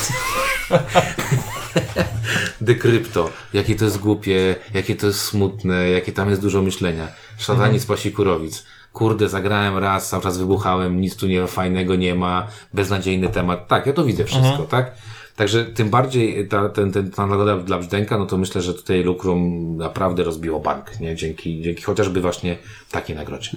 Dekrypto. 2.61 3.31
Jakie 3.53 3.77
to 3.77 3.85
jest 3.85 3.99
głupie, 3.99 4.57
jakie 4.75 4.97
to 4.97 5.07
jest 5.07 5.21
smutne, 5.21 5.91
jakie 5.91 6.13
tam 6.13 6.31
jest 6.31 6.43
dużo 6.43 6.63
myślenia. 6.63 7.09
Szatanic 7.39 7.83
mhm. 7.83 7.97
Pasikurowic. 7.99 8.65
Kurde, 8.93 9.29
zagrałem 9.29 9.79
raz, 9.79 10.09
cały 10.09 10.23
czas 10.23 10.39
wybuchałem, 10.39 11.01
nic 11.01 11.17
tu 11.17 11.27
nie 11.27 11.47
fajnego 11.47 11.97
nie 11.97 12.15
ma, 12.15 12.47
beznadziejny 12.75 13.29
temat. 13.29 13.69
Tak, 13.69 13.87
ja 13.87 13.93
to 13.93 14.05
widzę 14.05 14.25
wszystko, 14.25 14.63
tak? 14.71 14.95
Także 15.37 15.65
tym 15.65 15.91
bardziej 15.91 16.49
ta, 16.49 16.69
ten, 16.69 16.93
ten, 16.93 17.11
ta 17.11 17.27
nagroda 17.27 17.57
dla 17.57 17.79
Brzdęka, 17.79 18.19
no 18.19 18.27
to 18.27 18.39
myślę, 18.39 18.63
że 18.63 18.75
tutaj 18.75 19.03
Lukrum 19.03 19.77
naprawdę 19.77 20.25
rozbiło 20.25 20.61
bank, 20.61 21.01
nie? 21.01 21.17
Dzięki, 21.17 21.63
dzięki 21.63 21.83
chociażby 21.83 22.21
właśnie 22.21 22.59
takiej 22.91 23.17
nagrodzie. 23.17 23.51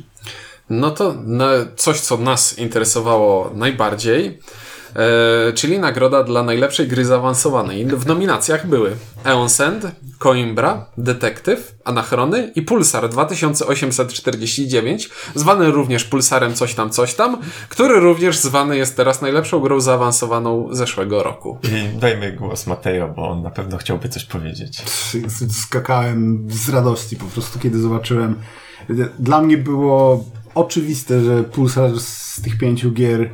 No 0.70 0.92
to 0.92 1.16
no, 1.26 1.46
coś, 1.76 2.00
co 2.00 2.18
nas 2.18 2.58
interesowało 2.58 3.52
najbardziej, 3.56 4.40
e, 4.96 5.54
czyli 5.54 5.80
nagroda 5.80 6.24
dla 6.24 6.44
najlepszej 6.44 6.88
gry 6.88 7.06
zaawansowanej. 7.06 7.86
W 7.86 8.06
nominacjach 8.06 8.68
były 8.68 8.92
Eon 9.26 9.50
Send, 9.50 9.88
Coimbra, 10.20 10.86
Detektyw, 10.98 11.76
Anachrony 11.84 12.52
i 12.56 12.62
Pulsar 12.62 13.10
2849, 13.10 15.10
zwany 15.36 15.72
również 15.72 16.04
Pulsarem 16.04 16.54
coś 16.54 16.76
tam, 16.76 16.90
coś 16.90 17.14
tam, 17.14 17.38
który 17.70 18.00
również 18.00 18.38
zwany 18.38 18.78
jest 18.78 18.98
teraz 18.98 19.22
najlepszą 19.22 19.60
grą 19.60 19.80
zaawansowaną 19.80 20.68
zeszłego 20.72 21.24
roku. 21.24 21.58
I 21.64 22.00
dajmy 22.00 22.32
głos 22.32 22.68
Mateo, 22.68 23.08
bo 23.08 23.30
on 23.30 23.42
na 23.42 23.52
pewno 23.52 23.78
chciałby 23.78 24.10
coś 24.10 24.26
powiedzieć. 24.26 24.82
skakałem 25.66 26.48
z 26.50 26.70
radości 26.70 27.16
po 27.16 27.26
prostu, 27.26 27.60
kiedy 27.60 27.80
zobaczyłem. 27.80 28.36
Dla 29.20 29.42
mnie 29.42 29.58
było 29.58 30.26
oczywiste, 30.56 31.22
że 31.22 31.44
Pulsar 31.44 32.00
z 32.00 32.42
tych 32.42 32.58
pięciu 32.58 32.92
gier, 32.92 33.30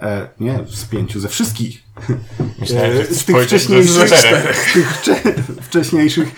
e, 0.00 0.28
nie 0.40 0.58
z 0.68 0.84
pięciu, 0.84 1.20
ze 1.20 1.28
wszystkich, 1.28 1.82
Myślałem, 2.60 2.98
e, 3.00 3.04
z 3.04 3.24
tych 3.24 3.36
wcześniejszych, 3.36 4.08
z 4.08 4.72
tych 4.74 4.92
wcze- 4.92 5.42
wcześniejszych 5.62 6.28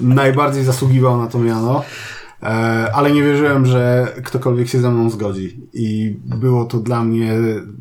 najbardziej 0.00 0.64
zasługiwał 0.64 1.18
na 1.18 1.26
to 1.26 1.38
miano. 1.38 1.84
E, 2.42 2.46
ale 2.94 3.12
nie 3.12 3.22
wierzyłem, 3.22 3.66
że 3.66 4.14
ktokolwiek 4.24 4.68
się 4.68 4.80
ze 4.80 4.90
mną 4.90 5.10
zgodzi. 5.10 5.60
I 5.72 6.16
było 6.24 6.64
to 6.64 6.78
dla 6.78 7.04
mnie 7.04 7.32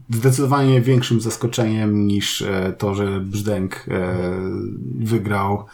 zdecydowanie 0.09 0.81
większym 0.81 1.21
zaskoczeniem 1.21 2.07
niż 2.07 2.41
e, 2.41 2.73
to, 2.77 2.95
że 2.95 3.19
Brzdęk 3.19 3.75
e, 3.75 4.15
wygrał 4.99 5.65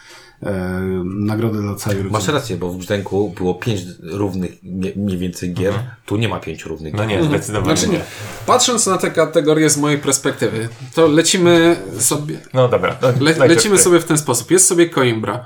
e, 0.46 0.80
nagrodę 1.04 1.62
dla 1.62 1.74
całej 1.74 1.96
rodziny. 1.98 2.12
Masz 2.12 2.28
rację, 2.28 2.56
bo 2.56 2.68
w 2.70 2.76
Brzdęku 2.76 3.28
było 3.30 3.54
pięć 3.54 3.80
równych 4.02 4.50
mniej 4.96 5.18
więcej 5.18 5.54
gier, 5.54 5.72
tu 6.06 6.16
nie 6.16 6.28
ma 6.28 6.40
pięć 6.40 6.64
równych 6.64 6.94
No 6.94 7.06
gier. 7.06 7.20
nie, 7.22 7.24
zdecydowanie 7.28 7.76
Znaczy 7.76 7.92
nie. 7.92 8.00
Patrząc 8.46 8.86
na 8.86 8.98
te 8.98 9.10
kategorie 9.10 9.70
z 9.70 9.76
mojej 9.78 9.98
perspektywy, 9.98 10.68
to 10.94 11.06
lecimy 11.06 11.76
sobie... 11.98 12.38
No 12.54 12.68
dobra. 12.68 12.94
to 12.94 13.12
Le, 13.20 13.46
lecimy 13.48 13.78
sobie 13.78 14.00
w 14.00 14.04
ten 14.04 14.18
sposób. 14.18 14.50
Jest 14.50 14.66
sobie 14.66 14.88
Coimbra. 14.90 15.44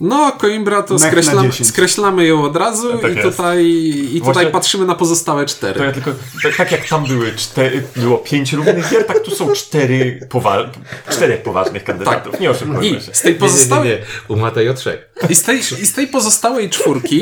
No, 0.00 0.32
Coimbra 0.40 0.82
to 0.82 0.98
skreślam, 0.98 1.50
10. 1.50 1.68
skreślamy 1.68 2.26
ją 2.26 2.42
od 2.42 2.56
razu 2.56 2.98
Tak 2.98 3.12
i, 3.12 3.16
jest. 3.16 3.28
tutaj, 3.36 3.66
i 4.12 4.18
tutaj 4.20 4.32
Właśnie- 4.34 4.50
patrzymy 4.50 4.86
na 4.86 4.94
pozostałe 4.94 5.42
To 5.42 5.48
cztery. 5.50 5.84
ja 5.84 5.92
tylko, 5.92 6.10
tak, 6.42 6.56
tak 6.56 6.72
jak 6.72 6.88
tam 6.88 7.06
były 7.06 7.32
cztery, 7.32 7.82
było 7.96 8.18
pięć 8.18 8.52
równych 8.52 8.90
gier, 8.90 9.06
tak 9.06 9.20
tu 9.22 9.30
są 9.30 9.52
cztery 9.52 10.20
powa 10.30 10.70
czterech 11.10 11.42
poważnych 11.42 11.84
kandydatów. 11.84 12.40
Nie 12.40 12.50
oszukujmy 12.50 12.86
I 12.86 13.00
się. 13.00 13.14
z 13.14 13.20
tej 13.22 13.34
pozostałej, 13.34 13.88
Nie, 13.88 13.94
nie, 13.94 14.00
nie. 14.00 14.06
U 14.28 14.36
Matejo 14.36 14.74
trzech. 14.74 15.14
i 15.30 15.34
z 15.34 15.42
tej, 15.42 15.58
i 15.58 15.86
z 15.86 15.92
tej 15.92 16.06
pozostałej 16.06 16.70
czwórki 16.70 17.20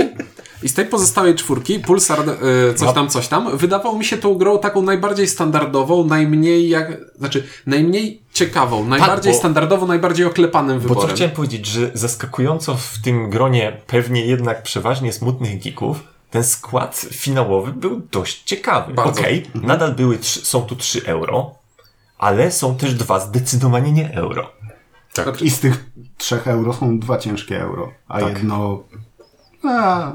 i 0.63 0.69
z 0.69 0.75
tej 0.75 0.87
pozostałej 0.87 1.35
czwórki 1.35 1.79
Pulsar 1.81 2.21
e, 2.21 2.75
coś 2.75 2.95
tam, 2.95 3.09
coś 3.09 3.29
tam, 3.29 3.57
wydawał 3.57 3.99
mi 3.99 4.05
się 4.05 4.19
tą 4.19 4.35
grą 4.35 4.59
taką 4.59 4.83
najbardziej 4.83 5.29
standardową, 5.29 6.05
najmniej 6.05 6.69
jak, 6.69 6.97
znaczy 7.19 7.47
najmniej 7.67 8.23
ciekawą, 8.33 8.85
najbardziej 8.85 9.33
bo- 9.33 9.39
standardową, 9.39 9.87
najbardziej 9.87 10.27
oklepanym 10.27 10.79
Bo 10.81 10.83
co 10.83 10.89
wyborem. 10.89 11.17
chciałem 11.17 11.35
powiedzieć, 11.35 11.67
że 11.67 11.91
zaskakująco 11.95 12.75
w 12.77 12.99
tym 13.05 13.31
gronie 13.31 13.81
pewnie 13.87 14.27
jednak 14.27 14.63
przeważnie 14.63 15.13
smutnych 15.13 15.63
geeków, 15.63 16.01
ten 16.31 16.45
skład 16.45 17.07
finałowy 17.11 17.73
był 17.73 18.03
dość 18.13 18.43
ciekawy. 18.45 18.95
Okej, 19.03 19.47
nadal 19.55 19.95
były 19.95 20.19
trzy, 20.19 20.41
są 20.45 20.63
tu 20.63 20.77
3 20.77 21.07
euro, 21.07 21.55
ale 22.19 22.53
są 22.53 22.77
też 22.77 22.95
dwa 22.95 23.21
zdecydowanie 23.21 23.93
nie 23.93 24.15
euro. 24.15 24.53
Znaczy, 25.25 25.45
I 25.45 25.51
z 25.51 25.61
tych 25.61 25.85
trzech 26.17 26.49
euro 26.49 26.73
są 26.73 26.99
dwa 26.99 27.19
ciężkie 27.19 27.61
euro, 27.61 27.93
a 28.09 28.21
Tak. 28.21 28.29
jedno... 28.39 28.83
A, 29.65 30.13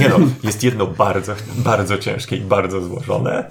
Nie 0.00 0.08
no, 0.08 0.18
jest 0.44 0.62
jedno 0.64 0.86
bardzo, 0.86 1.34
bardzo 1.56 1.98
ciężkie 1.98 2.36
i 2.36 2.40
bardzo 2.40 2.80
złożone. 2.80 3.48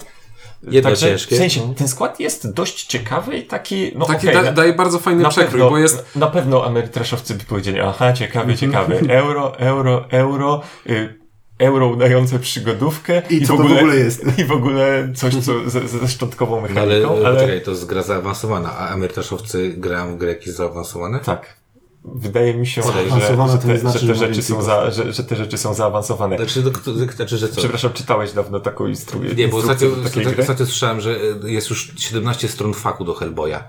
Jedno 0.64 0.90
Także 0.90 1.08
ciężkie. 1.10 1.36
W 1.36 1.38
sensie, 1.38 1.76
ten 1.76 1.88
skład 1.88 2.20
jest 2.20 2.54
dość 2.54 2.86
ciekawy 2.86 3.38
i 3.38 3.44
taki, 3.44 3.92
no 3.96 4.06
Taki 4.06 4.30
okej, 4.30 4.34
da, 4.44 4.50
na- 4.50 4.52
daje 4.52 4.74
bardzo 4.74 5.00
fajny 5.00 5.30
przekrój, 5.30 5.52
pewno, 5.52 5.70
bo 5.70 5.78
jest 5.78 6.16
na 6.16 6.28
pewno 6.28 6.66
amerytraszowcy 6.66 7.36
by 7.36 7.44
powiedzieli, 7.44 7.80
aha, 7.80 8.14
ciekawy, 8.14 8.56
ciekawy, 8.56 9.00
euro, 9.10 9.58
euro, 9.60 10.06
euro, 10.10 10.62
y, 10.90 11.21
euro 11.62 11.88
udające 11.88 12.39
przygodówkę 12.39 13.21
I 13.30 13.45
co 13.45 13.58
to 13.58 13.63
w 13.63 13.65
ogóle 13.65 13.95
jest? 13.95 14.26
I 14.39 14.45
w 14.45 14.52
ogóle 14.52 15.10
coś, 15.15 15.36
co 15.36 15.69
ze, 15.69 15.88
ze 15.88 16.08
szczątkową 16.08 16.56
No 16.56 16.82
ale, 16.82 17.00
mechaniką, 17.00 17.26
ale, 17.26 17.36
poczekaj, 17.36 17.62
to 17.62 17.71
jest 17.71 17.86
gra 17.86 18.02
zaawansowana, 18.04 18.78
a 18.78 18.89
amerytraszowcy 18.89 19.74
grają 19.78 20.13
w 20.15 20.17
gry 20.17 20.30
jakieś 20.30 20.54
zaawansowane? 20.54 21.19
tak. 21.19 21.62
Wydaje 22.06 22.54
mi 22.54 22.67
się, 22.67 22.82
że, 22.82 22.88
Zaawansowane 22.88 23.52
że, 23.52 23.58
to 23.58 23.67
nie 23.67 23.74
te, 23.74 23.80
znaczy, 23.80 24.00
że, 24.00 24.15
że 24.15 24.21
te 24.21 24.28
rzeczy 24.28 24.43
są 24.43 24.62
za, 24.62 24.91
że, 24.91 25.13
że 25.13 25.24
te 25.24 25.36
rzeczy 25.36 25.58
są 25.58 25.74
zaawansowane. 25.74 26.38
Znaczy, 26.38 26.62
do, 26.62 26.71
to, 26.71 26.93
znaczy, 27.15 27.38
że 27.38 27.50
co? 27.50 27.56
Przepraszam, 27.56 27.93
czytałeś 27.93 28.32
dawno 28.32 28.60
taką 28.60 28.88
instrukcję 28.88 29.36
Nie, 29.36 29.47
bo 29.47 29.58
ostatnio, 29.58 29.88
ostatnio, 30.06 30.32
gry? 30.32 30.41
ostatnio 30.41 30.65
słyszałem, 30.65 31.02
że 31.02 31.15
y, 31.43 31.52
jest 31.52 31.69
już 31.69 31.91
17 31.97 32.47
stron 32.47 32.74
faku 32.74 33.06
do 33.06 33.13
Hellboya. 33.13 33.58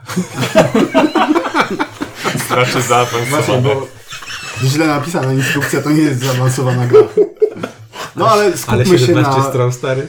Znaczy 2.48 2.82
zaawansowane. 2.82 3.26
Właśnie, 3.26 3.58
bo 3.58 3.86
źle 4.64 4.86
napisana 4.86 5.32
instrukcja 5.32 5.82
to 5.82 5.90
nie 5.90 6.02
jest 6.02 6.20
zaawansowana 6.20 6.86
gra. 6.86 7.00
No 8.16 8.28
ale 8.30 8.56
skupmy 8.58 8.98
się 8.98 9.12
na, 9.14 9.70
stary. 9.72 10.08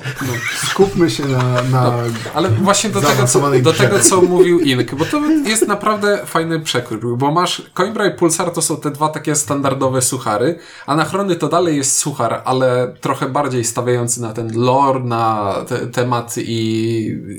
skupmy 0.67 1.09
się 1.11 1.25
na, 1.25 1.61
na 1.71 1.93
Ale 2.33 2.49
właśnie 2.49 2.89
do 2.89 3.01
tego, 3.01 3.27
co, 3.27 3.51
do 3.61 3.73
tego, 3.73 3.99
co 3.99 4.21
mówił 4.21 4.59
Ink, 4.59 4.95
bo 4.95 5.05
to 5.05 5.21
jest 5.45 5.67
naprawdę 5.67 6.21
fajny 6.25 6.59
przekrój, 6.59 7.17
bo 7.17 7.31
masz 7.31 7.61
Coimbra 7.73 8.05
i 8.07 8.11
Pulsar 8.17 8.51
to 8.51 8.61
są 8.61 8.77
te 8.77 8.91
dwa 8.91 9.09
takie 9.09 9.35
standardowe 9.35 10.01
suchary, 10.01 10.59
Anachrony 10.85 11.35
to 11.35 11.47
dalej 11.49 11.77
jest 11.77 11.97
suchar, 11.97 12.41
ale 12.45 12.93
trochę 13.01 13.29
bardziej 13.29 13.63
stawiający 13.65 14.21
na 14.21 14.33
ten 14.33 14.51
lore, 14.61 14.99
na 14.99 15.53
te 15.67 15.77
tematy 15.87 16.43
i, 16.45 16.57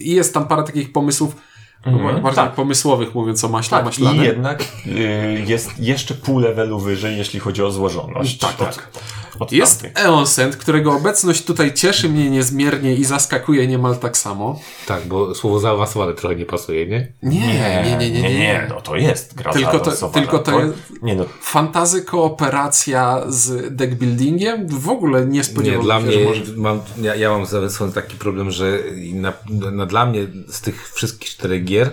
i 0.01 0.15
jest 0.15 0.35
tam 0.35 0.47
parę 0.49 0.63
takich 0.63 0.93
pomysłów 0.93 1.37
bardziej 2.23 2.45
tak. 2.45 2.53
pomysłowych, 2.55 3.15
mówiąc 3.15 3.45
o 3.45 3.49
maśle 3.49 3.79
Tak, 3.79 3.85
maślanym. 3.85 4.23
i 4.23 4.27
jednak 4.27 4.63
y, 4.87 5.45
jest 5.47 5.71
jeszcze 5.79 6.15
pół 6.15 6.39
levelu 6.39 6.79
wyżej, 6.79 7.19
jeśli 7.19 7.41
chodzi 7.41 7.63
o 7.63 7.71
złożoność. 7.71 8.39
Tak, 8.39 8.51
Od- 8.51 8.77
tak. 8.77 8.89
Od 9.39 9.53
Jest 9.53 9.83
tamtych. 9.83 10.05
Eonsend, 10.05 10.57
którego 10.57 10.93
obecność 10.93 11.45
tutaj 11.45 11.75
cieszy 11.75 12.09
mnie 12.09 12.31
niezmiernie 12.31 12.95
i 12.95 13.05
zaskakuje 13.05 13.67
niemal 13.67 13.97
tak 13.97 14.17
samo. 14.17 14.61
Tak, 14.87 15.07
bo 15.07 15.35
słowo 15.35 15.61
zaawansowane 15.61 16.15
trochę 16.15 16.37
nie 16.37 16.47
pasuje, 16.47 16.87
nie? 16.87 17.13
Nie, 17.23 17.41
nie, 17.41 17.97
nie, 17.99 18.11
nie, 18.11 18.23
nie. 18.23 18.39
nie, 18.39 18.67
no 18.69 18.81
to 18.81 18.97
jest 18.97 19.35
gra 19.35 19.53
Tylko 19.53 19.79
to- 19.79 20.11
tylko 20.11 20.39
to 20.39 20.61
jest- 20.61 20.75
Nie 21.03 21.15
no, 21.15 21.25
Fantazy 21.41 22.03
kooperacja 22.03 23.23
z 23.29 23.77
deckbuildingiem? 23.77 24.69
W 24.69 24.89
ogóle 24.89 25.21
nie 25.27 25.29
Nie, 25.29 25.45
spodziewałem 25.45 25.83
dla 25.85 26.01
się, 26.01 26.07
mnie, 26.07 26.13
że 26.19 26.25
może... 26.25 26.43
mam, 26.57 26.81
ja, 27.03 27.15
ja 27.15 27.31
mam 27.31 27.47
zawsze 27.47 27.93
taki 27.93 28.17
problem, 28.17 28.51
że 28.51 28.79
na, 29.15 29.33
na, 29.73 29.87
dla 29.87 30.07
mnie 30.07 30.27
z 30.49 30.61
tych 30.61 30.93
wszystkich 30.93 31.31
czterech 31.31 31.65
gier, 31.65 31.91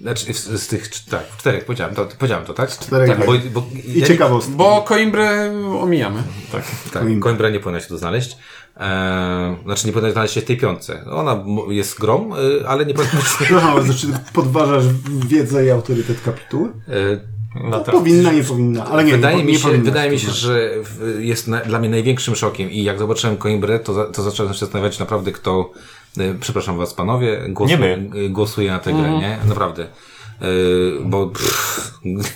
znaczy 0.00 0.34
z, 0.34 0.62
z 0.62 0.66
tych, 0.66 1.04
tak, 1.04 1.36
czterech, 1.38 1.64
powiedziałem 1.64 1.94
to, 1.94 2.06
powiedziałem 2.18 2.44
to, 2.44 2.54
tak? 2.54 2.70
czterech 2.70 3.08
tak, 3.08 3.26
bo, 3.26 3.32
bo, 3.52 3.66
I 3.94 4.00
ja 4.00 4.06
ciekawostki. 4.06 4.52
Bo 4.52 4.82
Coimbrę 4.82 5.52
omijamy. 5.80 6.22
tak. 6.52 6.62
Nie, 6.86 6.90
tak, 7.14 7.22
Coimbra 7.22 7.50
nie 7.50 7.60
powinna 7.60 7.80
się 7.80 7.88
tu 7.88 7.98
znaleźć. 7.98 8.36
Eee, 8.76 9.56
znaczy 9.64 9.86
nie 9.86 9.92
powinna 9.92 10.12
znaleźć 10.12 10.34
się 10.34 10.40
w 10.40 10.44
tej 10.44 10.56
piątce. 10.56 11.04
Ona 11.10 11.44
jest 11.68 11.98
grą, 12.00 12.30
y, 12.36 12.68
ale 12.68 12.86
nie 12.86 12.94
powinna 12.94 13.20
się... 13.20 13.60
Znaczy 13.84 14.06
podważasz 14.32 14.84
wiedzę 15.26 15.66
i 15.66 15.70
autorytet 15.70 16.20
kapituły? 16.20 16.68
E, 16.88 17.38
No 17.70 17.80
to, 17.80 17.92
Powinna, 17.92 18.32
nie 18.32 18.44
powinna, 18.44 18.84
ale 18.86 19.04
nie, 19.04 19.12
wydaje 19.12 19.36
nie, 19.36 19.44
mi 19.44 19.52
nie 19.52 19.58
się, 19.58 19.64
powinna. 19.64 19.84
wydaje 19.84 20.10
mi 20.10 20.18
się, 20.18 20.30
że 20.30 20.70
jest 21.18 21.48
na, 21.48 21.60
dla 21.60 21.78
mnie 21.78 21.88
największym 21.88 22.36
szokiem 22.36 22.70
i 22.70 22.82
jak 22.82 22.98
zobaczyłem 22.98 23.36
Coimbrę, 23.36 23.78
to, 23.78 23.94
za, 23.94 24.04
to 24.04 24.22
zacząłem 24.22 24.52
się 24.54 24.58
zastanawiać 24.58 24.98
naprawdę 24.98 25.32
kto, 25.32 25.70
e, 25.70 25.80
przepraszam 26.40 26.78
was 26.78 26.94
panowie, 26.94 27.40
e, 27.44 28.28
głosuje 28.28 28.70
na 28.70 28.78
tę 28.78 28.92
grę, 28.92 29.10
nie? 29.18 29.38
Naprawdę. 29.44 29.82
E, 29.82 30.46
bo 31.04 31.26
pff, 31.26 31.90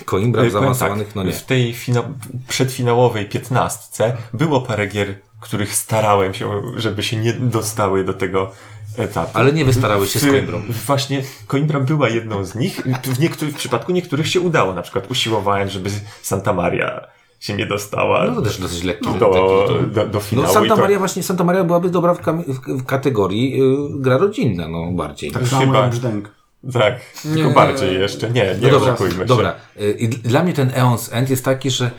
Coimbra 0.05 0.41
w 0.41 0.43
Powiem 0.43 0.51
zaawansowanych, 0.53 1.07
tak, 1.07 1.16
no 1.16 1.23
nie. 1.23 1.33
W 1.33 1.45
tej 1.45 1.75
fina- 1.75 2.03
przedfinałowej 2.49 3.29
piętnastce 3.29 4.16
było 4.35 4.61
parę 4.61 4.87
gier, 4.87 5.14
których 5.41 5.75
starałem 5.75 6.35
się, 6.35 6.62
żeby 6.77 7.03
się 7.03 7.16
nie 7.16 7.33
dostały 7.33 8.05
do 8.05 8.14
tego 8.14 8.51
etapu. 8.97 9.31
Ale 9.39 9.53
nie 9.53 9.64
wystarałeś 9.64 10.11
się 10.12 10.18
z 10.18 10.25
W- 10.25 10.31
Coimbrą. 10.31 10.62
Właśnie 10.87 11.23
Coimbra 11.47 11.81
była 11.81 12.09
jedną 12.09 12.45
z 12.45 12.55
nich. 12.55 12.81
W, 13.05 13.18
niektórych, 13.20 13.55
w 13.55 13.59
przypadku 13.59 13.93
niektórych 13.93 14.29
się 14.29 14.41
udało. 14.41 14.75
Na 14.75 14.83
przykład 14.83 15.11
usiłowałem, 15.11 15.68
żeby 15.70 15.91
Santa 16.23 16.53
Maria 16.53 17.01
się 17.43 17.55
nie 17.57 17.66
dostała 17.66 18.24
No 18.24 18.34
to 18.34 18.43
też 18.43 18.59
dosyć 18.61 18.84
lekki. 18.84 19.09
do, 19.18 19.26
taki, 19.28 19.90
do, 19.95 20.07
do 20.07 20.20
finału. 20.20 20.49
no 20.49 20.55
Santa 20.55 20.74
to- 20.76 20.80
Maria 20.80 20.99
właśnie, 20.99 21.22
Santa 21.22 21.45
Maria 21.45 21.64
byłaby 21.64 21.90
dobra 21.90 22.14
w, 22.14 22.20
kam- 22.20 22.43
w, 22.66 22.84
kategorii 22.84 23.62
y, 23.62 24.01
gra 24.01 24.18
rodzinna, 24.18 24.68
no 24.68 24.93
bardziej. 24.93 25.30
Tak 25.32 25.47
samo 25.47 25.62
Chyba- 25.66 25.78
jak 25.80 25.90
brzdęk. 25.90 26.30
Tak, 26.72 27.01
tylko 27.22 27.49
Nie. 27.49 27.55
bardziej 27.55 27.95
jeszcze. 28.01 28.30
Nie, 28.30 28.45
nie 28.45 28.66
No 28.66 28.70
dobra, 28.70 28.88
oszukujmy 28.93 29.14
się. 29.14 29.24
dobra. 29.24 29.55
Y, 29.80 29.90
I 29.99 30.09
dla 30.09 30.43
mnie 30.43 30.53
ten 30.53 30.68
Eon's 30.70 31.09
End 31.14 31.30
jest 31.30 31.45
taki, 31.45 31.70
że 31.70 31.90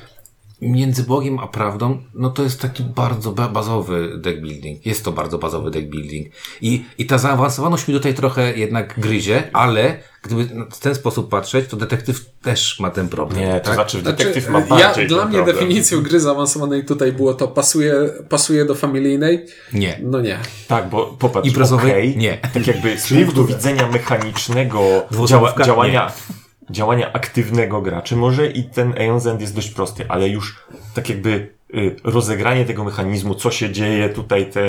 między 0.72 1.04
Bogiem 1.04 1.40
a 1.40 1.48
prawdą, 1.48 2.02
no 2.14 2.30
to 2.30 2.44
jest 2.44 2.62
taki 2.62 2.84
bardzo 2.84 3.32
ba- 3.32 3.50
bazowy 3.50 4.18
deck 4.18 4.42
building. 4.42 4.86
Jest 4.86 5.06
to 5.06 5.12
bardzo 5.12 5.38
bazowy 5.38 5.72
deck 5.72 5.88
building. 5.88 6.28
I, 6.62 6.86
I 6.98 7.06
ta 7.06 7.18
zaawansowaność 7.18 7.88
mi 7.88 7.94
tutaj 7.94 8.14
trochę 8.14 8.58
jednak 8.58 9.00
gryzie, 9.00 9.44
ale 9.54 9.98
gdyby 10.22 10.46
w 10.72 10.80
ten 10.80 10.96
sposób 10.96 11.30
patrzeć, 11.30 11.68
to 11.70 11.78
detektyw 11.78 12.26
też 12.42 12.80
ma 12.80 12.90
ten 12.90 13.10
problem. 13.10 13.40
Nie, 13.42 13.60
to 13.60 13.66
tak? 13.66 13.74
znaczy 13.74 14.02
Znaczy, 14.02 14.18
detektyw 14.18 14.50
ma 14.50 14.60
ja, 14.60 14.66
bardziej 14.66 15.08
dla 15.08 15.18
ten 15.20 15.28
mnie 15.28 15.38
problem. 15.38 15.56
definicją 15.56 16.02
gry 16.02 16.20
zaawansowanej 16.20 16.86
tutaj 16.86 17.12
było 17.12 17.34
to 17.34 17.48
pasuje, 17.48 17.94
pasuje 18.30 18.66
do 18.66 18.76
familijnej. 18.76 19.46
Nie. 19.74 20.00
No 20.04 20.22
nie. 20.22 20.38
Tak, 20.68 20.90
bo 20.90 21.06
popatrz, 21.06 21.48
Imprezowej? 21.48 21.92
okej, 21.92 22.18
Nie. 22.18 22.38
Tak 22.54 22.68
jakby 22.68 23.00
z 23.00 23.10
punktu 23.10 23.46
widzenia 23.46 23.88
mechanicznego 23.88 24.82
działa, 25.28 25.54
działania, 25.66 26.12
działania 26.70 27.14
aktywnego 27.14 27.82
graczy, 27.82 28.16
może 28.16 28.48
i 28.48 28.64
ten 28.64 28.92
Aeon's 28.94 29.30
End 29.30 29.42
jest 29.42 29.56
dość 29.56 29.70
prosty, 29.70 30.06
ale 30.10 30.30
już 30.30 30.56
tak 30.94 31.10
jakby 31.10 31.54
y, 31.76 31.96
rozegranie 32.04 32.66
tego 32.66 32.84
mechanizmu, 32.84 33.36
co 33.36 33.52
się 33.52 33.72
dzieje, 33.72 34.10
tutaj 34.10 34.52
te, 34.52 34.68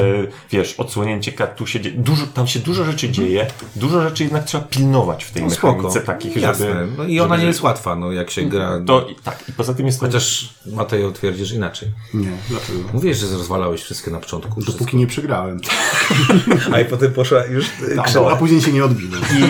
wiesz, 0.50 0.74
odsłonięcie 0.80 1.32
kart, 1.32 1.58
tu 1.58 1.66
się 1.66 1.80
dzieje, 1.80 1.96
dużo, 1.98 2.26
tam 2.26 2.46
się 2.46 2.60
dużo 2.60 2.84
rzeczy 2.84 3.08
dzieje, 3.10 3.46
dużo 3.76 4.02
rzeczy 4.02 4.22
jednak 4.24 4.44
trzeba 4.44 4.64
pilnować 4.64 5.24
w 5.24 5.30
tej 5.30 5.42
No 5.42 5.48
mechanice 5.48 5.90
spoko. 5.90 6.06
takich, 6.06 6.36
Jasne. 6.36 6.66
żeby... 6.66 6.86
No 6.98 7.04
i 7.04 7.20
ona 7.20 7.34
żeby- 7.34 7.42
nie 7.42 7.48
jest 7.48 7.62
łatwa, 7.62 7.96
no 7.96 8.12
jak 8.12 8.30
się 8.30 8.42
gra. 8.42 8.80
To 8.86 9.06
i 9.08 9.14
tak, 9.14 9.44
i 9.48 9.52
poza 9.52 9.74
tym 9.74 9.86
jest 9.86 10.00
to... 10.00 10.06
Chociaż 10.06 10.54
Mateo 10.66 11.12
twierdzisz 11.12 11.52
inaczej. 11.52 11.88
Nie, 12.14 12.28
dlaczego? 12.50 12.78
Mówisz, 12.92 13.18
że 13.18 13.26
rozwalałeś 13.36 13.82
wszystkie 13.82 14.10
na 14.10 14.20
początku. 14.20 14.60
Dopóki 14.62 14.96
nie 14.96 15.06
przegrałem. 15.06 15.60
A 16.72 16.80
i 16.80 16.84
potem 16.84 17.12
poszła 17.12 17.44
już 17.44 17.66
A, 18.16 18.30
a 18.30 18.36
później 18.36 18.60
się 18.62 18.72
nie 18.72 18.84
odbiłem. 18.84 19.20
I, 19.22 19.42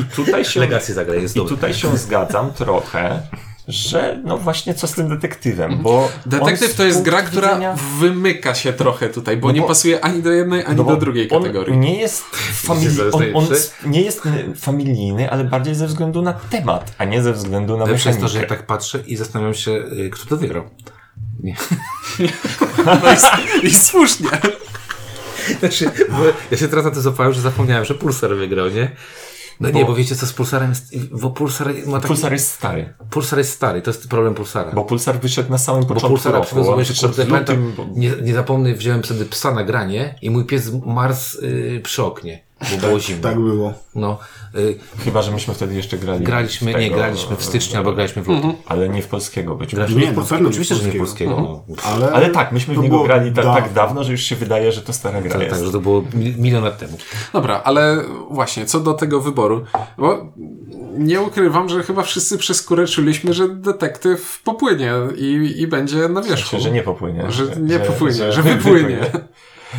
I 0.00 0.04
tutaj 0.04 0.44
się... 0.44 0.60
Legację 0.60 0.94
zagraj, 0.94 1.22
jest 1.22 1.36
I 1.36 1.40
tutaj 1.40 1.74
się 1.74 1.96
zgadzam 1.96 2.52
trochę, 2.52 3.22
że 3.68 4.20
no 4.24 4.38
właśnie 4.38 4.74
co 4.74 4.86
z 4.86 4.92
tym 4.92 5.08
detektywem, 5.08 5.78
bo 5.82 6.08
Detektyw 6.26 6.74
to 6.74 6.84
jest 6.84 7.02
gra, 7.02 7.22
która 7.22 7.48
widzenia- 7.48 7.76
wymyka 8.00 8.54
się 8.54 8.72
trochę 8.72 9.08
tutaj, 9.08 9.36
bo 9.36 9.46
No 9.48 9.54
nie 9.54 9.60
bo- 9.60 9.66
pasuje 9.68 10.04
ani 10.04 10.22
do 10.22 10.32
jednej, 10.32 10.64
ani 10.64 10.76
no 10.76 10.84
do 10.84 10.96
drugiej 10.96 11.30
on 11.30 11.42
kategorii. 11.42 11.76
nie 11.78 12.00
jest 12.00 12.24
Jest 12.82 13.00
on, 13.12 13.22
on 13.34 13.46
nie 13.86 14.02
jest 14.02 14.22
familijny, 14.56 15.30
ale 15.30 15.44
bardziej 15.44 15.74
ze 15.74 15.86
względu 15.86 16.22
na 16.22 16.32
temat, 16.32 16.94
a 16.98 17.04
nie 17.04 17.22
ze 17.22 17.32
względu 17.32 17.76
na 17.76 17.86
mechanikę. 17.86 18.22
to, 18.22 18.28
że 18.28 18.40
ja 18.40 18.46
tak 18.46 18.66
patrzę 18.66 19.00
i 19.06 19.16
zastanawiam 19.16 19.54
się, 19.54 19.70
y, 19.70 20.10
kto 20.12 20.26
to 20.26 20.36
wygrał. 20.36 20.64
Nie. 21.42 21.56
No 22.86 22.92
i, 23.62 23.66
i 23.66 23.74
słusznie. 23.74 24.28
Znaczy, 25.60 25.90
bo 26.08 26.18
ja 26.50 26.56
się 26.56 26.68
teraz 26.68 26.84
na 26.84 26.90
to 26.90 27.00
złapałem, 27.00 27.32
że 27.32 27.40
zapomniałem, 27.40 27.84
że 27.84 27.94
Pulsar 27.94 28.36
wygrał, 28.36 28.68
nie? 28.68 28.90
No 29.60 29.70
nie, 29.70 29.80
Bo- 29.80 29.86
bo 29.86 29.94
wiecie 29.94 30.16
co 30.16 30.26
z 30.26 30.32
Pulsarem 30.32 30.72
bo 31.10 31.30
Pulsar 31.30 31.74
ma 31.86 31.92
taki... 31.96 32.06
Pulsar 32.08 32.32
jest 32.32 32.50
stary, 32.52 32.94
Pulsar 33.10 33.38
jest 33.38 33.52
stary, 33.52 33.82
to 33.82 33.90
jest 33.90 34.08
problem 34.08 34.34
Pulsara. 34.34 34.72
bo 34.72 34.84
Pulsar 34.84 35.20
wyszedł 35.20 35.50
na 35.50 35.58
samym 35.58 35.82
Bo 35.82 35.88
początku 35.88 36.08
Pulsara 36.08 36.38
roku. 36.38 36.76
wyszedł 36.76 37.14
kurde, 37.14 37.24
lutym, 37.38 37.72
bo... 37.76 37.86
nie, 37.94 38.10
nie 38.22 38.34
zapomnę, 38.34 38.74
wziąłem 38.74 39.04
sobie 39.04 39.24
psa 39.24 39.54
na 39.54 39.64
granie 39.64 40.14
i 40.22 40.30
mój 40.30 40.44
pies 40.44 40.70
marzł 40.86 41.38
y, 41.44 41.80
przy 41.84 42.04
oknie, 42.04 42.42
bo 42.72 42.86
było 42.86 43.00
zimno. 43.00 43.22
Tak 43.22 43.40
było. 43.40 43.72
No, 43.94 44.18
y, 44.54 44.78
Chyba, 45.04 45.22
że 45.22 45.32
myśmy 45.32 45.54
wtedy 45.54 45.74
jeszcze 45.74 45.98
grali. 45.98 46.24
graliśmy, 46.24 46.72
w 46.72 46.76
nie, 46.76 46.82
tego, 46.82 46.96
graliśmy 46.96 47.36
w 47.36 47.44
styczniu 47.44 47.78
albo 47.78 47.92
graliśmy 47.92 48.22
w 48.22 48.28
lutym. 48.28 48.52
Ale 48.66 48.88
nie 48.88 49.02
w 49.02 49.06
polskiego 49.06 49.54
być 49.54 49.74
może. 49.74 49.94
Nie, 49.94 50.06
w 50.06 50.08
na 50.08 50.14
polskiego, 50.14 50.42
nie 50.42 50.48
oczywiście, 50.48 50.74
że 50.74 50.88
nie 50.88 50.98
polskiego. 50.98 51.34
polskiego. 51.34 51.64
No. 51.68 51.74
Ale, 51.92 52.12
Ale 52.12 52.30
tak, 52.30 52.52
myśmy 52.52 52.74
w 52.74 52.76
to 52.76 52.82
niego 52.82 52.94
było 52.94 53.06
grali 53.06 53.32
ta, 53.32 53.42
tak 53.54 53.72
dawno. 53.72 54.04
że 54.04 54.12
już 54.12 54.20
się 54.22 54.36
wydaje, 54.36 54.72
że 54.72 54.82
to 54.82 54.92
stara 54.92 55.20
gra 55.20 55.32
Tak, 55.32 55.40
jest. 55.40 55.54
tak, 55.54 55.64
że 55.64 55.72
to 55.72 55.80
było 55.80 56.04
mi- 56.14 56.34
milion 56.38 56.64
lat 56.64 56.78
temu. 56.78 56.96
Dobra, 57.32 57.60
ale 57.64 58.04
właśnie, 58.30 58.66
co 58.66 58.80
do 58.80 58.94
tego 58.94 59.20
wyboru, 59.20 59.64
bo 59.98 60.32
nie 60.98 61.20
ukrywam, 61.20 61.68
że 61.68 61.82
chyba 61.82 62.02
wszyscy 62.02 62.38
przez 62.38 62.56
skórę 62.56 62.86
czuliśmy, 62.86 63.34
że 63.34 63.48
detektyw 63.48 64.40
popłynie 64.44 64.92
i, 65.16 65.54
i 65.56 65.66
będzie 65.66 66.08
na 66.08 66.22
wierzchu. 66.22 66.48
Znaczy, 66.50 66.62
że 66.64 66.70
nie 66.70 66.82
popłynie. 66.82 67.24
Że 67.32 67.44
nie 67.60 67.78
popłynie, 67.78 68.32
że 68.32 68.42
wypłynie. 68.52 68.98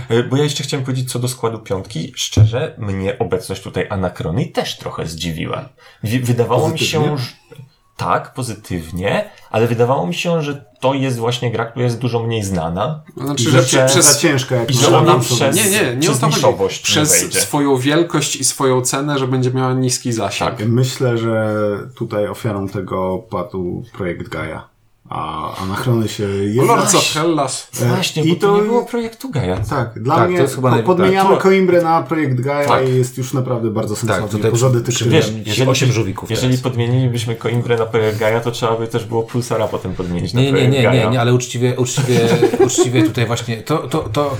E, 0.09 0.23
Bo 0.23 0.37
ja 0.37 0.43
jeszcze 0.43 0.63
chciałem 0.63 0.85
powiedzieć 0.85 1.11
co 1.11 1.19
do 1.19 1.27
składu 1.27 1.59
piątki. 1.59 2.11
Szczerze, 2.15 2.75
mnie 2.77 3.19
obecność 3.19 3.61
tutaj 3.61 3.87
Anakrony 3.89 4.45
też 4.45 4.77
trochę 4.77 5.07
zdziwiła. 5.07 5.69
Wi- 6.03 6.19
Wydawało 6.19 6.69
mi 6.69 6.79
się, 6.79 6.97
Pozytywnie? 6.99 7.17
że... 7.49 7.55
Tak, 7.97 8.33
pozytywnie, 8.33 9.29
ale 9.51 9.67
wydawało 9.67 10.07
mi 10.07 10.13
się, 10.13 10.41
że 10.41 10.65
to 10.79 10.93
jest 10.93 11.17
właśnie 11.17 11.51
gra, 11.51 11.65
która 11.65 11.85
jest 11.85 11.99
dużo 11.99 12.23
mniej 12.23 12.43
znana. 12.43 13.03
Znaczy, 13.17 13.43
Że 13.43 13.61
że 13.63 13.85
przez, 13.85 14.17
ciężka 14.19 14.55
jak 14.55 14.71
I 14.71 14.73
że 14.73 14.97
ona 14.97 15.19
przez- 15.19 15.55
nie, 15.55 15.69
nie, 15.69 15.95
nie 15.95 15.99
przez 16.01 16.21
niszowość 16.23 16.79
nie 16.89 16.93
Przez 16.93 17.33
swoją 17.41 17.77
wielkość 17.77 18.35
i 18.35 18.43
swoją 18.43 18.81
cenę, 18.81 19.19
że 19.19 19.27
będzie 19.27 19.51
miała 19.51 19.73
niski 19.73 20.13
zasięg. 20.13 20.51
Tak. 20.57 20.67
Myślę, 20.67 21.17
że 21.17 21.55
tutaj 21.95 22.27
ofiarą 22.27 22.67
tego 22.69 23.17
padł 23.29 23.83
projekt 23.93 24.29
Gaia. 24.29 24.69
A 25.09 25.55
Anachrony 25.57 26.07
się 26.07 26.23
jest. 26.23 26.67
Lords 26.67 26.95
of 26.95 27.13
Hellas. 27.13 27.67
Właśnie, 27.73 28.23
I 28.23 28.29
bo 28.29 28.35
to 28.35 28.47
to- 28.47 28.57
nie 28.57 28.63
było 28.63 28.85
projektu 28.85 29.29
Gaia. 29.29 29.57
Tak, 29.57 29.99
dla 30.03 30.15
Tak, 30.15 30.27
mnie 30.29 30.37
to 30.37 30.43
jest 30.43 30.55
chyba 30.55 30.77
podmieniamy 30.83 31.29
tak, 31.29 31.37
to- 31.37 31.43
Coimbrę 31.43 31.81
na 31.81 32.03
projekt 32.03 32.41
Gaia 32.41 32.67
Tak. 32.67 32.89
i 32.89 32.95
jest 32.97 33.17
już 33.17 33.33
naprawdę 33.33 33.69
bardzo 33.71 33.95
sensownie. 33.95 34.21
Tak, 34.21 34.31
tutaj 34.31 34.51
Poza 34.51 34.69
detektywem. 34.69 35.13
Wiesz, 35.13 35.25
Jeżeli- 35.27 35.43
jeżeli, 35.49 35.69
osiem 35.69 35.91
żółwików 35.91 36.29
jeżeli 36.31 36.53
teraz. 36.53 36.63
podmienilibyśmy 36.63 37.35
Coimbrę 37.35 37.77
na 37.77 37.85
projekt 37.85 38.17
Gaia, 38.19 38.39
to 38.39 38.51
trzeba 38.51 38.77
by 38.77 38.87
też 38.87 39.05
było 39.05 39.23
Pulsara 39.23 39.67
potem 39.67 39.93
podmienić 39.93 40.33
na 40.33 40.39
Nie, 40.39 40.45
nie, 40.45 40.51
projekt 40.51 40.73
nie, 40.73 40.83
Gaia. 40.83 41.05
nie, 41.05 41.09
nie, 41.11 41.21
ale 41.21 41.33
uczciwie, 41.33 41.75
uczciwie, 41.79 42.19
uczciwie 42.65 43.03
tutaj 43.03 43.25
właśnie, 43.25 43.57
to, 43.57 43.77
to, 43.77 43.99
to, 44.13 44.37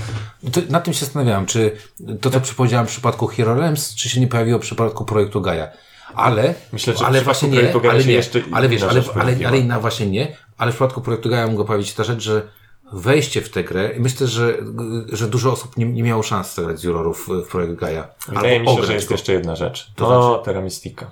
to 0.52 0.60
nad 0.70 0.84
tym 0.84 0.94
się 0.94 1.00
zastanawiałem, 1.04 1.46
czy 1.46 1.72
to, 2.20 2.30
co 2.40 2.54
powiedziałem 2.56 2.86
w 2.86 2.90
przypadku 2.90 3.26
Hero 3.26 3.54
Realms, 3.54 3.94
czy 3.94 4.08
się 4.08 4.20
nie 4.20 4.26
pojawiło 4.28 4.58
w 4.58 4.62
przypadku 4.62 5.04
projektu 5.04 5.40
Gaia. 5.40 5.68
Ale, 6.14 6.54
Myślę, 6.72 6.96
że 6.96 7.06
ale 7.06 7.22
właśnie 7.22 7.48
nie, 7.48 7.72
ale 7.90 8.04
nie, 8.04 8.12
jeszcze 8.12 8.42
ale 8.52 8.68
wiesz, 8.68 8.82
ale, 8.82 9.02
ale, 9.20 9.36
ale 9.48 9.58
inna 9.58 9.80
właśnie 9.80 10.06
nie, 10.06 10.36
ale 10.58 10.72
w 10.72 10.74
przypadku 10.74 11.00
projektu 11.00 11.28
Gaia 11.28 11.46
mogła 11.46 11.64
pojawić 11.64 11.94
ta 11.94 12.04
rzecz, 12.04 12.22
że 12.22 12.48
wejście 12.92 13.40
w 13.42 13.50
tę 13.50 13.64
grę, 13.64 13.92
i 13.96 14.00
myślę, 14.00 14.26
że, 14.26 14.58
że 15.12 15.28
dużo 15.28 15.52
osób 15.52 15.76
nie, 15.76 15.86
nie 15.86 16.02
miało 16.02 16.22
szans 16.22 16.54
zagrać 16.54 16.80
z 16.80 16.82
jurorów 16.82 17.28
w 17.46 17.48
projekt 17.48 17.74
Gaia. 17.74 18.08
Wydaje 18.28 18.60
mi 18.60 18.68
się, 18.68 18.84
że 18.84 18.94
jest 18.94 19.08
go. 19.08 19.14
jeszcze 19.14 19.32
jedna 19.32 19.56
rzecz. 19.56 19.92
To 19.94 20.06
To 20.06 20.30
znaczy? 20.30 20.44
Terra 20.44 20.60
Mystica. 20.60 21.10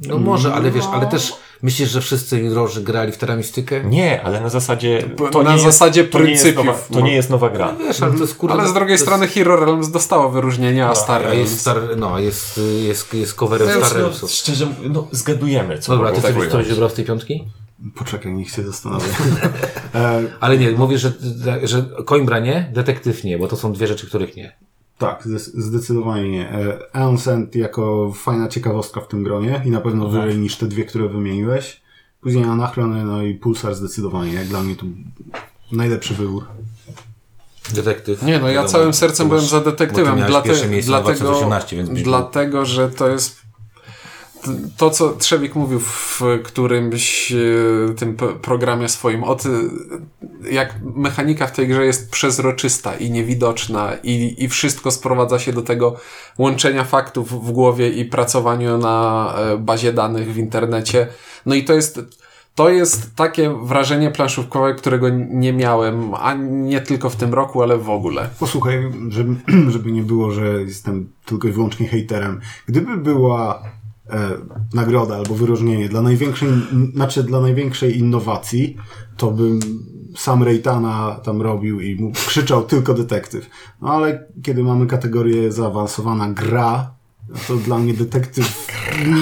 No 0.00 0.18
może, 0.18 0.54
ale 0.54 0.70
wiesz, 0.70 0.84
ale 0.92 1.06
też 1.06 1.32
myślisz, 1.62 1.90
że 1.90 2.00
wszyscy 2.00 2.38
jurorzy 2.38 2.82
grali 2.82 3.12
w 3.12 3.16
Teramistykę? 3.18 3.84
Nie, 3.84 4.22
ale 4.22 4.40
na 4.40 4.48
zasadzie. 4.48 5.04
na 5.34 5.42
nie 5.42 5.52
jest- 5.52 5.64
zasadzie 5.64 6.04
to 6.04 6.20
nie 6.20 6.30
jest 6.30 6.42
pryncypiów. 6.42 6.66
nowa, 6.66 6.78
to 6.92 7.00
nie 7.00 7.14
jest 7.14 7.30
nowa 7.30 7.50
gra. 7.50 7.74
Wiesz, 7.78 8.02
ale 8.02 8.12
to 8.12 8.18
jest 8.20 8.34
kurde... 8.34 8.54
Ale 8.54 8.68
z 8.68 8.72
drugiej 8.72 8.86
to 8.88 8.92
jest- 8.92 9.04
strony 9.04 9.28
Hero 9.28 9.56
Realms 9.56 9.90
dostało 9.90 10.30
wyróżnienie, 10.30 10.86
a 10.86 10.94
Star 10.94 11.20
A 11.22 11.24
Realms... 11.24 11.50
jest 11.50 11.60
star, 11.60 11.76
no, 11.96 12.18
jest, 12.18 12.60
jest, 12.86 13.14
jest 13.14 13.34
coverem 13.34 13.68
No, 13.80 13.86
Star 13.86 14.02
No, 14.22 14.28
szczerze, 14.28 14.66
no, 14.88 15.08
zgadujemy, 15.12 15.78
co 15.78 15.92
Dobra, 15.92 16.12
ty 16.12 16.22
coś, 16.22 16.32
wygrać. 16.32 16.50
coś 16.52 16.68
wybrał 16.68 16.90
z 16.90 16.94
tej 16.94 17.04
piątki? 17.04 17.44
Poczekaj, 17.96 18.32
niech 18.32 18.50
się 18.50 18.62
zastanowię. 18.62 19.06
e, 19.94 20.22
Ale 20.40 20.58
nie, 20.58 20.70
mówisz, 20.70 21.00
że, 21.00 21.12
że 21.62 21.84
Coimbra 22.08 22.38
nie, 22.38 22.70
detektyw 22.74 23.24
nie, 23.24 23.38
bo 23.38 23.48
to 23.48 23.56
są 23.56 23.72
dwie 23.72 23.86
rzeczy, 23.86 24.06
których 24.06 24.36
nie. 24.36 24.56
Tak, 25.00 25.24
zdecydowanie 25.54 26.30
nie. 26.30 26.50
E, 26.50 26.78
jako 27.54 28.12
fajna 28.12 28.48
ciekawostka 28.48 29.00
w 29.00 29.08
tym 29.08 29.22
gronie 29.22 29.62
i 29.66 29.70
na 29.70 29.80
pewno 29.80 30.08
wyżej 30.08 30.38
niż 30.38 30.56
te 30.56 30.66
dwie, 30.66 30.84
które 30.84 31.08
wymieniłeś. 31.08 31.80
Później 32.20 32.44
Anachrony, 32.44 33.04
no 33.04 33.22
i 33.22 33.34
Pulsar 33.34 33.74
zdecydowanie. 33.74 34.32
Jak 34.32 34.46
dla 34.46 34.62
mnie 34.62 34.76
to 34.76 34.86
najlepszy 35.72 36.14
wybór. 36.14 36.44
Detektyw. 37.74 38.22
Nie, 38.22 38.38
no 38.38 38.46
ja 38.48 38.54
wiadomo, 38.54 38.68
całym 38.68 38.94
sercem 38.94 39.28
byłem 39.28 39.44
za 39.44 39.60
detektywem. 39.60 40.06
ty 40.06 40.16
miałeś 40.16 40.30
Dlate, 40.30 40.48
pierwsze 40.48 40.68
miejsce 40.68 40.92
na 40.92 41.00
dlatego, 41.00 41.24
2018, 41.24 41.76
więc 41.76 41.90
dlatego, 42.02 42.64
że 42.64 42.90
to 42.90 43.08
jest 43.08 43.39
to, 44.76 44.90
co 44.90 45.12
Trzewik 45.12 45.54
mówił 45.54 45.80
w 45.80 46.22
którymś 46.44 47.32
e, 47.32 47.94
tym 47.94 48.16
programie 48.42 48.88
swoim, 48.88 49.24
o 49.24 49.34
ty, 49.34 49.48
jak 50.50 50.74
mechanika 50.82 51.46
w 51.46 51.52
tej 51.52 51.68
grze 51.68 51.86
jest 51.86 52.10
przezroczysta 52.10 52.96
i 52.96 53.10
niewidoczna 53.10 53.92
i, 54.02 54.44
i 54.44 54.48
wszystko 54.48 54.90
sprowadza 54.90 55.38
się 55.38 55.52
do 55.52 55.62
tego 55.62 55.96
łączenia 56.38 56.84
faktów 56.84 57.46
w 57.46 57.52
głowie 57.52 57.88
i 57.90 58.04
pracowaniu 58.04 58.78
na 58.78 59.34
e, 59.36 59.56
bazie 59.56 59.92
danych 59.92 60.32
w 60.32 60.38
internecie. 60.38 61.06
No 61.46 61.54
i 61.54 61.64
to 61.64 61.72
jest 61.72 62.00
to 62.54 62.68
jest 62.68 63.16
takie 63.16 63.54
wrażenie 63.62 64.10
planszówkowe, 64.10 64.74
którego 64.74 65.08
nie 65.30 65.52
miałem, 65.52 66.14
a 66.14 66.34
nie 66.34 66.80
tylko 66.80 67.10
w 67.10 67.16
tym 67.16 67.34
roku, 67.34 67.62
ale 67.62 67.78
w 67.78 67.90
ogóle. 67.90 68.28
Posłuchaj, 68.40 68.92
żeby, 69.08 69.36
żeby 69.72 69.92
nie 69.92 70.02
było, 70.02 70.30
że 70.30 70.62
jestem 70.62 71.12
tylko 71.24 71.48
i 71.48 71.52
wyłącznie 71.52 71.88
hejterem. 71.88 72.40
Gdyby 72.66 72.96
była 72.96 73.62
e, 74.12 74.30
nagroda 74.74 75.16
albo 75.16 75.34
wyróżnienie 75.34 75.88
dla 75.88 76.02
największej, 76.02 76.48
znaczy 76.94 77.22
dla 77.22 77.40
największej 77.40 77.98
innowacji, 77.98 78.76
to 79.16 79.30
bym 79.30 79.60
sam 80.16 80.42
Rejtana 80.42 81.20
tam 81.24 81.42
robił 81.42 81.80
i 81.80 81.94
mu 81.96 82.12
krzyczał 82.12 82.62
tylko 82.62 82.94
detektyw. 82.94 83.50
No 83.82 83.88
ale 83.92 84.24
kiedy 84.42 84.62
mamy 84.62 84.86
kategorię 84.86 85.52
zaawansowana 85.52 86.30
gra, 86.32 86.90
to 87.48 87.56
dla 87.56 87.78
mnie 87.78 87.94
detektyw 87.94 88.66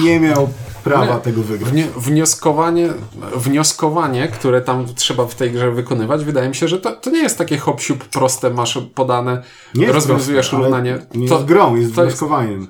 nie 0.03 0.19
miał 0.19 0.49
prawa 0.83 1.15
Nie. 1.15 1.21
tego 1.21 1.41
wygrać. 1.41 1.71
Wnie, 1.71 1.87
wnioskowanie, 1.97 2.89
wnioskowanie, 3.37 4.27
które 4.27 4.61
tam 4.61 4.85
trzeba 4.95 5.25
w 5.27 5.35
tej 5.35 5.51
grze 5.51 5.71
wykonywać, 5.71 6.25
wydaje 6.25 6.49
mi 6.49 6.55
się, 6.55 6.67
że 6.67 6.79
to, 6.79 6.91
to 6.95 7.09
nie 7.09 7.19
jest 7.21 7.37
takie 7.37 7.57
hop 7.57 7.81
proste, 8.11 8.49
masz 8.49 8.79
podane, 8.95 9.43
Nie 9.75 9.81
jest 9.81 9.95
rozwiązujesz 9.95 10.49
proste, 10.49 10.65
równanie. 10.65 10.99
Nie 11.15 11.27
to, 11.29 11.33
jest 11.35 11.45
grą, 11.47 11.75
jest 11.75 11.95
to 11.95 12.03
jest- 12.03 12.17
wnioskowaniem. 12.17 12.67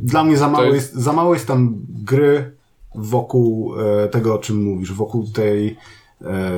Dla 0.00 0.24
mnie 0.24 0.36
za 0.36 0.48
mało, 0.48 0.64
jest- 0.64 0.92
jest... 0.92 0.94
za 1.04 1.12
mało 1.12 1.34
jest 1.34 1.46
tam 1.46 1.74
gry 1.88 2.52
wokół 2.94 3.74
e, 3.80 4.08
tego, 4.08 4.34
o 4.34 4.38
czym 4.38 4.62
mówisz, 4.64 4.92
wokół 4.92 5.26
tej, 5.26 5.76
e, 6.22 6.52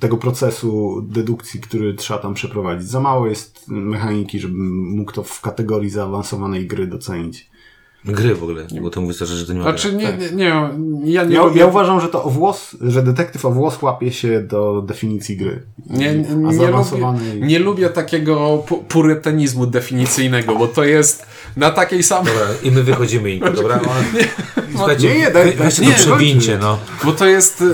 tego 0.00 0.16
procesu 0.16 1.02
dedukcji, 1.02 1.60
który 1.60 1.94
trzeba 1.94 2.20
tam 2.20 2.34
przeprowadzić. 2.34 2.88
Za 2.88 3.00
mało 3.00 3.26
jest 3.26 3.68
mechaniki, 3.68 4.40
żebym 4.40 4.88
mógł 4.96 5.12
to 5.12 5.22
w 5.22 5.40
kategorii 5.40 5.90
zaawansowanej 5.90 6.66
gry 6.66 6.86
docenić. 6.86 7.50
Gry 8.04 8.34
w 8.34 8.42
ogóle, 8.42 8.66
bo 8.82 8.90
to 8.90 9.00
mówisz 9.00 9.18
też, 9.18 9.28
że 9.28 9.46
to 9.46 9.52
nie 9.52 9.58
ma 9.58 9.64
Znaczy, 9.64 9.92
nie, 9.92 10.04
nie, 10.12 10.30
nie, 10.32 10.44
ja 11.12 11.24
nie 11.24 11.34
Ja, 11.34 11.44
lubię... 11.44 11.60
ja 11.60 11.66
uważam, 11.66 12.00
że 12.00 12.08
to 12.08 12.24
o 12.24 12.30
włos, 12.30 12.76
że 12.80 13.02
detektyw 13.02 13.44
o 13.44 13.50
włos 13.50 13.82
łapie 13.82 14.12
się 14.12 14.40
do 14.40 14.82
definicji 14.82 15.36
gry. 15.36 15.62
Nie, 15.86 16.14
nie, 16.14 16.34
nie, 16.34 16.66
lubię, 16.68 17.14
nie 17.40 17.58
lubię 17.58 17.88
takiego 17.88 18.64
pu- 18.68 18.82
purytanizmu 18.88 19.66
definicyjnego, 19.66 20.56
bo 20.56 20.66
to 20.68 20.84
jest 20.84 21.26
na 21.56 21.70
takiej 21.70 22.02
samej... 22.02 22.32
Dobra, 22.32 22.46
i 22.62 22.70
my 22.70 22.82
wychodzimy 22.82 23.30
Inko, 23.30 23.50
dobra? 23.62 23.80
Słuchajcie, 24.76 25.08
Nie, 25.08 25.18
nie, 25.20 25.26
daj- 25.30 25.32
daj- 25.32 25.56
weźcie 25.56 25.82
nie, 25.82 25.92
to 25.92 25.98
przewincie, 25.98 26.58
no. 26.58 26.78
Bo 27.04 27.12
to 27.12 27.26
jest... 27.26 27.60
y, 27.60 27.66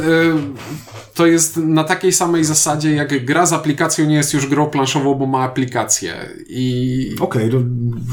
To 1.14 1.27
jest 1.27 1.57
na 1.57 1.85
takiej 1.85 2.12
samej 2.12 2.45
zasadzie, 2.45 2.93
jak 2.95 3.25
gra 3.25 3.47
z 3.47 3.53
aplikacją 3.53 4.07
nie 4.07 4.14
jest 4.16 4.35
już 4.35 4.47
grą 4.47 4.66
planszową, 4.66 5.14
bo 5.14 5.27
ma 5.27 5.43
aplikację. 5.43 6.14
I, 6.49 7.11
Okej, 7.20 7.51
ro- 7.51 7.61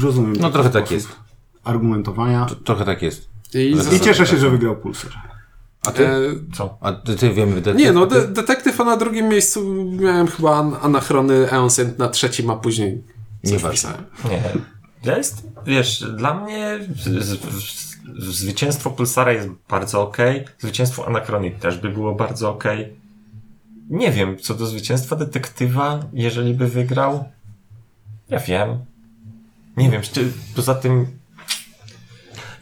rozumiem. 0.02 0.36
No 0.40 0.50
trochę 0.50 0.70
tak 0.70 0.86
sposób 0.86 0.94
jest. 0.96 1.08
Argumentowania. 1.64 2.46
Trochę 2.64 2.84
tak 2.84 3.02
jest. 3.02 3.28
i, 3.54 3.76
I 3.96 4.00
cieszę 4.00 4.26
się, 4.26 4.36
że 4.38 4.50
wygrał 4.50 4.76
Pulsar. 4.76 5.12
A 5.86 5.90
ty? 5.92 6.06
e, 6.08 6.18
Co? 6.54 6.78
A 6.80 6.92
ty, 6.92 7.16
ty 7.16 7.32
wiemy, 7.34 7.54
detektyw, 7.54 7.82
Nie, 7.86 7.92
no 7.92 8.06
de 8.06 8.28
detektyw, 8.28 8.80
a 8.80 8.84
na 8.84 8.96
drugim 8.96 9.28
miejscu 9.28 9.84
miałem 9.84 10.26
chyba 10.26 10.56
an 10.56 10.76
anachrony 10.82 11.50
Eonsent 11.50 11.98
na 11.98 12.08
trzecim, 12.08 12.50
a 12.50 12.56
później 12.56 13.02
Nieważne. 13.44 13.68
wpisałem. 13.68 14.04
Nie. 14.30 14.42
Jest, 15.16 15.42
wiesz, 15.66 16.04
dla 16.16 16.34
mnie 16.34 16.78
zwycięstwo 18.18 18.90
Pulsara 18.90 19.32
jest 19.32 19.48
bardzo 19.68 20.02
okej. 20.02 20.44
Zwycięstwo 20.58 21.06
Anachronii 21.06 21.50
też 21.50 21.78
by 21.78 21.88
było 21.88 22.14
bardzo 22.14 22.50
okej. 22.50 22.92
Nie 23.90 24.12
wiem, 24.12 24.38
co 24.38 24.54
do 24.54 24.66
zwycięstwa 24.66 25.16
detektywa, 25.16 26.00
jeżeli 26.12 26.54
by 26.54 26.68
wygrał. 26.68 27.24
Ja 28.28 28.38
wiem. 28.38 28.78
Nie 29.76 29.90
wiem, 29.90 30.02
szczer- 30.02 30.28
poza 30.56 30.74
tym 30.74 31.06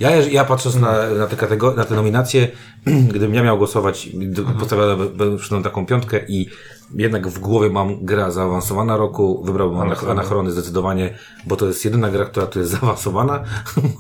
Ja, 0.01 0.11
ja 0.17 0.45
patrząc 0.45 0.77
na, 0.77 1.11
na, 1.11 1.27
te 1.27 1.37
kategor- 1.37 1.77
na 1.77 1.85
te 1.85 1.95
nominacje, 1.95 2.49
gdybym 3.15 3.35
ja 3.35 3.43
miał 3.43 3.59
głosować, 3.59 4.09
d- 4.15 4.43
postawiałbym 4.59 5.37
przy 5.39 5.63
taką 5.63 5.87
piątkę 5.87 6.21
i 6.29 6.49
jednak 6.95 7.29
w 7.29 7.39
głowie 7.39 7.71
mam 7.71 8.05
gra 8.05 8.31
zaawansowana 8.31 8.97
roku, 8.97 9.43
wybrałbym 9.45 9.79
Anach- 9.79 9.83
Anachrony. 9.87 10.13
Anachrony 10.21 10.51
zdecydowanie, 10.53 11.19
bo 11.47 11.57
to 11.57 11.67
jest 11.67 11.85
jedyna 11.85 12.11
gra, 12.11 12.25
która 12.25 12.47
tu 12.47 12.59
jest 12.59 12.71
zaawansowana, 12.81 13.41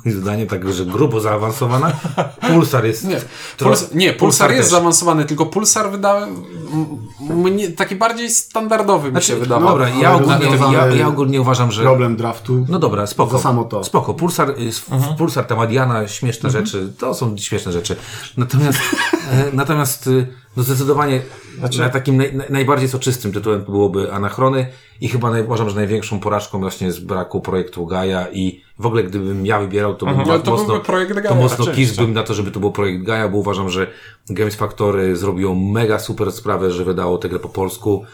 moim 0.04 0.20
zdaniem, 0.20 0.48
tak, 0.48 0.72
że 0.72 0.86
grubo 0.86 1.20
zaawansowana. 1.20 1.92
Pulsar 2.48 2.84
jest... 2.84 3.04
Nie, 3.04 3.16
tro- 3.58 3.64
Puls, 3.64 3.94
nie 3.94 4.12
Pulsar 4.12 4.50
jest 4.50 4.62
też. 4.62 4.70
zaawansowany, 4.70 5.24
tylko 5.24 5.46
Pulsar 5.46 5.90
wydał 5.90 6.16
m- 6.22 6.38
mnie 7.42 7.68
taki 7.68 7.94
bardziej 7.96 8.30
standardowy 8.30 9.08
mi 9.08 9.10
Znaczy, 9.12 9.26
się 9.26 9.36
wydawał. 9.36 9.68
dobra, 9.68 9.88
ja 9.88 10.14
ogólnie, 10.14 10.46
ja, 10.72 10.86
ja 10.86 11.08
ogólnie 11.08 11.40
uważam, 11.40 11.72
że... 11.72 11.82
Problem 11.82 12.16
draftu. 12.16 12.66
No 12.68 12.78
dobra, 12.78 13.06
spoko. 13.06 13.36
Za 13.36 13.42
samo 13.42 13.64
to. 13.64 13.84
Spoko. 13.84 14.14
Pulsar, 14.14 14.50
y, 14.50 14.54
s- 14.68 14.82
Pulsar, 15.18 15.44
ta 15.44 15.56
Madiana, 15.56 16.08
śmieszne 16.08 16.50
rzeczy, 16.50 16.92
to 16.98 17.14
są 17.14 17.36
śmieszne 17.36 17.72
rzeczy. 17.72 17.96
Natomiast, 18.36 18.78
natomiast 19.52 20.06
y, 20.06 20.26
no 20.56 20.62
zdecydowanie 20.62 21.20
na 21.78 21.88
takim 21.88 22.16
naj, 22.16 22.34
naj- 22.36 22.50
najbardziej 22.50 22.88
soczystym 22.88 23.32
tytułem 23.32 23.64
byłoby 23.64 24.12
Anachrony 24.12 24.66
i 25.00 25.08
chyba 25.08 25.30
naj, 25.30 25.44
uważam, 25.44 25.70
że 25.70 25.76
największą 25.76 26.20
porażką 26.20 26.60
właśnie 26.60 26.92
z 26.92 27.00
braku 27.00 27.40
projektu 27.40 27.86
Gaia 27.86 28.26
i 28.32 28.62
w 28.78 28.86
ogóle 28.86 29.04
gdybym 29.04 29.46
ja 29.46 29.60
wybierał, 29.60 29.94
to 29.94 30.06
bym 30.06 30.18
No 30.26 30.38
to 30.38 30.50
mocno, 30.50 30.80
projekt 30.80 31.12
Gaia, 31.12 31.28
to 31.28 31.34
mocno 31.34 31.66
kisbym 31.66 32.12
na 32.12 32.22
to, 32.22 32.34
żeby 32.34 32.50
to 32.50 32.60
był 32.60 32.72
projekt 32.72 33.02
Gaia, 33.02 33.28
bo 33.28 33.38
uważam, 33.38 33.70
że 33.70 33.86
Games 34.30 34.54
Factory 34.54 35.16
zrobiło 35.16 35.54
mega 35.54 35.98
super 35.98 36.32
sprawę, 36.32 36.70
że 36.70 36.84
wydało 36.84 37.18
tę 37.18 37.28
grę 37.28 37.38
po 37.38 37.48
polsku 37.48 38.04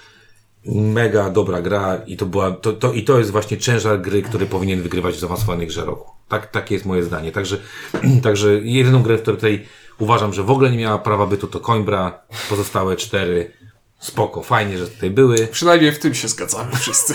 mega 0.74 1.30
dobra 1.30 1.62
gra 1.62 1.96
i 2.06 2.16
to 2.16 2.26
była, 2.26 2.50
to, 2.50 2.72
to, 2.72 2.92
i 2.92 3.04
to 3.04 3.18
jest 3.18 3.30
właśnie 3.30 3.58
ciężar 3.58 4.00
gry, 4.00 4.22
który 4.22 4.46
powinien 4.46 4.82
wygrywać 4.82 5.14
w 5.14 5.20
zaawansowanej 5.20 5.66
grze 5.66 5.84
roku. 5.84 6.10
Tak, 6.28 6.50
takie 6.50 6.74
jest 6.74 6.86
moje 6.86 7.02
zdanie. 7.02 7.32
Także, 7.32 7.56
także 8.22 8.60
jedyną 8.62 9.02
grę, 9.02 9.18
w 9.18 9.22
której 9.22 9.66
uważam, 9.98 10.32
że 10.32 10.42
w 10.42 10.50
ogóle 10.50 10.70
nie 10.70 10.78
miała 10.78 10.98
prawa 10.98 11.26
bytu, 11.26 11.46
to 11.46 11.60
Coimbra, 11.60 12.20
pozostałe 12.50 12.96
cztery 12.96 13.52
spoko, 13.98 14.42
fajnie, 14.42 14.78
że 14.78 14.88
tutaj 14.88 15.10
były. 15.10 15.46
Przynajmniej 15.46 15.92
w 15.92 15.98
tym 15.98 16.14
się 16.14 16.28
zgadzamy 16.28 16.76
wszyscy. 16.76 17.14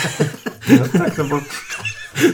tak, 0.98 1.18
no 1.18 1.24
bo 1.24 1.40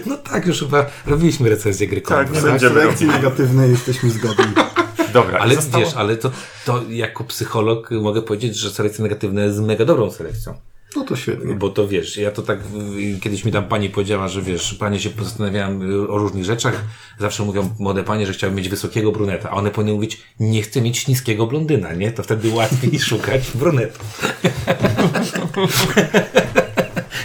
No 0.05 0.17
tak, 0.17 0.45
już 0.45 0.59
chyba 0.59 0.85
robiliśmy 1.05 1.49
recenzję 1.49 1.87
gry 1.87 2.01
Tak, 2.01 2.09
Coimbra. 2.27 2.35
nie 2.35 2.41
W 2.47 2.51
będziemy 2.51 2.81
selekcji 2.81 3.07
negatywnej 3.07 3.71
jesteśmy 3.71 4.09
zgodni. 4.09 4.45
dobra. 5.13 5.39
Ale 5.39 5.55
zostało- 5.55 5.83
wiesz, 5.85 5.93
ale 5.93 6.17
to, 6.17 6.31
to 6.65 6.81
jako 6.89 7.23
psycholog 7.23 7.91
mogę 7.91 8.21
powiedzieć, 8.21 8.55
że 8.57 8.69
selekcja 8.71 9.03
negatywna 9.03 9.41
jest 9.41 9.59
mega 9.59 9.85
dobrą 9.85 10.11
selekcją. 10.11 10.53
No 10.97 11.03
to 11.05 11.15
świetnie. 11.15 11.55
Bo 11.55 11.69
to 11.69 11.87
wiesz, 11.87 12.17
ja 12.17 12.31
to 12.31 12.41
tak, 12.41 12.59
kiedyś 13.21 13.45
mi 13.45 13.51
tam 13.51 13.67
pani 13.67 13.89
powiedziała, 13.89 14.27
że 14.27 14.41
wiesz, 14.41 14.73
panie 14.73 14.99
się 14.99 15.09
zastanawiałem 15.21 15.81
o 16.09 16.17
różnych 16.17 16.45
rzeczach. 16.45 16.83
Zawsze 17.19 17.43
mówią 17.43 17.69
młode 17.79 18.03
panie, 18.03 18.25
że 18.25 18.33
chciały 18.33 18.53
mieć 18.53 18.69
wysokiego 18.69 19.11
bruneta, 19.11 19.49
a 19.49 19.53
one 19.53 19.71
powinny 19.71 19.93
mówić, 19.93 20.21
nie 20.39 20.61
chcę 20.61 20.81
mieć 20.81 21.07
niskiego 21.07 21.47
blondyna, 21.47 21.93
nie? 21.93 22.11
To 22.11 22.23
wtedy 22.23 22.49
łatwiej 22.49 22.99
szukać 23.09 23.51
brunetu. 23.55 23.99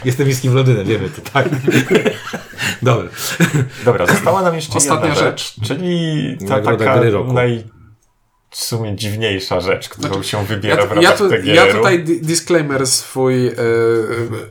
Jestem 0.04 0.28
niskim 0.28 0.52
blondynem, 0.52 0.86
wiemy 0.86 1.08
to, 1.10 1.30
tak? 1.32 1.48
Dobra. 2.82 3.08
Dobra, 3.84 4.06
została 4.06 4.42
nam 4.42 4.54
jeszcze 4.54 4.78
Ostatnia 4.78 5.08
jedna 5.08 5.20
rzecz. 5.24 5.54
rzecz, 5.56 5.68
czyli 5.68 6.36
ta 6.38 6.44
Nagroda 6.44 6.84
taka 6.84 7.00
gry 7.00 7.10
roku. 7.10 7.32
naj... 7.32 7.64
w 8.52 8.64
sumie 8.64 8.96
dziwniejsza 8.96 9.60
rzecz, 9.60 9.88
którą 9.88 10.22
się 10.22 10.38
Ja, 10.38 10.44
wybiera 10.44 10.76
w 10.76 10.88
tu- 10.88 10.88
ramach 10.88 11.02
ja, 11.04 11.12
tu, 11.12 11.30
ja 11.44 11.72
tutaj 11.74 12.04
di- 12.04 12.20
disclaimer 12.20 12.86
swój 12.86 13.46
e, 13.46 13.52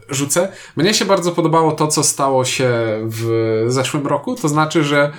rzucę. 0.09 0.51
Mnie 0.75 0.93
się 0.93 1.05
bardzo 1.05 1.31
podobało 1.31 1.71
to, 1.71 1.87
co 1.87 2.03
stało 2.03 2.45
się 2.45 2.69
w 3.05 3.63
zeszłym 3.67 4.07
roku. 4.07 4.35
To 4.35 4.49
znaczy, 4.49 4.83
że 4.83 5.11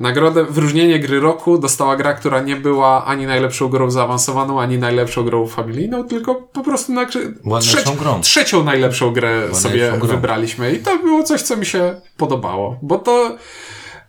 nagrodę, 0.00 0.44
wyróżnienie 0.44 0.98
gry 1.00 1.20
roku 1.20 1.58
dostała 1.58 1.96
gra, 1.96 2.14
która 2.14 2.40
nie 2.40 2.56
była 2.56 3.04
ani 3.04 3.26
najlepszą 3.26 3.68
grą 3.68 3.90
zaawansowaną, 3.90 4.60
ani 4.60 4.78
najlepszą 4.78 5.24
grą 5.24 5.46
familijną, 5.46 6.04
tylko 6.04 6.34
po 6.34 6.62
prostu 6.62 6.92
na, 6.92 7.04
grą. 7.98 8.20
trzecią 8.20 8.64
najlepszą 8.64 9.12
grę 9.12 9.54
sobie 9.54 9.92
grą. 9.98 10.08
wybraliśmy. 10.08 10.72
I 10.72 10.78
to 10.78 10.98
było 10.98 11.22
coś, 11.22 11.42
co 11.42 11.56
mi 11.56 11.66
się 11.66 12.00
podobało. 12.16 12.78
Bo 12.82 12.98
to... 12.98 13.36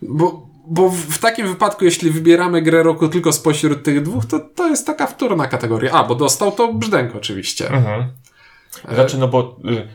Bo 0.02 0.53
bo 0.68 0.90
w, 0.90 1.18
takim 1.20 1.48
wypadku, 1.48 1.86
jeśli 1.86 2.12
wybieramy 2.12 2.62
grę 2.62 2.84
roku 2.84 3.08
tylko 3.10 3.34
spośród 3.34 3.84
tych 3.84 4.02
dwóch, 4.04 4.26
to 4.26 4.40
to 4.40 4.70
jest 4.70 4.88
taka 4.88 5.08
wtórna 5.08 5.48
kategoria. 5.48 5.92
A, 5.92 6.04
bo 6.04 6.16
dostał 6.16 6.52
to 6.52 6.74
Brzdęk 6.74 7.16
oczywiście. 7.16 7.70
Mhm. 7.70 8.12
Znaczy, 8.94 9.18
no 9.18 9.28
bo 9.28 9.58
y, 9.70 9.88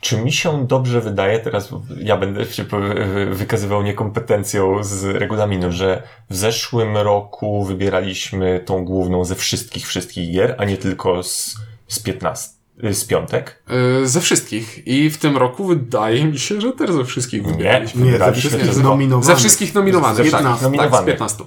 czy 0.00 0.16
mi 0.22 0.32
się 0.32 0.66
dobrze 0.66 1.00
wydaje, 1.00 1.38
teraz 1.38 1.68
ja 1.96 2.16
będę 2.16 2.44
się 2.46 2.64
wy- 2.64 3.26
wykazywał 3.34 3.82
niekompetencją 3.82 4.84
z 4.84 5.04
regulaminu, 5.04 5.72
że 5.72 6.02
w 6.30 6.36
zeszłym 6.36 6.96
roku 6.96 7.64
wybieraliśmy 7.64 8.60
tą 8.66 8.84
główną 8.84 9.24
ze 9.24 9.34
wszystkich, 9.34 9.86
wszystkich 9.86 10.32
gier, 10.32 10.54
a 10.58 10.64
nie 10.64 10.76
tylko 10.76 11.22
z, 11.22 11.56
z 11.88 11.98
15, 12.00 12.48
y, 12.48 12.59
z 12.92 13.04
piątek. 13.04 13.62
Yy, 14.00 14.08
ze 14.08 14.20
wszystkich. 14.20 14.86
I 14.86 15.10
w 15.10 15.18
tym 15.18 15.36
roku 15.36 15.64
wydaje 15.64 16.24
mi 16.24 16.38
się, 16.38 16.60
że 16.60 16.72
też 16.72 16.92
ze 16.92 17.04
wszystkich 17.04 17.46
Nie, 17.46 17.52
wybieraliśmy. 17.52 18.06
Nie, 18.06 18.18
ze 18.18 18.32
wszystkich 18.32 18.82
nominowanych. 18.82 19.26
Ze 19.26 19.36
wszystkich 19.36 19.74
nominowanych. 19.74 20.16
Ze 20.16 20.22
tak, 20.22 20.40
wszystkich 20.40 20.54
tak, 20.54 20.62
nominowanych. 20.62 21.02
z 21.02 21.06
15. 21.06 21.44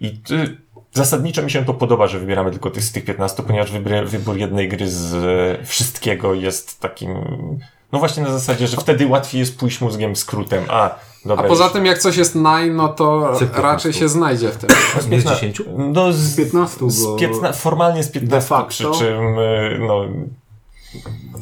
I 0.00 0.06
y, 0.06 0.56
zasadniczo 0.92 1.42
mi 1.42 1.50
się 1.50 1.64
to 1.64 1.74
podoba, 1.74 2.06
że 2.06 2.18
wybieramy 2.18 2.50
tylko 2.50 2.70
tych, 2.70 2.84
z 2.84 2.92
tych 2.92 3.04
15, 3.04 3.42
ponieważ 3.42 3.72
wybór, 3.72 3.92
wybór 4.06 4.36
jednej 4.36 4.68
gry 4.68 4.88
z 4.88 5.14
e, 5.14 5.64
wszystkiego 5.64 6.34
jest 6.34 6.80
takim, 6.80 7.14
no 7.92 7.98
właśnie 7.98 8.22
na 8.22 8.32
zasadzie, 8.32 8.66
że 8.66 8.76
wtedy 8.76 9.06
łatwiej 9.06 9.38
jest 9.38 9.58
pójść 9.58 9.80
mózgiem 9.80 10.16
skrótem. 10.16 10.64
A, 10.68 10.94
dobra. 11.24 11.44
A 11.44 11.48
poza 11.48 11.64
już- 11.64 11.72
tym, 11.72 11.86
jak 11.86 11.98
coś 11.98 12.16
jest 12.16 12.34
nine, 12.34 12.76
no 12.76 12.88
to 12.88 13.20
raczej 13.30 13.48
15. 13.48 13.92
się 13.92 14.08
znajdzie 14.08 14.48
w 14.50 14.56
tym. 14.56 14.70
Nie 15.10 15.20
z 15.22 15.24
10? 15.24 15.62
No, 15.76 16.12
z, 16.12 16.16
Z 16.16 16.36
15, 16.36 16.90
z 16.90 17.04
bo 17.04 17.16
15 17.16 17.60
formalnie 17.60 18.02
z 18.02 18.10
15, 18.10 18.48
facto- 18.48 18.68
przy 18.68 18.84
czym 18.98 19.36
no, 19.86 20.06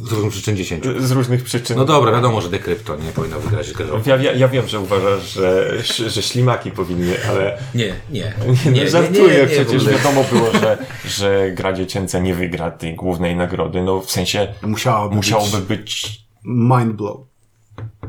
Z 0.03 0.13
różnych 0.13 0.33
przyczyn 0.33 0.57
10. 0.57 0.85
z 0.99 1.11
różnych 1.11 1.45
przyczyn. 1.45 1.77
No 1.77 1.85
dobra, 1.85 2.13
wiadomo, 2.13 2.41
że 2.41 2.51
dekrypto 2.51 2.97
nie 2.97 3.13
powinno 3.13 3.41
wygrać 3.41 3.73
grę 3.73 3.87
roku. 3.87 4.09
Ja, 4.09 4.17
ja, 4.17 4.33
ja 4.33 4.49
wiem, 4.49 4.69
że 4.69 4.81
uważasz, 4.81 5.33
że, 5.33 5.73
że 6.11 6.23
ślimaki 6.23 6.71
powinny, 6.71 7.15
ale 7.29 7.59
Nie, 7.75 7.95
nie. 8.11 8.35
nie, 8.73 8.91
żartuję. 8.91 9.47
w 9.47 9.51
Przecież 9.51 9.83
ogóle. 9.83 9.97
wiadomo 9.99 10.25
było, 10.33 10.53
że, 10.53 10.79
że 11.05 11.51
gra 11.53 11.73
dziecięca 11.73 12.19
nie 12.19 12.35
wygra 12.35 12.71
tej 12.71 12.95
głównej 12.95 13.37
nagrody. 13.37 13.83
No 13.83 14.01
w 14.01 14.11
sensie 14.11 14.55
musiałoby, 14.63 15.15
musiałoby 15.17 15.59
być 15.59 15.69
być 15.69 16.21
mind 16.45 16.93
blow. 16.93 17.21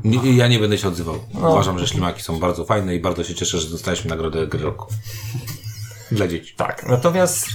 Nie, 0.04 0.36
ja 0.38 0.48
nie 0.48 0.60
będę 0.60 0.78
się 0.78 0.88
odzywał. 0.88 1.16
Uważam, 1.34 1.80
że 1.80 1.88
ślimaki 1.88 2.22
są 2.22 2.40
bardzo 2.40 2.66
fajne 2.66 2.96
i 2.96 3.00
bardzo 3.00 3.24
się 3.24 3.36
cieszę, 3.36 3.60
że 3.60 3.70
dostaliśmy 3.70 4.10
nagrodę 4.10 4.48
gry 4.48 4.64
roku. 4.64 4.88
Dla 6.12 6.28
dzieci. 6.28 6.54
Tak, 6.58 6.86
natomiast 6.90 7.48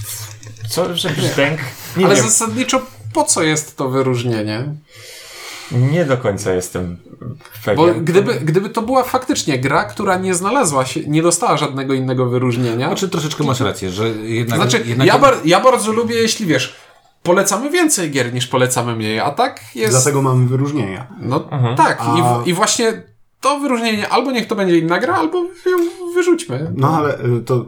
co, 0.69 0.95
że 0.95 1.09
brzdęk, 1.17 1.59
nie 1.97 2.05
Ale 2.05 2.15
wiem, 2.15 2.23
zasadniczo 2.23 2.81
po 3.17 3.23
co 3.23 3.43
jest 3.43 3.77
to 3.77 3.89
wyróżnienie? 3.89 4.63
nie 5.71 6.05
do 6.05 6.17
końca 6.17 6.53
jestem 6.53 6.97
Bo 7.75 7.85
pewien. 7.85 8.05
gdyby, 8.05 8.33
gdyby 8.33 8.69
to 8.69 8.81
była 8.81 9.03
faktycznie 9.03 9.59
gra, 9.59 9.83
która 9.83 10.17
nie 10.17 10.33
znalazła 10.35 10.85
się, 10.85 10.99
nie 11.07 11.21
dostała 11.21 11.57
żadnego 11.57 11.93
innego 11.93 12.25
wyróżnienia. 12.25 12.87
Znaczy 12.87 13.09
troszeczkę 13.09 13.43
masz 13.43 13.59
rację, 13.59 13.89
że 13.89 14.07
jednak... 14.09 14.59
Znaczy, 14.59 14.83
jednak 14.85 15.07
ja, 15.07 15.19
bar, 15.19 15.33
ja 15.45 15.59
bardzo 15.59 15.91
lubię, 15.91 16.15
jeśli 16.15 16.45
wiesz, 16.45 16.75
polecamy 17.23 17.69
więcej 17.69 18.11
gier 18.11 18.33
niż 18.33 18.47
polecamy 18.47 18.95
mniej, 18.95 19.19
a 19.19 19.31
tak 19.31 19.61
jest. 19.75 19.91
Dlatego 19.93 20.21
mamy 20.21 20.47
wyróżnienia. 20.47 21.07
No 21.21 21.47
Mhm. 21.51 21.75
tak, 21.77 21.97
A- 22.01 22.17
i, 22.17 22.43
w, 22.43 22.47
i 22.47 22.53
właśnie 22.53 23.03
to 23.41 23.59
wyróżnienie 23.59 24.09
albo 24.09 24.31
niech 24.31 24.47
to 24.47 24.55
będzie 24.55 24.77
inna 24.77 24.99
gra, 24.99 25.15
albo 25.15 25.37
ją 25.43 25.77
wyrzućmy. 26.13 26.71
No 26.75 26.97
ale 26.97 27.19
y, 27.25 27.41
to 27.45 27.65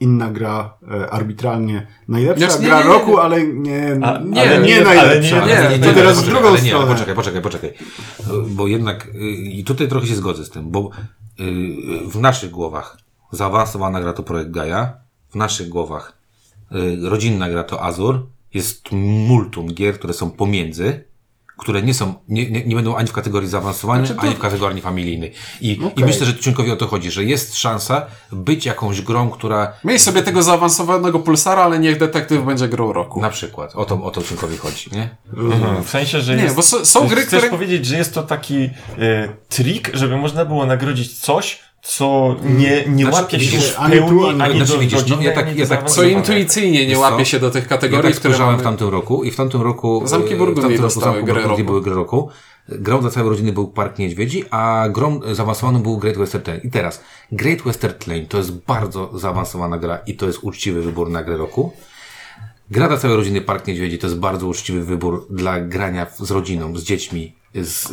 inna 0.00 0.30
gra 0.30 0.74
y, 0.82 1.10
arbitralnie. 1.10 1.86
Najlepsza 2.08 2.46
Znaczy, 2.46 2.62
nie, 2.62 2.68
gra 2.68 2.78
nie, 2.78 2.84
nie, 2.84 2.90
roku, 2.92 3.10
nie. 3.10 3.18
ale 3.20 3.44
nie, 3.46 3.98
A- 4.02 4.18
nie, 4.18 4.40
ale 4.40 4.60
nie, 4.60 4.76
ale 4.76 4.84
najlepsza. 4.84 5.46
nie- 5.46 5.52
nie, 5.70 5.78
to 5.78 5.86
nie, 5.88 5.94
teraz 5.94 6.16
poczekaj, 6.16 6.22
w 6.24 6.26
drugą 6.26 6.48
ale 6.48 6.58
nie, 6.62 6.66
stronę. 6.68 6.84
ale 6.86 6.94
poczekaj, 6.94 7.14
poczekaj, 7.14 7.42
poczekaj. 7.42 7.72
Bo 8.48 8.66
jednak, 8.66 9.06
y, 9.14 9.18
i 9.30 9.64
tutaj 9.64 9.88
trochę 9.88 10.06
się 10.06 10.14
zgodzę 10.14 10.44
z 10.44 10.50
tym, 10.50 10.70
bo 10.70 10.90
y, 11.40 11.44
w 12.08 12.20
naszych 12.20 12.50
głowach 12.50 12.96
zaawansowana 13.32 14.00
gra 14.00 14.12
to 14.12 14.22
projekt 14.22 14.50
Gaia, 14.50 14.92
w 15.30 15.34
naszych 15.34 15.68
głowach 15.68 16.18
y, 16.72 17.08
rodzinna 17.08 17.50
gra 17.50 17.64
to 17.64 17.82
Azur, 17.84 18.26
jest 18.54 18.92
multum 19.28 19.66
gier, 19.74 19.94
które 19.94 20.12
są 20.14 20.30
pomiędzy, 20.30 21.04
które 21.60 21.82
nie 21.82 21.94
są, 21.94 22.14
nie, 22.28 22.50
nie, 22.50 22.64
nie 22.64 22.74
będą 22.74 22.96
ani 22.96 23.08
w 23.08 23.12
kategorii 23.12 23.48
zaawansowanej, 23.48 24.06
Znaczy 24.06 24.20
to- 24.20 24.26
ani 24.26 24.36
w 24.36 24.38
kategorii 24.38 24.80
familijnej. 24.82 25.32
I, 25.60 25.68
I 25.70 25.84
Okej. 25.84 26.04
myślę, 26.04 26.26
że 26.26 26.38
Ciunkowi 26.38 26.70
o 26.70 26.76
to 26.76 26.86
chodzi, 26.86 27.10
że 27.10 27.24
jest 27.24 27.56
szansa 27.56 28.06
być 28.32 28.66
jakąś 28.66 29.02
grą, 29.02 29.30
która 29.30 29.72
Miej 29.84 29.98
sobie 29.98 30.22
tego 30.22 30.42
zaawansowanego 30.42 31.18
pulsara, 31.20 31.62
ale 31.62 31.78
niech 31.78 31.98
detektyw 31.98 32.44
będzie 32.44 32.68
grą 32.68 32.92
roku. 32.92 33.20
na 33.20 33.30
przykład, 33.30 33.76
o 33.76 33.84
to, 33.84 34.02
o 34.04 34.10
to 34.10 34.22
Ciunkowi 34.22 34.56
chodzi, 34.56 34.90
nie? 34.92 35.16
Mhm, 35.36 35.84
w 35.84 35.90
sensie, 35.90 36.20
że 36.20 36.36
Nie, 36.36 36.42
jest, 36.42 36.56
bo 36.56 36.62
są- 36.62 36.84
są 36.84 37.06
gry, 37.08 37.20
Chcesz 37.22 37.38
które- 37.38 37.50
powiedzieć, 37.50 37.86
że 37.86 37.96
jest 37.96 38.14
to 38.14 38.22
taki 38.22 38.56
y, 38.62 38.70
trik, 39.48 39.90
żeby 39.94 40.16
można 40.16 40.44
było 40.44 40.66
nagrodzić 40.66 41.18
coś, 41.18 41.58
co 41.82 42.36
nie, 42.42 42.84
nie 42.88 43.04
Znaczy, 43.04 43.22
łapie 43.22 43.40
się 43.40 43.58
w 43.58 43.78
ani 43.78 43.96
tu, 43.98 44.06
pełni, 44.06 44.24
ani- 44.28 44.42
ani 44.42 44.56
znaczy, 44.56 44.72
do 44.72 44.78
widzisz, 44.78 45.06
no, 45.06 45.20
ja 45.20 45.32
tak- 45.32 45.46
ani 45.48 45.58
ja 45.58 45.66
tak- 45.66 45.90
Co 45.90 46.02
intuicyjnie 46.02 46.86
nie 46.86 46.98
łapie 46.98 47.24
się 47.24 47.40
do 47.40 47.50
tych 47.50 47.62
Ja 47.64 47.68
kategorii, 47.68 48.10
tak 48.12 48.20
które 48.20 48.38
mamy... 48.38 48.58
w 48.58 48.62
tamtym 48.62 48.88
roku 48.88 49.24
i 49.24 49.30
w 49.30 49.36
tamtym 49.36 49.62
roku... 49.62 50.02
Zamki 50.04 50.34
e, 50.34 50.36
Burgundii 50.36 50.78
w 50.78 50.80
tamtym 50.80 51.02
roku 51.02 51.24
grę 51.24 51.34
Burgundii 51.34 51.48
roku. 51.48 51.64
były 51.64 51.82
grę 51.82 51.94
roku. 51.94 52.28
Grą 52.68 53.00
dla 53.00 53.10
całej 53.10 53.28
rodziny 53.30 53.52
był 53.52 53.68
Park 53.68 53.98
Niedźwiedzi, 53.98 54.44
a 54.50 54.84
grą 54.90 55.20
zaawansowaną 55.32 55.82
był 55.82 55.98
Great 55.98 56.16
Western 56.16 56.44
Train. 56.44 56.60
I 56.64 56.70
teraz, 56.70 57.00
Great 57.32 57.62
Western 57.62 57.94
Train 57.98 58.26
to 58.26 58.38
jest 58.38 58.52
bardzo 58.52 59.18
zaawansowana 59.18 59.78
gra 59.78 59.98
i 60.06 60.14
to 60.16 60.26
jest 60.26 60.38
uczciwy 60.42 60.82
wybór 60.82 61.10
na 61.10 61.22
grę 61.22 61.36
roku. 61.36 61.72
Gra 62.70 62.88
dla 62.88 62.96
całej 62.96 63.16
rodziny 63.16 63.40
Park 63.40 63.66
Niedźwiedzi 63.66 63.98
to 63.98 64.06
jest 64.06 64.18
bardzo 64.18 64.46
uczciwy 64.46 64.84
wybór 64.84 65.26
dla 65.30 65.60
grania 65.60 66.06
z 66.18 66.30
rodziną, 66.30 66.76
z 66.76 66.82
dziećmi, 66.82 67.32
z, 67.54 67.88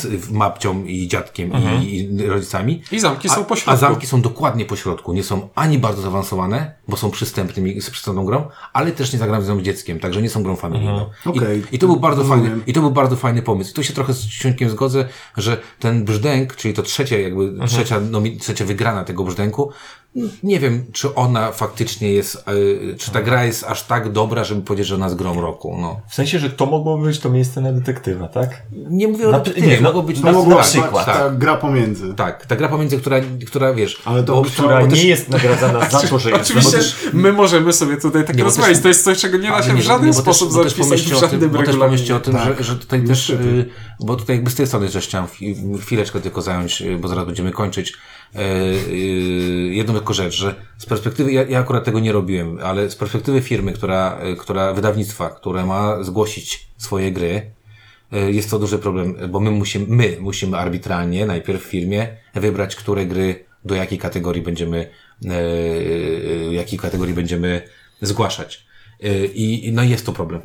z 0.00 0.26
babcią 0.32 0.84
i 0.84 1.08
dziadkiem 1.08 1.52
i, 1.82 1.96
i 1.96 2.26
rodzicami. 2.26 2.82
I 2.92 3.00
zamki 3.00 3.28
są 3.28 3.40
A- 3.40 3.44
po 3.44 3.56
środku. 3.56 3.70
A 3.70 3.76
zamki 3.76 4.06
są 4.06 4.22
dokładnie 4.22 4.64
po 4.64 4.76
środku. 4.76 5.12
Nie 5.12 5.22
są 5.22 5.48
ani 5.54 5.78
bardzo 5.78 6.02
zaawansowane, 6.02 6.74
bo 6.88 6.96
są 6.96 7.10
przystępnymi, 7.10 7.80
z 7.80 7.90
przystępną 7.90 8.24
grą, 8.24 8.48
ale 8.72 8.92
też 8.92 9.12
nie 9.12 9.18
zagram 9.18 9.42
z 9.42 9.62
dzieckiem, 9.62 10.00
także 10.00 10.22
nie 10.22 10.30
są 10.30 10.42
grą 10.42 10.56
familijną. 10.56 11.10
Okej. 11.24 11.62
I, 11.72 11.76
I 11.76 11.78
to 11.78 11.86
był 11.86 11.96
bardzo 11.96 12.22
Rozumiem. 12.22 12.46
fajny, 12.46 12.62
i 12.66 12.72
to 12.72 12.80
był 12.80 12.90
bardzo 12.90 13.16
fajny 13.16 13.42
pomysł. 13.42 13.70
I 13.70 13.74
tu 13.74 13.82
się 13.84 13.92
trochę 13.92 14.12
z 14.12 14.26
Ciuńkiem 14.26 14.70
zgodzę, 14.70 15.08
że 15.36 15.60
ten 15.80 16.04
brzdęk, 16.04 16.56
czyli 16.56 16.74
to 16.74 16.82
trzecie, 16.82 17.22
jakby 17.22 17.52
trzecia, 17.66 18.00
nomi, 18.00 18.36
trzecia 18.36 18.64
wygrana 18.64 19.04
tego 19.04 19.24
brzdęku, 19.24 19.70
nie 20.42 20.60
wiem, 20.60 20.84
czy 20.92 21.14
ona 21.14 21.52
faktycznie 21.52 22.12
jest, 22.12 22.44
y, 22.48 22.94
czy 22.98 23.10
ta 23.10 23.22
gra 23.22 23.44
jest 23.44 23.64
aż 23.64 23.82
tak 23.82 24.12
dobra, 24.12 24.44
żeby 24.44 24.62
powiedzieć, 24.62 24.86
że 24.86 24.94
ona 24.94 25.06
jest 25.06 25.16
grą 25.16 25.40
roku. 25.40 25.76
No. 25.80 26.00
W 26.08 26.14
sensie, 26.14 26.38
że 26.38 26.50
to 26.50 26.66
mogło 26.66 26.98
być 26.98 27.18
to 27.18 27.30
miejsce 27.30 27.60
na 27.60 27.72
detektywa, 27.72 28.28
tak? 28.28 28.62
Nie 28.90 29.08
mówię 29.08 29.28
o 29.28 29.30
Na- 29.30 29.38
detektywie, 29.38 29.68
nie, 29.68 29.76
no, 29.80 29.82
mogło 29.88 30.02
być 30.02 30.16
to 30.16 30.22
To 30.26 30.32
na 30.32 30.38
mogła 30.38 30.54
tak, 30.56 30.64
być 30.64 30.72
przykład. 30.82 31.06
ta 31.06 31.12
Tak, 31.14 31.38
gra 31.38 31.56
pomiędzy. 31.56 32.14
tak, 32.14 32.46
ta 32.46 32.56
gra 32.56 32.68
pomiędzy, 32.68 32.98
która, 32.98 33.16
która 33.46 33.74
wiesz, 33.74 34.02
Ale 34.04 34.22
to 34.24 34.34
bo- 34.34 34.42
Która 34.50 34.80
bo 34.80 34.86
też- 34.86 34.98
nie 35.02 35.08
jest 35.08 35.28
nagradzana 35.28 35.90
za 35.90 36.00
to, 36.00 36.18
że 36.18 36.30
jest 36.30 36.42
Oczywiście 36.50 36.78
my 37.12 37.32
możemy 37.32 37.72
sobie 37.72 37.96
tutaj 37.96 38.24
tak 38.24 38.36
Nie, 38.36 38.44
rozmawiać. 38.44 38.72
też- 38.74 38.82
To 38.82 38.88
jest 38.88 39.04
coś, 39.04 39.18
czego 39.18 39.38
nie 39.38 39.48
da 39.48 39.62
się 39.62 39.74
w 39.74 39.80
żaden 39.80 40.14
sposób 40.14 40.48
też, 40.54 40.62
też 40.62 40.72
zapisać 40.72 41.02
w 41.02 41.06
o 41.16 41.20
tym, 41.20 41.30
żadnym 41.30 41.50
bo 41.50 41.62
też 41.62 41.76
pomyślcie 41.76 42.16
o 42.16 42.20
tym, 42.20 42.34
Tak. 42.34 42.58
że, 42.58 42.64
że 42.64 42.76
tutaj 42.76 43.00
też, 43.04 43.28
Niestety. 43.28 43.48
y, 43.48 43.70
bo 44.00 44.16
tutaj 44.16 44.36
jakby 44.36 44.50
z 44.50 44.54
tej 44.54 44.66
strony 44.66 44.88
też 44.88 45.04
chciałem 45.06 45.26
chwi- 45.26 45.78
chwileczkę 45.80 46.20
tylko 46.20 46.42
zająć, 46.42 46.82
y, 46.82 46.98
bo 46.98 47.08
zaraz 47.08 47.26
będziemy 47.26 47.52
kończyć, 47.52 47.92
jedną 49.70 49.94
tylko 49.94 50.14
rzecz, 50.14 50.34
że 50.34 50.54
z 50.78 50.86
perspektywy, 50.86 51.32
ja, 51.32 51.42
ja 51.42 51.58
akurat 51.58 51.84
tego 51.84 52.00
nie 52.00 52.12
robiłem, 52.12 52.58
ale 52.62 52.90
z 52.90 52.96
perspektywy 52.96 53.40
firmy, 53.40 53.72
która, 53.72 54.18
y, 54.32 54.36
która 54.36 54.72
wydawnictwa, 54.72 55.30
które 55.30 55.66
ma 55.66 56.04
zgłosić 56.04 56.68
swoje 56.76 57.12
gry, 57.12 57.50
jest 58.12 58.50
to 58.50 58.58
duży 58.58 58.78
problem, 58.78 59.16
bo 59.28 59.40
my 59.40 59.50
musimy, 59.50 59.86
my 59.88 60.16
musimy 60.20 60.56
arbitralnie 60.56 61.26
najpierw 61.26 61.62
w 61.62 61.66
firmie 61.66 62.08
wybrać, 62.34 62.76
które 62.76 63.06
gry 63.06 63.44
do 63.64 63.74
jakiej 63.74 63.98
kategorii 63.98 64.42
będziemy, 64.42 64.90
jakiej 66.50 66.78
kategorii 66.78 67.14
będziemy 67.14 67.62
zgłaszać. 68.00 68.66
I 69.34 69.70
no 69.74 69.82
jest 69.82 70.06
to 70.06 70.12
problem. 70.12 70.40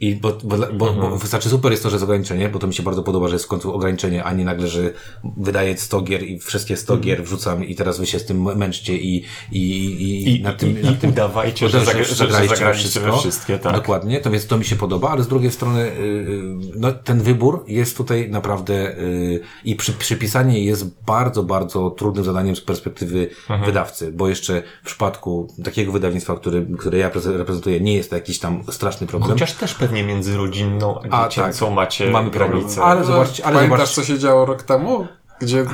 I 0.00 0.16
bo, 0.16 0.38
bo, 0.44 0.56
bo, 0.72 0.92
bo 0.92 1.18
znaczy 1.18 1.48
super 1.48 1.70
jest 1.72 1.82
to, 1.82 1.90
że 1.90 1.94
jest 1.94 2.04
ograniczenie, 2.04 2.48
bo 2.48 2.58
to 2.58 2.66
mi 2.66 2.74
się 2.74 2.82
bardzo 2.82 3.02
podoba, 3.02 3.28
że 3.28 3.34
jest 3.34 3.44
w 3.44 3.48
końcu 3.48 3.74
ograniczenie, 3.74 4.24
a 4.24 4.32
nie 4.32 4.44
nagle, 4.44 4.68
że 4.68 4.92
wydaję 5.36 5.78
100 5.78 6.02
gier 6.02 6.22
i 6.22 6.38
wszystkie 6.38 6.76
100 6.76 6.96
gier 6.96 7.24
wrzucam 7.24 7.64
i 7.64 7.74
teraz 7.74 7.98
wy 7.98 8.06
się 8.06 8.18
z 8.18 8.26
tym 8.26 8.56
męczcie 8.56 8.96
i, 8.96 9.24
i, 9.52 9.60
i, 9.60 10.36
I, 10.36 10.42
na 10.42 10.52
tym, 10.52 10.80
i, 10.80 10.84
na 10.84 10.90
i 10.90 10.94
tym 10.94 11.10
udawajcie, 11.10 11.68
że, 11.68 11.84
zagra, 11.84 12.04
że, 12.04 12.14
zagraliście 12.48 13.00
we 13.00 13.18
wszystkie, 13.18 13.58
tak. 13.58 13.74
Dokładnie, 13.74 14.20
to 14.20 14.30
więc 14.30 14.46
to 14.46 14.58
mi 14.58 14.64
się 14.64 14.76
podoba, 14.76 15.10
ale 15.10 15.22
z 15.22 15.28
drugiej 15.28 15.50
strony 15.50 15.80
y, 15.82 15.88
y, 15.88 16.40
no, 16.76 16.92
ten 16.92 17.20
wybór 17.20 17.64
jest 17.68 17.96
tutaj 17.96 18.30
naprawdę 18.30 18.98
y, 18.98 19.40
i 19.64 19.76
przy, 19.76 19.92
przypisanie 19.92 20.64
jest 20.64 20.86
bardzo, 21.06 21.42
bardzo 21.42 21.90
trudnym 21.90 22.24
zadaniem 22.24 22.56
z 22.56 22.60
perspektywy 22.60 23.28
Mhm. 23.40 23.64
wydawcy, 23.64 24.12
bo 24.12 24.28
jeszcze 24.28 24.62
w 24.82 24.86
przypadku 24.86 25.54
takiego 25.64 25.92
wydawnictwa, 25.92 26.36
który, 26.36 26.66
które 26.78 26.98
ja 26.98 27.10
preze- 27.10 27.36
reprezentuję, 27.36 27.80
nie 27.80 27.94
jest 27.94 28.10
to 28.10 28.16
jakiś 28.16 28.38
tam 28.38 28.64
straszny 28.70 29.06
problem. 29.06 29.32
Chociaż 29.32 29.52
też 29.52 29.74
pewnie 29.74 29.89
między 29.92 30.36
rodzinną 30.36 31.00
a 31.10 31.24
A, 31.24 31.28
dziecięcą 31.28 31.66
tak. 31.66 31.74
macie 31.74 32.10
Mamy 32.10 32.30
granicę. 32.30 32.82
Ale 32.82 33.04
zobaczcie, 33.04 33.44
ale 33.46 33.54
Pamiętasz, 33.54 33.78
zobaczcie. 33.78 33.94
co 34.02 34.04
się 34.06 34.18
działo 34.18 34.44
rok 34.46 34.62
temu? 34.62 35.06
Gdzie 35.40 35.60
e, 35.60 35.66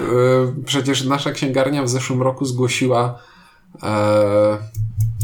przecież 0.66 1.04
nasza 1.04 1.30
księgarnia 1.32 1.82
w 1.82 1.88
zeszłym 1.88 2.22
roku 2.22 2.44
zgłosiła 2.44 3.18
e, 3.82 4.58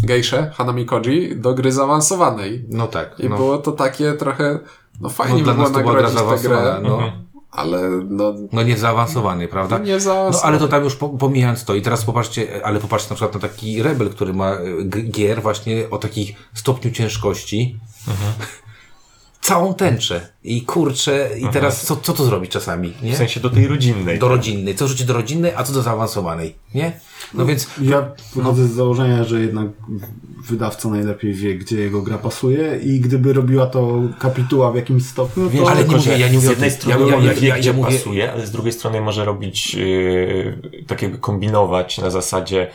gejszę 0.05 0.51
Hanami 0.55 0.87
Koji 0.87 1.37
do 1.37 1.55
gry 1.55 1.73
zaawansowanej. 1.73 2.65
No 2.69 2.87
tak. 2.87 3.21
I 3.21 3.29
no. 3.29 3.37
było 3.37 3.59
to 3.59 3.73
takie 3.73 4.13
trochę, 4.13 4.59
no 5.01 5.09
fajnie 5.09 5.33
No, 5.33 5.39
by 5.39 5.45
dla 5.45 5.55
było 5.55 5.65
nas 5.69 5.73
to 5.77 5.81
była 5.81 5.93
gra 5.93 6.03
nagrodzić 6.03 6.43
tę 6.43 6.49
grę. 6.49 6.81
no. 6.83 6.99
ale 7.51 7.89
no, 8.09 8.35
No 8.53 8.63
nie 8.63 8.77
zaawansowany, 8.77 9.49
prawda? 9.49 9.79
No 9.79 9.85
nie 9.85 10.01
zaawansowany. 10.01 10.43
No 10.43 10.49
ale 10.49 10.59
to 10.59 10.69
tam 10.69 10.85
już 10.85 10.97
po- 10.97 11.09
pomijając 11.09 11.65
to 11.65 11.75
i 11.75 11.83
teraz 11.83 12.05
popatrzcie, 12.05 12.61
ale 12.67 12.81
popatrzcie 12.81 13.11
na 13.11 13.17
przykład 13.17 13.35
na 13.43 13.49
taki 13.49 13.83
Rebel, 13.83 14.11
który 14.11 14.35
ma 14.35 14.51
e, 14.51 14.59
gier 15.03 15.43
właśnie 15.43 15.91
o 15.91 15.99
takich 15.99 16.37
stopniu 16.55 16.91
ciężkości. 16.91 17.81
Całą 19.43 19.75
tęczę. 19.75 20.29
I 20.45 20.63
kurczę, 20.63 21.31
i 21.39 21.49
teraz 21.49 21.87
co, 21.87 21.97
co 21.97 22.13
to 22.13 22.25
zrobić 22.25 22.51
czasami, 22.51 22.93
nie? 23.03 23.13
W 23.13 23.17
sensie 23.17 23.41
do 23.41 23.51
tej 23.51 23.67
rodzinnej. 23.67 24.19
Do 24.19 24.29
rodzinnej. 24.29 24.75
Co 24.75 24.89
rzucić 24.89 25.07
do 25.07 25.13
rodzinnej, 25.15 25.53
a 25.57 25.65
co 25.65 25.73
do 25.73 25.83
zaawansowanej, 25.83 26.55
nie? 26.75 26.93
No 27.35 27.47
więc 27.47 27.67
Ja 27.81 28.11
wychodzę 28.35 28.67
z 28.67 28.71
założenia, 28.73 29.25
że 29.25 29.41
jednak 29.41 29.67
wydawca 30.45 30.89
najlepiej 30.89 31.35
wie, 31.35 31.55
gdzie 31.55 31.77
jego 31.81 32.03
gra 32.03 32.19
pasuje 32.19 32.79
i 32.85 33.01
gdyby 33.01 33.33
robiła 33.33 33.67
to 33.67 34.03
kapituła 34.19 34.73
w 34.73 34.77
jakimś 34.77 35.07
stopniu, 35.07 35.51
to... 35.51 35.71
ale 35.71 35.85
nie 35.85 35.97
mówię- 35.97 36.19
ja 36.19 36.29
nie 36.29 36.35
mówię 36.35 36.47
z 36.47 36.51
jednej 36.51 36.71
strony 36.71 37.07
Ja- 37.11 37.17
ja- 37.17 37.23
ja- 37.23 37.35
wie, 37.35 37.49
ja- 37.49 37.59
gdzie 37.59 37.71
ja 37.71 37.77
mówię- 37.77 37.99
pasuje, 37.99 38.33
ale 38.33 38.47
z 38.47 38.51
drugiej 38.51 38.73
strony 38.73 39.01
może 39.01 39.25
robić 39.25 39.75
yy, 39.75 40.59
tak 40.87 41.03
jakby 41.03 41.19
kombinować 41.19 41.99
na 41.99 42.11
zasadzie 42.11 42.71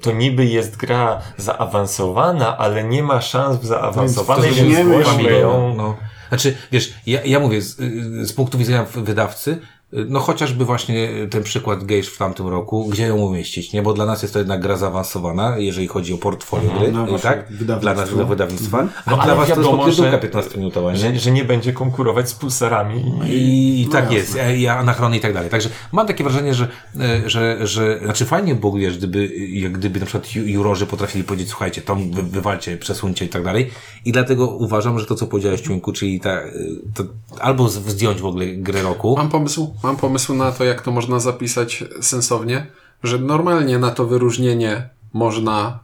to 0.00 0.12
niby 0.12 0.46
jest 0.46 0.76
gra 0.76 1.20
zaawansowana, 1.36 2.58
ale 2.58 2.84
nie 2.84 3.02
ma 3.02 3.20
szans 3.20 3.56
w 3.56 3.66
zaawansowanej, 3.66 4.50
Więc 4.50 4.58
to 4.58 4.82
więc 4.84 5.04
zgłośmy 5.04 5.32
ją. 5.32 5.74
No. 5.74 5.96
Znaczy, 6.28 6.56
wiesz, 6.72 6.94
ja, 7.06 7.24
ja 7.24 7.40
mówię, 7.40 7.62
z, 7.62 7.80
y, 7.80 8.26
z 8.26 8.32
punktu 8.32 8.58
widzenia 8.58 8.86
wydawcy, 8.94 9.60
no 10.08 10.20
chociażby 10.20 10.64
właśnie 10.64 11.08
ten 11.30 11.42
przykład 11.42 11.84
Gejsz 11.84 12.08
w 12.08 12.18
tamtym 12.18 12.48
roku, 12.48 12.88
gdzie 12.88 13.06
ją 13.06 13.16
umieścić, 13.16 13.72
nie? 13.72 13.82
Bo 13.82 13.92
dla 13.94 14.06
nas 14.06 14.22
jest 14.22 14.32
to 14.34 14.38
jednak 14.38 14.60
gra 14.60 14.76
zaawansowana, 14.76 15.58
jeżeli 15.58 15.86
chodzi 15.86 16.14
o 16.14 16.18
portfolio 16.18 16.70
gry, 16.78 16.92
no 16.92 17.06
i 17.06 17.10
właśnie, 17.10 17.30
tak? 17.30 17.52
Dla 17.80 17.94
nas 17.94 18.10
dla 18.14 18.24
wydawnictwa. 18.24 18.78
A 19.06 19.10
No, 19.10 19.16
dla 19.16 19.24
ale 19.24 19.34
was 19.34 19.48
to 19.48 19.54
jest 19.54 19.60
wiadomo, 19.60 19.78
popierdółka 19.78 20.10
że- 20.10 20.18
15-minutowa, 20.28 20.92
nie? 20.92 20.96
Że, 20.98 21.16
że 21.18 21.30
nie 21.30 21.44
będzie 21.44 21.72
konkurować 21.72 22.28
z 22.28 22.34
pulsarami. 22.34 23.04
I, 23.26 23.32
I, 23.32 23.82
i 23.82 23.86
tak 23.86 24.12
jasne. 24.12 24.40
jest, 24.40 24.60
i 24.60 24.68
anachrony 24.68 25.16
i 25.16 25.20
tak 25.20 25.34
dalej. 25.34 25.50
Także 25.50 25.68
mam 25.92 26.06
takie 26.06 26.24
wrażenie, 26.24 26.54
że, 26.54 26.68
e, 27.00 27.30
że, 27.30 27.66
że 27.66 27.98
znaczy 28.04 28.24
fajnie 28.24 28.54
było, 28.54 28.72
wiesz, 28.72 28.98
gdyby, 28.98 29.26
jak 29.48 29.72
gdyby 29.72 30.00
na 30.00 30.06
przykład 30.06 30.26
ju- 30.34 30.46
jurorzy 30.46 30.86
potrafili 30.86 31.24
powiedzieć, 31.24 31.48
słuchajcie, 31.48 31.82
to 31.82 31.96
wy, 31.96 32.22
wywalcie, 32.22 32.76
przesuńcie 32.76 33.24
i 33.24 33.28
tak 33.28 33.44
dalej. 33.44 33.70
I 34.04 34.12
dlatego 34.12 34.46
uważam, 34.48 34.98
że 34.98 35.06
to, 35.06 35.14
co 35.14 35.26
powiedziałeś, 35.26 35.60
Ciuńku, 35.60 35.92
czyli 35.92 36.20
ta, 36.20 36.30
e, 36.30 36.52
to 36.94 37.04
albo 37.40 37.68
zdjąć 37.68 38.20
w 38.20 38.26
ogóle 38.26 38.46
grę 38.46 38.82
roku, 38.82 39.14
Mam 39.16 39.28
pomysł, 39.28 39.74
mam 39.82 39.96
pomysł 39.96 40.34
na 40.34 40.52
to, 40.52 40.64
jak 40.64 40.82
to 40.82 40.90
można 40.90 41.20
zapisać 41.20 41.84
sensownie, 42.00 42.66
że 43.02 43.18
normalnie 43.18 43.78
na 43.78 43.90
to 43.90 44.06
wyróżnienie 44.06 44.88
można, 45.12 45.78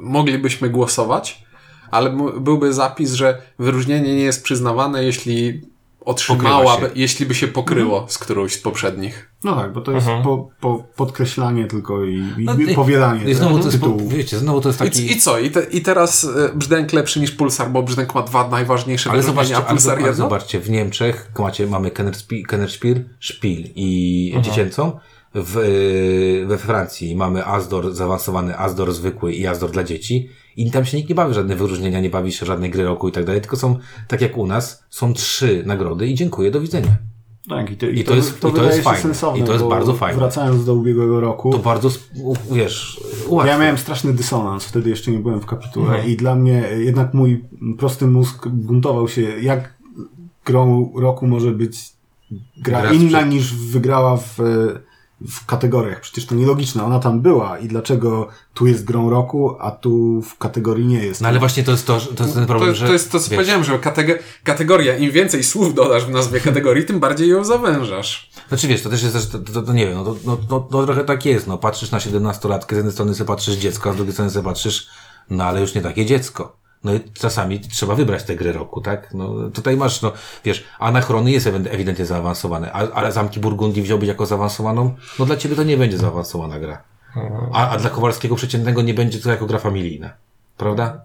moglibyśmy 0.00 0.70
głosować, 0.70 1.44
ale 1.90 2.10
byłby 2.40 2.72
zapis, 2.72 3.12
że 3.12 3.42
wyróżnienie 3.58 4.14
nie 4.14 4.22
jest 4.22 4.44
przyznawane, 4.44 5.04
jeśli 5.04 5.62
otrzymałaby, 6.04 6.90
jeśli 6.94 7.26
by 7.26 7.34
się 7.34 7.48
pokryło 7.48 8.06
z 8.08 8.18
którąś 8.18 8.52
z 8.54 8.58
poprzednich. 8.58 9.30
No 9.44 9.56
tak, 9.56 9.72
bo 9.72 9.80
to 9.80 9.92
jest 9.92 10.06
po, 10.24 10.48
po, 10.60 10.84
podkreślanie 10.96 11.66
tylko 11.66 12.04
i, 12.04 12.14
i 12.38 12.44
No 12.44 12.54
i- 12.54 12.74
powielanie 12.74 13.24
I 13.30 13.34
znowu 13.34 13.58
to 13.58 13.64
jest, 13.64 13.70
tytułu. 13.80 14.08
wiecie, 14.08 14.38
znowu 14.38 14.60
to 14.60 14.68
jest 14.68 14.80
I, 14.80 14.84
taki... 14.84 15.12
I 15.12 15.20
co? 15.20 15.38
I, 15.38 15.50
te, 15.50 15.62
I 15.64 15.80
teraz 15.82 16.24
e, 16.24 16.48
brzdęk 16.54 16.92
lepszy 16.92 17.20
niż 17.20 17.30
pulsar, 17.30 17.70
bo 17.70 17.82
brzdęk 17.82 18.14
ma 18.14 18.22
dwa 18.22 18.48
najważniejsze 18.48 19.10
Ale 19.10 19.22
zobaczcie, 19.22 19.54
a 19.56 19.58
ale, 19.58 19.66
pulsar 19.68 19.92
ale 19.98 20.00
jedno? 20.06 20.14
zobaczcie, 20.24 20.60
w 20.60 20.70
Niemczech 20.70 21.30
macie, 21.38 21.66
mamy 21.66 21.90
Kennerspiel, 22.48 23.04
Szpil 23.18 23.68
i 23.74 24.34
dziecięcą. 24.40 24.98
W, 25.34 25.56
y, 25.58 26.46
we 26.46 26.58
Francji 26.58 27.16
mamy 27.16 27.46
Asdor 27.46 27.94
zaawansowany, 27.94 28.58
Asdor 28.58 28.92
zwykły 28.92 29.32
i 29.32 29.46
Asdor 29.46 29.70
dla 29.70 29.84
dzieci. 29.84 30.28
I 30.56 30.70
tam 30.70 30.84
się 30.84 30.96
nikt 30.96 31.08
nie 31.08 31.14
bawi 31.14 31.34
żadne 31.34 31.56
wyróżnienia, 31.56 32.00
nie 32.00 32.10
bawi 32.10 32.32
się 32.32 32.46
żadnej 32.46 32.70
gry 32.70 32.84
roku 32.84 33.08
i 33.08 33.12
tak 33.12 33.24
dalej, 33.24 33.40
tylko 33.40 33.56
są, 33.56 33.78
tak 34.08 34.20
jak 34.20 34.38
u 34.38 34.46
nas, 34.46 34.84
są 34.90 35.14
trzy 35.14 35.62
nagrody 35.66 36.06
i 36.06 36.14
dziękuję, 36.14 36.50
do 36.50 36.60
widzenia. 36.60 36.96
Tak, 37.48 37.70
i 37.70 37.76
to, 37.76 37.86
I 37.86 38.04
to 38.04 38.14
jest- 38.14 38.38
i 38.38 38.40
to 38.52 38.64
jest 38.64 38.80
fajne. 38.80 39.00
sensowne, 39.02 39.40
I 39.40 39.44
to 39.46 39.52
jest 39.52 39.64
bardzo 39.64 39.94
fajne. 39.94 40.18
Wracając 40.18 40.64
do 40.64 40.74
ubiegłego 40.74 41.20
roku, 41.20 41.52
To 41.52 41.58
bardzo, 41.58 41.90
wiesz, 42.52 43.00
ułatwia. 43.28 43.52
Ja 43.52 43.58
miałem 43.58 43.78
straszny 43.78 44.12
dysonans, 44.12 44.64
wtedy 44.64 44.90
jeszcze 44.90 45.10
nie 45.10 45.18
byłem 45.18 45.40
w 45.40 45.46
kapitule 45.46 45.86
Mhm. 45.90 46.08
i 46.08 46.16
dla 46.16 46.34
mnie 46.34 46.64
jednak 46.78 47.14
mój 47.14 47.44
prosty 47.78 48.06
mózg 48.06 48.48
buntował 48.48 49.08
się, 49.08 49.22
jak 49.22 49.74
grą 50.44 50.92
roku 50.96 51.26
może 51.26 51.50
być 51.50 51.78
gra, 52.56 52.80
Gra 52.82 52.92
inna 52.92 53.18
sprzed- 53.20 53.28
niż 53.28 53.54
wygrała 53.54 54.16
w, 54.16 54.38
w 55.28 55.46
kategoriach. 55.46 56.00
Przecież 56.00 56.26
to 56.26 56.34
nielogiczne, 56.34 56.84
ona 56.84 56.98
tam 56.98 57.20
była 57.20 57.58
i 57.58 57.68
dlaczego 57.68 58.28
tu 58.54 58.66
jest 58.66 58.84
grą 58.84 59.10
roku, 59.10 59.56
a 59.60 59.70
tu 59.70 60.22
w 60.22 60.38
kategorii 60.38 60.86
nie 60.86 61.04
jest. 61.04 61.20
No 61.20 61.28
ale 61.28 61.38
właśnie 61.38 61.64
to 61.64 61.70
jest 61.70 61.86
to, 61.86 62.00
to 62.00 62.22
jest 62.22 62.34
ten 62.34 62.46
problem, 62.46 62.70
To, 62.70 62.74
że... 62.76 62.86
to 62.86 62.92
jest 62.92 63.12
to, 63.12 63.20
co 63.20 63.30
wiesz, 63.30 63.36
powiedziałem, 63.36 63.64
że 63.64 63.78
katego- 63.78 64.18
kategoria, 64.44 64.96
im 64.96 65.10
więcej 65.10 65.44
słów 65.44 65.74
dodasz 65.74 66.04
w 66.04 66.10
nazwie 66.10 66.40
kategorii, 66.40 66.84
tym 66.84 67.00
bardziej 67.00 67.28
ją 67.28 67.44
zawężasz. 67.44 68.30
Znaczy 68.48 68.68
wiesz, 68.68 68.82
to 68.82 68.90
też 68.90 69.02
jest, 69.02 69.32
to, 69.32 69.38
to, 69.38 69.62
to 69.62 69.72
nie 69.72 69.86
wiem, 69.86 69.94
no, 69.94 70.04
to, 70.04 70.16
no, 70.24 70.38
no, 70.50 70.68
no 70.70 70.84
trochę 70.86 71.04
tak 71.04 71.24
jest, 71.24 71.46
no 71.46 71.58
patrzysz 71.58 71.90
na 71.90 71.98
17-latkę, 71.98 72.74
z 72.74 72.76
jednej 72.76 72.92
strony 72.92 73.14
sobie 73.14 73.28
patrzysz 73.28 73.54
dziecko, 73.56 73.90
a 73.90 73.92
z 73.92 73.96
drugiej 73.96 74.12
strony 74.12 74.30
sobie 74.30 74.44
patrzysz, 74.44 74.86
no 75.30 75.44
ale 75.44 75.60
już 75.60 75.74
nie 75.74 75.82
takie 75.82 76.06
dziecko. 76.06 76.63
No 76.84 76.94
i 76.94 77.00
czasami 77.00 77.60
trzeba 77.60 77.94
wybrać 77.94 78.22
tę 78.24 78.36
grę 78.36 78.52
roku, 78.52 78.80
tak? 78.80 79.14
No 79.14 79.50
tutaj 79.54 79.76
masz, 79.76 80.02
no 80.02 80.12
wiesz, 80.44 80.64
Anachrony 80.78 81.30
jest 81.30 81.46
ewi- 81.46 81.68
ewidentnie 81.70 82.06
zaawansowane, 82.06 82.72
a, 82.72 82.90
ale 82.92 83.12
Zamki 83.12 83.40
Burgundii 83.40 83.82
wziąłbyś 83.82 84.08
jako 84.08 84.26
zaawansowaną? 84.26 84.94
No 85.18 85.24
dla 85.26 85.36
ciebie 85.36 85.56
to 85.56 85.62
nie 85.62 85.76
będzie 85.76 85.98
zaawansowana 85.98 86.58
gra. 86.58 86.82
A, 87.52 87.68
a 87.70 87.78
dla 87.78 87.90
Kowalskiego 87.90 88.34
przeciętnego 88.36 88.82
nie 88.82 88.94
będzie 88.94 89.18
to 89.20 89.30
jako 89.30 89.46
gra 89.46 89.58
familijna. 89.58 90.10
Prawda? 90.56 91.00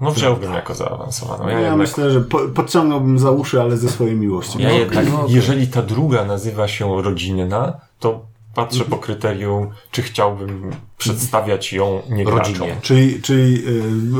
No 0.00 0.10
wziąłbym 0.10 0.52
jako 0.54 0.74
zaawansowaną. 0.74 1.44
Ja, 1.46 1.52
Ja 1.52 1.60
jednak, 1.60 1.78
myślę, 1.78 2.10
że 2.10 2.20
po, 2.20 2.38
podciągnąłbym 2.38 3.18
za 3.18 3.30
uszy, 3.30 3.60
ale 3.60 3.76
ze 3.76 3.88
swojej 3.88 4.16
miłości. 4.16 4.62
ja 4.62 4.68
No, 4.68 4.74
jednak 4.74 5.08
no 5.12 5.20
okej. 5.22 5.34
jeżeli 5.34 5.66
ta 5.68 5.82
druga 5.82 6.24
nazywa 6.24 6.68
się 6.68 7.02
rodzinna, 7.02 7.80
to 8.00 8.26
patrzę 8.54 8.84
po 8.84 8.96
kryterium, 8.96 9.70
czy 9.90 10.02
chciałbym 10.02 10.70
przedstawiać 10.98 11.72
ją 11.72 12.02
nie 12.10 12.24
Rodzinie. 12.24 12.76
Czyli, 12.82 13.22
czyli 13.22 13.68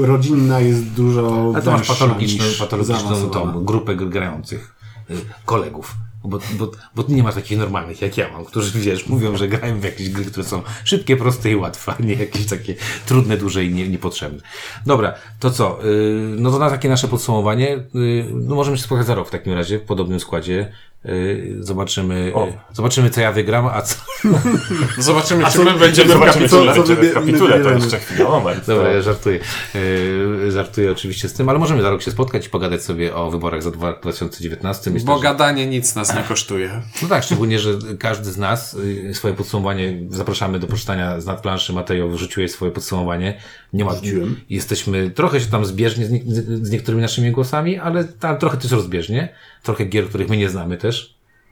y, 0.03 0.07
rodzinna 0.07 0.61
jest 0.61 0.85
dużo 0.85 1.53
Ale 1.55 1.63
to 1.63 1.71
masz 1.71 1.89
patologiczną, 1.89 2.45
niż 2.45 2.59
patologiczną 2.59 3.31
tą 3.31 3.65
grupę 3.65 3.97
gr- 3.97 4.09
grających 4.09 4.75
y, 5.11 5.15
kolegów. 5.45 5.95
Bo, 6.25 6.39
bo, 6.59 6.71
bo 6.95 7.03
ty 7.03 7.13
nie 7.13 7.23
masz 7.23 7.35
takich 7.35 7.59
normalnych 7.59 8.03
jak 8.03 8.17
ja 8.17 8.33
mam, 8.33 8.45
którzy 8.45 8.79
wiesz, 8.79 9.07
mówią, 9.07 9.37
że 9.37 9.49
grają 9.49 9.81
w 9.81 9.85
jakieś 9.85 10.11
gry, 10.11 10.25
które 10.25 10.47
są 10.47 10.63
szybkie, 10.85 11.17
proste 11.17 11.51
i 11.51 11.57
łatwe, 11.57 11.95
a 11.99 12.03
nie 12.03 12.15
jakieś 12.15 12.47
takie 12.47 12.75
trudne, 13.07 13.37
duże 13.37 13.65
i 13.65 13.75
nie, 13.75 13.89
niepotrzebne. 13.89 14.41
Dobra, 14.87 15.15
to 15.41 15.51
co? 15.51 15.85
Y, 15.85 16.37
no 16.39 16.51
to 16.51 16.59
na 16.59 16.71
takie 16.71 16.89
nasze 16.89 17.09
podsumowanie, 17.09 17.77
y, 17.77 18.27
no 18.33 18.55
możemy 18.55 18.77
się 18.77 18.83
spotkać 18.83 19.07
za 19.07 19.15
rok 19.15 19.29
w 19.29 19.31
takim 19.31 19.53
razie, 19.53 19.79
w 19.79 19.83
podobnym 19.83 20.21
składzie. 20.21 20.73
Y, 21.09 21.57
zobaczymy, 21.61 22.33
O. 22.35 22.47
y, 22.49 22.53
zobaczymy 22.73 23.11
co 23.11 23.21
ja 23.21 23.33
wygram, 23.33 23.67
a 23.67 23.83
co, 23.83 23.97
Zobaczymy, 24.99 25.45
czy 25.45 25.53
co- 25.53 25.65
my 25.65 25.79
będziemy 25.79 26.09
w 26.09 26.13
Zobaczymy, 26.13 26.49
co- 26.49 26.75
co 26.75 26.83
w 26.95 27.13
kapitule, 27.15 27.61
to 27.61 27.71
jeszcze 27.71 27.99
chwilę, 27.99 28.25
moment. 28.25 28.67
Dobra, 28.67 28.85
to... 28.85 28.91
ja 28.93 29.03
żartuję. 29.03 29.39
Yy, 29.75 30.51
żartuję 30.53 30.93
oczywiście 30.93 31.29
z 31.29 31.33
tym, 31.33 31.49
ale 31.49 31.59
możemy 31.59 31.83
za 31.83 31.91
rok 31.91 32.03
się 32.03 32.11
spotkać 32.11 32.47
i 32.47 32.51
pogadać 32.51 32.83
sobie 32.83 33.15
o 33.15 33.31
wyborach 33.31 33.63
za 33.63 33.71
dwa- 33.71 34.01
2019. 34.01 34.91
Myślę, 34.91 35.07
Bo 35.07 35.17
że... 35.17 35.23
gadanie 35.23 35.67
nic 35.67 35.95
nas 35.95 36.15
nie 36.17 36.23
kosztuje. 36.23 36.83
No 37.03 37.09
tak, 37.09 37.25
szczególnie, 37.25 37.59
że 37.59 37.71
każdy 37.99 38.31
z 38.33 38.37
nas 38.39 38.75
y, 38.75 39.15
swoje 39.15 39.35
podsumowanie 39.35 39.99
zapraszamy 40.11 40.59
do 40.59 40.67
przeczytania 40.67 41.21
z 41.21 41.27
nadplanszy. 41.27 41.73
Mateo 41.73 42.09
wyrzuciłeś 42.09 42.51
swoje 42.53 42.73
podsumowanie. 42.73 43.41
Nie 43.73 43.85
ma, 43.85 43.93
Wrzuciłem. 43.93 44.37
jesteśmy 44.51 45.11
trochę 45.11 45.41
się 45.41 45.47
tam 45.47 45.65
zbieżnie 45.65 46.07
z, 46.07 46.11
nie, 46.11 46.21
z 46.63 46.71
niektórymi 46.71 47.03
naszymi 47.03 47.31
głosami, 47.31 47.79
ale 47.79 48.05
tam 48.05 48.39
trochę 48.39 48.57
też 48.57 48.71
rozbieżnie. 48.71 49.29
Trochę 49.63 49.85
gier, 49.85 50.09
których 50.09 50.29
my 50.29 50.37
nie 50.37 50.49
znamy 50.51 50.77
też, 50.77 50.94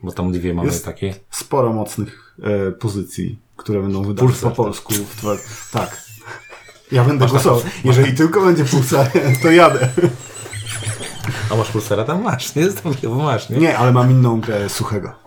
bo 0.03 0.11
tam 0.11 0.31
dwie 0.31 0.53
mamy 0.53 0.67
Jest- 0.67 0.85
takie. 0.85 1.15
Sporo 1.29 1.73
mocnych 1.73 2.35
e, 2.43 2.71
pozycji, 2.71 3.39
które 3.55 3.81
będą 3.81 4.03
wydane 4.03 4.27
Pulsar, 4.29 4.49
po 4.53 4.63
polsku. 4.63 4.93
W 4.93 5.15
dwa... 5.21 5.35
Tak. 5.71 6.03
Ja 6.91 7.03
będę 7.03 7.27
głosował. 7.27 7.61
Jeżeli 7.83 8.13
tylko 8.13 8.41
będzie 8.45 8.65
pulsar, 8.65 9.11
to 9.43 9.51
jadę. 9.51 9.89
A 11.49 11.55
masz 11.55 11.71
pulsera? 11.71 12.03
Tam 12.03 12.23
masz, 12.23 12.55
nie? 12.55 12.67
Bo 13.03 13.15
masz, 13.15 13.49
nie? 13.49 13.57
Nie, 13.57 13.77
ale 13.77 13.91
mam 13.91 14.11
inną 14.11 14.41
grę 14.41 14.69
suchego. 14.69 15.22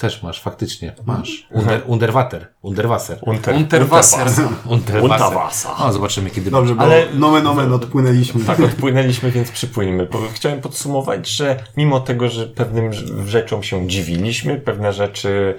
Też 0.00 0.22
masz, 0.22 0.40
faktycznie. 0.42 0.92
Masz. 1.06 1.46
Under, 1.50 1.82
underwater. 1.86 2.46
Underwasser. 2.62 3.18
Unter, 3.22 3.54
Unterwasser. 3.56 4.26
Unterwasser. 4.66 5.02
Unterwasser. 5.02 5.70
O, 5.78 5.92
zobaczymy 5.92 6.30
kiedy 6.30 6.50
Dobrze, 6.50 6.74
bo 6.74 6.82
Ale- 6.82 7.06
nomen 7.14 7.46
omen 7.46 7.72
odpłynęliśmy. 7.72 8.44
Tak, 8.44 8.60
odpłynęliśmy, 8.60 9.30
więc 9.30 9.50
przypłyńmy. 9.50 10.08
Chciałem 10.34 10.60
podsumować, 10.60 11.28
że 11.28 11.56
mimo 11.76 12.00
tego, 12.00 12.28
że 12.28 12.46
pewnym 12.46 12.90
rz- 12.90 13.26
rzeczom 13.26 13.62
się 13.62 13.88
dziwiliśmy, 13.88 14.56
pewne 14.56 14.92
rzeczy, 14.92 15.54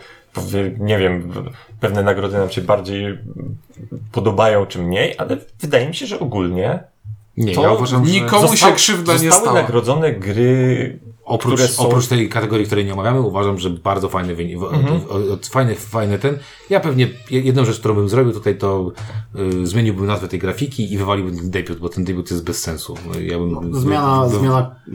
nie 0.80 0.98
wiem, 0.98 1.34
pewne 1.80 2.04
nagrody 2.04 2.38
nam 2.38 2.50
się 2.50 2.62
bardziej 2.62 3.18
podobają 4.12 4.66
czy 4.66 4.80
mniej, 4.80 5.16
ale 5.18 5.38
wydaje 5.60 5.88
mi 5.88 5.96
się, 5.96 6.06
że 6.06 6.20
ogólnie 6.20 6.80
Nie, 7.38 7.56
To 7.56 7.62
ja 7.62 7.72
uważam, 7.72 8.06
że 8.06 8.12
nikomu 8.12 8.56
się 8.56 8.72
krzywda 8.74 9.14
nie 9.14 9.20
zostały 9.20 9.42
stała. 9.42 9.62
nagrodzone 9.62 10.12
gry, 10.14 11.00
oprócz, 11.24 11.62
są... 11.62 11.88
oprócz 11.88 12.08
tej 12.08 12.30
kategorii, 12.30 12.66
której 12.66 12.86
nie 12.86 12.94
omawiamy, 12.94 13.22
uważam, 13.22 13.58
że 13.58 13.70
bardzo 13.70 14.10
fajny 14.10 14.36
wynik. 14.36 14.58
Mhm. 14.58 15.02
Fajny, 15.52 15.76
fajny 15.76 16.20
ten. 16.20 16.38
Ja 16.70 16.80
pewnie 16.80 17.08
jedną 17.32 17.66
rzecz, 17.66 17.80
którą 17.80 17.96
bym 17.96 18.10
zrobił 18.10 18.34
tutaj, 18.34 18.58
to 18.58 18.92
y, 19.64 19.68
zmieniłbym 19.68 20.06
nazwę 20.06 20.28
tej 20.28 20.40
grafiki 20.40 20.94
i 20.94 20.98
wywaliłbym 20.98 21.38
ten 21.38 21.52
debiut, 21.52 21.80
bo 21.80 21.90
ten 21.90 22.04
debiut 22.04 22.32
jest 22.32 22.44
bez 22.44 22.64
sensu. 22.64 22.96
Ja 23.22 23.40
bym, 23.40 23.76
Zmiana, 23.82 24.26
wy- 24.26 24.40
zmiana 24.40 24.76
y, 24.88 24.92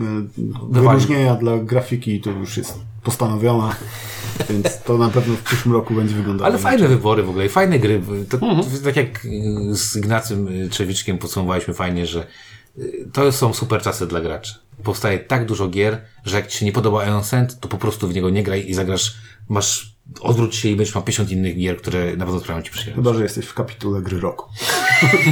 wyróżnienia 0.70 1.34
dla 1.34 1.58
grafiki 1.58 2.20
to 2.20 2.30
już 2.30 2.56
jest 2.56 2.78
postanowiona, 3.02 3.76
więc 4.50 4.82
to 4.82 4.98
na 4.98 5.08
pewno 5.08 5.34
w 5.34 5.42
przyszłym 5.42 5.74
roku 5.74 5.94
będzie 5.94 6.14
wyglądało. 6.14 6.50
Ale 6.50 6.58
fajne 6.58 6.88
wybory 6.88 7.22
w 7.22 7.30
ogóle 7.30 7.48
fajne 7.48 7.78
gry. 7.78 8.02
To, 8.28 8.38
to, 8.38 8.46
tak 8.84 8.96
jak 8.96 9.24
y, 9.24 9.76
z 9.76 9.96
Ignacym 9.96 10.48
y, 10.48 10.68
Trzewiczkiem 10.68 11.18
podsumowaliśmy 11.18 11.74
fajnie, 11.74 12.06
że 12.06 12.26
to 13.12 13.32
są 13.32 13.54
super 13.54 13.82
czasy 13.82 14.06
dla 14.06 14.20
graczy. 14.20 14.54
Powstaje 14.82 15.18
tak 15.18 15.46
dużo 15.46 15.68
gier, 15.68 16.02
że 16.24 16.36
jak 16.36 16.46
ci 16.46 16.58
się 16.58 16.66
nie 16.66 16.72
podoba 16.72 17.06
Ion 17.06 17.24
Sand, 17.24 17.60
to 17.60 17.68
po 17.68 17.78
prostu 17.78 18.08
w 18.08 18.14
niego 18.14 18.30
nie 18.30 18.42
graj 18.42 18.70
i 18.70 18.74
zagrasz, 18.74 19.14
masz, 19.48 19.96
odwróć 20.20 20.56
się 20.56 20.68
i 20.68 20.76
będziesz 20.76 20.94
miał 20.94 21.04
50 21.04 21.30
innych 21.30 21.56
gier, 21.56 21.76
które 21.76 22.16
na 22.16 22.24
pewno 22.24 22.40
sprawią 22.40 22.62
ci 22.62 22.70
przyjemność. 22.70 22.96
Chyba, 23.06 23.14
że 23.18 23.22
jesteś 23.22 23.46
w 23.46 23.54
kapitule 23.54 24.02
gry 24.02 24.20
roku. 24.20 24.50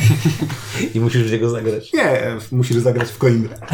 I 0.95 1.01
musisz 1.01 1.23
w 1.23 1.33
niego 1.33 1.51
zagrać. 1.51 1.93
Nie, 1.93 2.37
musisz 2.53 2.77
zagrać 2.77 3.09
w 3.09 3.19
Coimbra. 3.19 3.57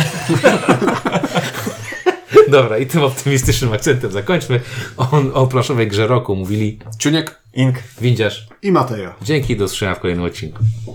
Dobra, 2.49 2.79
i 2.79 2.87
tym 2.87 3.03
optymistycznym 3.03 3.73
akcentem 3.73 4.12
zakończmy. 4.12 4.61
O, 4.97 5.23
o 5.35 5.47
planszowej 5.47 5.89
grze 5.89 6.07
roku 6.07 6.37
mówili 6.37 6.79
Ciuniek, 6.99 7.41
Ink. 7.55 7.77
Windziarz. 8.01 8.49
I 8.62 8.73
Mateo. 8.73 9.14
Dzięki, 9.23 9.57
do 9.57 9.64
usłyszenia 9.64 9.95
w 9.95 10.01
kolejnym 10.01 10.25
odcinku. 10.25 10.59